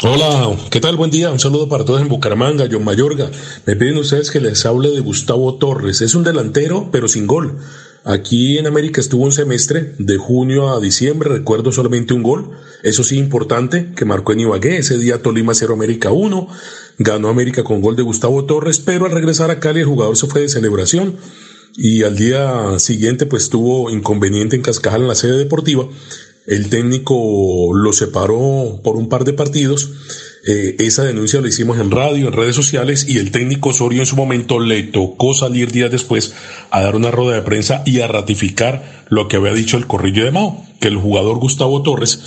Hola, 0.04 0.56
¿qué 0.70 0.78
tal? 0.78 0.94
Buen 0.94 1.10
día. 1.10 1.32
Un 1.32 1.40
saludo 1.40 1.68
para 1.68 1.84
todos 1.84 2.00
en 2.00 2.08
Bucaramanga, 2.08 2.68
John 2.70 2.84
Mayorga. 2.84 3.32
Me 3.66 3.74
piden 3.74 3.96
ustedes 3.96 4.30
que 4.30 4.40
les 4.40 4.64
hable 4.64 4.90
de 4.90 5.00
Gustavo 5.00 5.56
Torres. 5.56 6.02
Es 6.02 6.14
un 6.14 6.22
delantero, 6.22 6.90
pero 6.92 7.08
sin 7.08 7.26
gol. 7.26 7.58
Aquí 8.04 8.58
en 8.58 8.68
América 8.68 9.00
estuvo 9.00 9.24
un 9.24 9.32
semestre, 9.32 9.94
de 9.98 10.16
junio 10.16 10.68
a 10.68 10.78
diciembre, 10.78 11.28
recuerdo 11.28 11.72
solamente 11.72 12.14
un 12.14 12.22
gol. 12.22 12.52
Eso 12.84 13.02
sí, 13.02 13.18
importante, 13.18 13.92
que 13.96 14.04
marcó 14.04 14.32
en 14.34 14.40
Ibagué. 14.40 14.78
Ese 14.78 14.98
día 14.98 15.20
Tolima 15.20 15.52
0 15.52 15.74
América 15.74 16.12
1. 16.12 16.46
Ganó 16.98 17.28
América 17.28 17.64
con 17.64 17.80
gol 17.80 17.96
de 17.96 18.04
Gustavo 18.04 18.44
Torres, 18.44 18.78
pero 18.78 19.06
al 19.06 19.10
regresar 19.10 19.50
a 19.50 19.58
Cali 19.58 19.80
el 19.80 19.86
jugador 19.86 20.16
se 20.16 20.28
fue 20.28 20.42
de 20.42 20.48
celebración 20.48 21.16
y 21.76 22.02
al 22.02 22.16
día 22.16 22.78
siguiente 22.78 23.26
pues 23.26 23.50
tuvo 23.50 23.90
inconveniente 23.90 24.56
en 24.56 24.62
Cascajal 24.62 25.02
en 25.02 25.08
la 25.08 25.14
sede 25.14 25.38
deportiva. 25.38 25.88
El 26.48 26.70
técnico 26.70 27.74
lo 27.74 27.92
separó 27.92 28.80
por 28.82 28.96
un 28.96 29.10
par 29.10 29.24
de 29.24 29.34
partidos. 29.34 29.90
Eh, 30.46 30.76
esa 30.78 31.04
denuncia 31.04 31.42
la 31.42 31.48
hicimos 31.48 31.78
en 31.78 31.90
radio, 31.90 32.26
en 32.26 32.32
redes 32.32 32.56
sociales 32.56 33.06
y 33.06 33.18
el 33.18 33.30
técnico 33.30 33.68
Osorio 33.68 34.00
en 34.00 34.06
su 34.06 34.16
momento 34.16 34.58
le 34.58 34.82
tocó 34.84 35.34
salir 35.34 35.70
días 35.72 35.90
después 35.90 36.32
a 36.70 36.80
dar 36.80 36.96
una 36.96 37.10
rueda 37.10 37.34
de 37.34 37.42
prensa 37.42 37.82
y 37.84 38.00
a 38.00 38.06
ratificar 38.06 39.04
lo 39.10 39.28
que 39.28 39.36
había 39.36 39.52
dicho 39.52 39.76
el 39.76 39.86
corrillo 39.86 40.24
de 40.24 40.30
Mao, 40.30 40.64
que 40.80 40.88
el 40.88 40.96
jugador 40.96 41.38
Gustavo 41.38 41.82
Torres 41.82 42.18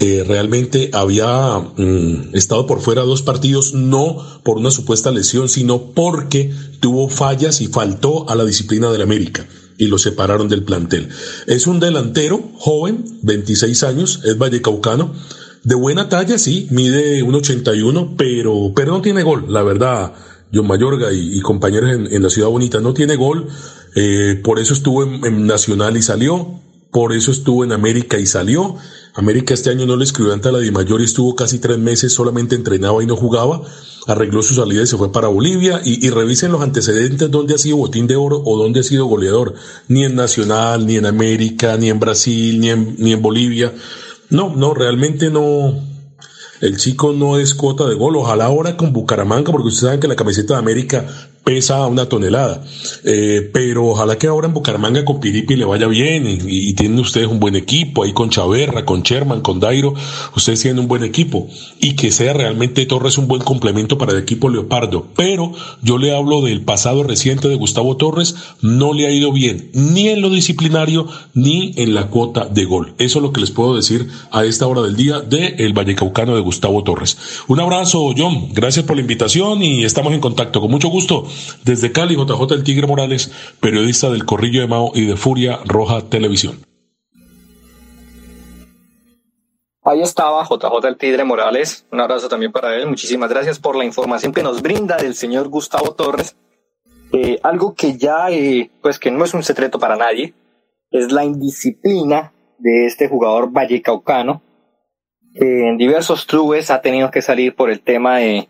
eh, 0.00 0.24
realmente 0.26 0.88
había 0.94 1.58
mm, 1.58 2.34
estado 2.34 2.66
por 2.66 2.80
fuera 2.80 3.02
dos 3.02 3.20
partidos, 3.20 3.74
no 3.74 4.24
por 4.42 4.56
una 4.56 4.70
supuesta 4.70 5.10
lesión, 5.10 5.50
sino 5.50 5.92
porque 5.92 6.50
tuvo 6.80 7.10
fallas 7.10 7.60
y 7.60 7.66
faltó 7.66 8.26
a 8.30 8.36
la 8.36 8.46
disciplina 8.46 8.90
del 8.90 9.02
América 9.02 9.46
y 9.78 9.86
lo 9.86 9.98
separaron 9.98 10.48
del 10.48 10.62
plantel. 10.62 11.08
Es 11.46 11.66
un 11.66 11.80
delantero 11.80 12.50
joven, 12.54 13.04
26 13.22 13.82
años, 13.84 14.20
es 14.24 14.38
vallecaucano, 14.38 15.14
de 15.64 15.74
buena 15.74 16.08
talla, 16.08 16.38
sí, 16.38 16.68
mide 16.70 17.24
1,81, 17.24 18.14
pero, 18.16 18.72
pero 18.74 18.92
no 18.92 19.02
tiene 19.02 19.22
gol, 19.22 19.46
la 19.48 19.62
verdad. 19.62 20.12
John 20.54 20.68
Mayorga 20.68 21.12
y, 21.12 21.36
y 21.36 21.40
compañeros 21.40 21.92
en, 21.92 22.06
en 22.12 22.22
la 22.22 22.30
Ciudad 22.30 22.48
Bonita 22.48 22.80
no 22.80 22.94
tiene 22.94 23.16
gol, 23.16 23.48
eh, 23.96 24.40
por 24.44 24.60
eso 24.60 24.74
estuvo 24.74 25.02
en, 25.02 25.24
en 25.24 25.46
Nacional 25.46 25.96
y 25.96 26.02
salió, 26.02 26.60
por 26.92 27.12
eso 27.12 27.30
estuvo 27.30 27.64
en 27.64 27.72
América 27.72 28.18
y 28.18 28.26
salió. 28.26 28.76
América 29.16 29.54
este 29.54 29.70
año 29.70 29.86
no 29.86 29.96
le 29.96 30.04
escribió 30.04 30.34
ante 30.34 30.52
la 30.52 30.58
Di 30.58 30.70
Mayor 30.70 31.00
y 31.00 31.04
estuvo 31.04 31.34
casi 31.34 31.58
tres 31.58 31.78
meses, 31.78 32.12
solamente 32.12 32.54
entrenaba 32.54 33.02
y 33.02 33.06
no 33.06 33.16
jugaba. 33.16 33.62
Arregló 34.06 34.42
su 34.42 34.54
salida 34.54 34.82
y 34.82 34.86
se 34.86 34.98
fue 34.98 35.10
para 35.10 35.28
Bolivia. 35.28 35.80
Y, 35.82 36.06
y 36.06 36.10
revisen 36.10 36.52
los 36.52 36.60
antecedentes 36.60 37.30
donde 37.30 37.54
ha 37.54 37.58
sido 37.58 37.78
botín 37.78 38.06
de 38.06 38.16
oro 38.16 38.42
o 38.44 38.58
donde 38.58 38.80
ha 38.80 38.82
sido 38.82 39.06
goleador. 39.06 39.54
Ni 39.88 40.04
en 40.04 40.14
Nacional, 40.16 40.86
ni 40.86 40.96
en 40.96 41.06
América, 41.06 41.78
ni 41.78 41.88
en 41.88 41.98
Brasil, 41.98 42.60
ni 42.60 42.68
en, 42.68 42.94
ni 42.98 43.14
en 43.14 43.22
Bolivia. 43.22 43.72
No, 44.28 44.54
no, 44.54 44.74
realmente 44.74 45.30
no. 45.30 45.74
El 46.60 46.76
chico 46.76 47.12
no 47.12 47.38
es 47.38 47.54
cuota 47.54 47.86
de 47.86 47.94
gol. 47.94 48.16
Ojalá 48.16 48.46
ahora 48.46 48.76
con 48.76 48.92
Bucaramanga, 48.92 49.50
porque 49.50 49.68
ustedes 49.68 49.86
saben 49.86 50.00
que 50.00 50.08
la 50.08 50.16
camiseta 50.16 50.54
de 50.54 50.60
América 50.60 51.06
pesa 51.46 51.86
una 51.86 52.08
tonelada. 52.08 52.64
Eh, 53.04 53.48
pero 53.52 53.86
ojalá 53.86 54.18
que 54.18 54.26
ahora 54.26 54.48
en 54.48 54.52
Bucaramanga 54.52 55.04
con 55.04 55.20
Piripi 55.20 55.54
le 55.54 55.64
vaya 55.64 55.86
bien 55.86 56.26
y, 56.26 56.40
y 56.44 56.72
tienen 56.72 56.98
ustedes 56.98 57.28
un 57.28 57.38
buen 57.38 57.54
equipo 57.54 58.02
ahí 58.02 58.12
con 58.12 58.30
Chaverra, 58.30 58.84
con 58.84 59.02
Sherman, 59.02 59.42
con 59.42 59.60
Dairo. 59.60 59.94
Ustedes 60.34 60.62
tienen 60.62 60.80
un 60.80 60.88
buen 60.88 61.04
equipo 61.04 61.46
y 61.78 61.94
que 61.94 62.10
sea 62.10 62.32
realmente 62.32 62.84
Torres 62.84 63.16
un 63.16 63.28
buen 63.28 63.42
complemento 63.42 63.96
para 63.96 64.10
el 64.10 64.18
equipo 64.18 64.48
Leopardo. 64.48 65.06
Pero 65.14 65.52
yo 65.82 65.98
le 65.98 66.16
hablo 66.16 66.42
del 66.42 66.62
pasado 66.62 67.04
reciente 67.04 67.48
de 67.48 67.54
Gustavo 67.54 67.96
Torres. 67.96 68.34
No 68.60 68.92
le 68.92 69.06
ha 69.06 69.12
ido 69.12 69.30
bien 69.30 69.70
ni 69.72 70.08
en 70.08 70.22
lo 70.22 70.30
disciplinario 70.30 71.06
ni 71.32 71.74
en 71.76 71.94
la 71.94 72.08
cuota 72.08 72.46
de 72.46 72.64
gol. 72.64 72.94
Eso 72.98 73.20
es 73.20 73.22
lo 73.22 73.32
que 73.32 73.40
les 73.40 73.52
puedo 73.52 73.76
decir 73.76 74.08
a 74.32 74.44
esta 74.44 74.66
hora 74.66 74.82
del 74.82 74.96
día 74.96 75.20
de 75.20 75.54
el 75.58 75.74
Vallecaucano 75.74 76.34
de 76.34 76.40
Gustavo 76.40 76.82
Torres. 76.82 77.16
Un 77.46 77.60
abrazo, 77.60 78.12
John. 78.18 78.48
Gracias 78.52 78.84
por 78.84 78.96
la 78.96 79.02
invitación 79.02 79.62
y 79.62 79.84
estamos 79.84 80.12
en 80.12 80.18
contacto. 80.18 80.60
Con 80.60 80.72
mucho 80.72 80.88
gusto. 80.88 81.28
Desde 81.64 81.92
Cali, 81.92 82.16
JJ 82.16 82.54
El 82.54 82.64
Tigre 82.64 82.86
Morales, 82.86 83.30
periodista 83.60 84.10
del 84.10 84.24
Corrillo 84.24 84.60
de 84.60 84.66
Mao 84.66 84.92
y 84.94 85.06
de 85.06 85.16
Furia 85.16 85.60
Roja 85.64 86.02
Televisión. 86.02 86.60
Ahí 89.82 90.02
estaba 90.02 90.42
JJ 90.44 90.88
El 90.88 90.96
Tigre 90.96 91.22
Morales. 91.22 91.86
Un 91.92 92.00
abrazo 92.00 92.28
también 92.28 92.50
para 92.50 92.74
él. 92.74 92.88
Muchísimas 92.88 93.30
gracias 93.30 93.60
por 93.60 93.76
la 93.76 93.84
información 93.84 94.32
que 94.32 94.42
nos 94.42 94.60
brinda 94.60 94.96
del 94.96 95.14
señor 95.14 95.48
Gustavo 95.48 95.94
Torres. 95.94 96.36
Eh, 97.12 97.38
algo 97.44 97.74
que 97.74 97.96
ya, 97.96 98.30
eh, 98.30 98.68
pues 98.82 98.98
que 98.98 99.12
no 99.12 99.24
es 99.24 99.32
un 99.32 99.44
secreto 99.44 99.78
para 99.78 99.96
nadie, 99.96 100.34
es 100.90 101.12
la 101.12 101.24
indisciplina 101.24 102.32
de 102.58 102.86
este 102.86 103.08
jugador 103.08 103.52
vallecaucano. 103.52 104.42
que 105.34 105.68
en 105.68 105.76
diversos 105.76 106.24
clubes 106.24 106.70
ha 106.70 106.80
tenido 106.80 107.10
que 107.10 107.20
salir 107.20 107.54
por 107.54 107.70
el 107.70 107.80
tema 107.80 108.18
de, 108.18 108.48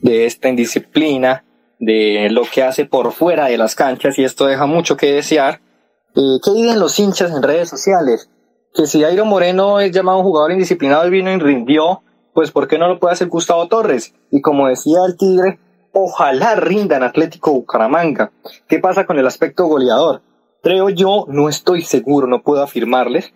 de 0.00 0.26
esta 0.26 0.48
indisciplina, 0.48 1.44
de 1.78 2.28
lo 2.30 2.42
que 2.42 2.62
hace 2.62 2.84
por 2.84 3.12
fuera 3.12 3.46
de 3.46 3.58
las 3.58 3.74
canchas, 3.74 4.18
y 4.18 4.24
esto 4.24 4.46
deja 4.46 4.66
mucho 4.66 4.96
que 4.96 5.12
desear. 5.12 5.60
Eh, 6.14 6.38
¿Qué 6.42 6.50
dicen 6.52 6.80
los 6.80 6.98
hinchas 6.98 7.30
en 7.30 7.42
redes 7.42 7.68
sociales? 7.68 8.30
Que 8.74 8.86
si 8.86 9.04
Airo 9.04 9.24
Moreno 9.24 9.80
es 9.80 9.92
llamado 9.92 10.18
un 10.18 10.24
jugador 10.24 10.52
indisciplinado 10.52 11.06
y 11.06 11.10
vino 11.10 11.30
y 11.30 11.38
rindió, 11.38 12.02
pues 12.34 12.50
¿por 12.50 12.68
qué 12.68 12.78
no 12.78 12.88
lo 12.88 12.98
puede 12.98 13.14
hacer 13.14 13.28
Gustavo 13.28 13.68
Torres? 13.68 14.14
Y 14.30 14.40
como 14.40 14.68
decía 14.68 14.98
el 15.06 15.16
Tigre, 15.16 15.58
ojalá 15.92 16.54
rinda 16.54 16.96
en 16.96 17.02
Atlético 17.02 17.52
Bucaramanga. 17.52 18.32
¿Qué 18.68 18.78
pasa 18.78 19.06
con 19.06 19.18
el 19.18 19.26
aspecto 19.26 19.66
goleador? 19.66 20.22
Creo 20.62 20.90
yo, 20.90 21.26
no 21.28 21.48
estoy 21.48 21.82
seguro, 21.82 22.26
no 22.26 22.42
puedo 22.42 22.62
afirmarles. 22.62 23.32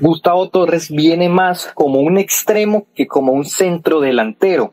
Gustavo 0.00 0.48
Torres 0.48 0.90
viene 0.90 1.28
más 1.28 1.70
como 1.74 2.00
un 2.00 2.18
extremo 2.18 2.86
que 2.94 3.06
como 3.06 3.32
un 3.32 3.44
centro 3.44 4.00
delantero. 4.00 4.72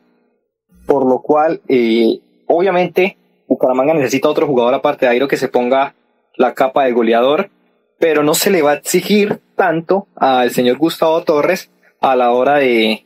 Por 0.86 1.06
lo 1.06 1.20
cual, 1.22 1.60
eh, 1.68 2.20
obviamente, 2.52 3.16
Bucaramanga 3.48 3.94
necesita 3.94 4.28
otro 4.28 4.46
jugador 4.46 4.74
aparte 4.74 5.06
de 5.06 5.12
Airo 5.12 5.28
que 5.28 5.36
se 5.36 5.48
ponga 5.48 5.94
la 6.36 6.54
capa 6.54 6.84
de 6.84 6.92
goleador, 6.92 7.50
pero 7.98 8.22
no 8.22 8.34
se 8.34 8.50
le 8.50 8.62
va 8.62 8.72
a 8.72 8.76
exigir 8.76 9.40
tanto 9.56 10.06
al 10.16 10.50
señor 10.50 10.78
Gustavo 10.78 11.22
Torres 11.22 11.70
a 12.00 12.16
la 12.16 12.32
hora 12.32 12.56
de, 12.56 13.04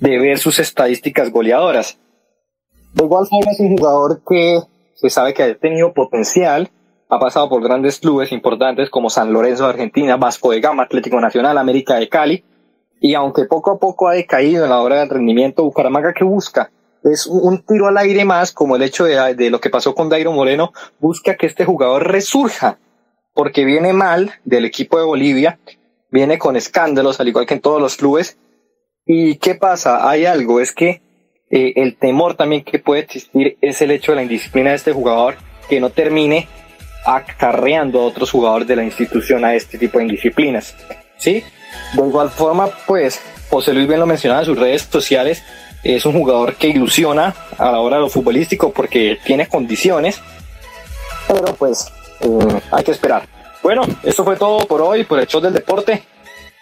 de 0.00 0.18
ver 0.18 0.38
sus 0.38 0.58
estadísticas 0.58 1.30
goleadoras. 1.30 1.98
De 2.94 3.04
igual 3.04 3.26
forma 3.26 3.50
es 3.52 3.60
un 3.60 3.76
jugador 3.76 4.22
que 4.28 4.60
se 4.94 5.10
sabe 5.10 5.34
que 5.34 5.42
ha 5.42 5.54
tenido 5.54 5.92
potencial, 5.92 6.70
ha 7.08 7.18
pasado 7.18 7.48
por 7.48 7.62
grandes 7.62 7.98
clubes 7.98 8.32
importantes 8.32 8.88
como 8.90 9.10
San 9.10 9.32
Lorenzo 9.32 9.64
de 9.64 9.70
Argentina, 9.70 10.16
Vasco 10.16 10.52
de 10.52 10.60
Gama, 10.60 10.84
Atlético 10.84 11.20
Nacional, 11.20 11.58
América 11.58 11.96
de 11.96 12.08
Cali, 12.08 12.44
y 13.00 13.14
aunque 13.14 13.44
poco 13.44 13.72
a 13.72 13.78
poco 13.78 14.08
ha 14.08 14.14
decaído 14.14 14.64
en 14.64 14.70
la 14.70 14.80
hora 14.80 15.00
del 15.00 15.10
rendimiento, 15.10 15.64
Bucaramanga 15.64 16.14
que 16.14 16.24
busca 16.24 16.70
es 17.04 17.26
un 17.26 17.62
tiro 17.62 17.88
al 17.88 17.96
aire 17.98 18.24
más, 18.24 18.52
como 18.52 18.76
el 18.76 18.82
hecho 18.82 19.04
de, 19.04 19.34
de 19.34 19.50
lo 19.50 19.60
que 19.60 19.70
pasó 19.70 19.94
con 19.94 20.08
Dairo 20.08 20.32
Moreno, 20.32 20.72
busca 20.98 21.36
que 21.36 21.46
este 21.46 21.64
jugador 21.64 22.10
resurja, 22.10 22.78
porque 23.34 23.64
viene 23.64 23.92
mal 23.92 24.32
del 24.44 24.64
equipo 24.64 24.98
de 24.98 25.04
Bolivia, 25.04 25.58
viene 26.10 26.38
con 26.38 26.56
escándalos, 26.56 27.18
al 27.20 27.28
igual 27.28 27.46
que 27.46 27.54
en 27.54 27.60
todos 27.60 27.80
los 27.80 27.96
clubes. 27.96 28.36
¿Y 29.04 29.36
qué 29.36 29.54
pasa? 29.54 30.08
Hay 30.08 30.26
algo, 30.26 30.60
es 30.60 30.72
que 30.72 31.02
eh, 31.50 31.72
el 31.76 31.96
temor 31.96 32.34
también 32.34 32.62
que 32.62 32.78
puede 32.78 33.02
existir 33.02 33.58
es 33.60 33.82
el 33.82 33.90
hecho 33.90 34.12
de 34.12 34.16
la 34.16 34.22
indisciplina 34.22 34.70
de 34.70 34.76
este 34.76 34.92
jugador, 34.92 35.36
que 35.68 35.80
no 35.80 35.90
termine 35.90 36.48
acarreando 37.04 38.00
a 38.00 38.04
otros 38.04 38.30
jugadores 38.30 38.68
de 38.68 38.76
la 38.76 38.84
institución 38.84 39.44
a 39.44 39.54
este 39.54 39.78
tipo 39.78 39.98
de 39.98 40.04
indisciplinas. 40.04 40.76
¿Sí? 41.18 41.42
De 41.94 42.06
igual 42.06 42.30
forma, 42.30 42.68
pues, 42.86 43.20
José 43.48 43.72
Luis 43.72 43.88
bien 43.88 44.00
lo 44.00 44.06
mencionaba 44.06 44.40
en 44.40 44.46
sus 44.46 44.58
redes 44.58 44.82
sociales, 44.82 45.42
es 45.82 46.06
un 46.06 46.12
jugador 46.12 46.54
que 46.54 46.68
ilusiona 46.68 47.34
a 47.58 47.72
la 47.72 47.80
hora 47.80 47.96
de 47.96 48.02
lo 48.02 48.08
futbolístico 48.08 48.72
porque 48.72 49.18
tiene 49.24 49.48
condiciones, 49.48 50.20
pero 51.28 51.54
pues 51.54 51.92
eh, 52.20 52.60
hay 52.70 52.84
que 52.84 52.92
esperar. 52.92 53.26
Bueno, 53.62 53.82
esto 54.02 54.24
fue 54.24 54.36
todo 54.36 54.66
por 54.66 54.82
hoy, 54.82 55.04
por 55.04 55.18
el 55.20 55.26
show 55.26 55.40
del 55.40 55.52
deporte. 55.52 56.02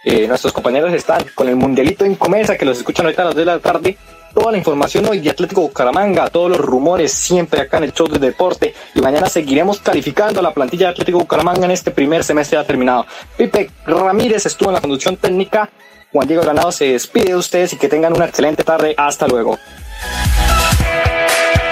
Eh, 0.02 0.26
nuestros 0.26 0.52
compañeros 0.52 0.92
están 0.94 1.24
con 1.34 1.48
el 1.48 1.56
Mundialito 1.56 2.05
en 2.05 2.14
Comesa, 2.14 2.56
que 2.56 2.64
los 2.64 2.78
escuchan 2.78 3.06
ahorita 3.06 3.22
a 3.22 3.24
las 3.26 3.34
2 3.34 3.40
de 3.40 3.52
la 3.52 3.59
tarde. 3.59 3.98
Toda 4.32 4.52
la 4.52 4.59
información 4.59 5.06
hoy 5.06 5.18
de 5.18 5.28
Atlético 5.28 5.62
Bucaramanga, 5.62 6.28
todos 6.28 6.51
los 6.51 6.60
rumores 6.60 7.12
siempre 7.12 7.60
acá 7.60 7.78
en 7.78 7.84
el 7.84 7.92
show 7.92 8.06
del 8.06 8.20
deporte. 8.20 8.74
Y 8.94 9.01
mañana 9.01 9.28
seguiremos 9.28 9.80
calificando 9.80 10.40
la 10.40 10.55
plantilla 10.55 10.86
de 10.86 10.92
Atlético 10.92 11.18
Bucaramanga 11.18 11.64
en 11.64 11.72
este 11.72 11.90
primer 11.90 12.22
semestre 12.22 12.56
ya 12.56 12.64
terminado. 12.64 13.06
Pipe 13.36 13.70
Ramírez 13.86 14.47
estuvo 14.47 14.70
en 14.70 14.74
la 14.74 14.80
conducción 14.80 15.16
técnica. 15.16 15.68
Juan 16.12 16.27
Diego 16.27 16.43
Granado 16.43 16.73
se 16.73 16.87
despide 16.87 17.27
de 17.27 17.37
ustedes 17.37 17.73
y 17.73 17.77
que 17.77 17.89
tengan 17.89 18.12
una 18.12 18.24
excelente 18.24 18.65
tarde. 18.65 18.95
Hasta 18.97 19.28
luego. 19.28 19.59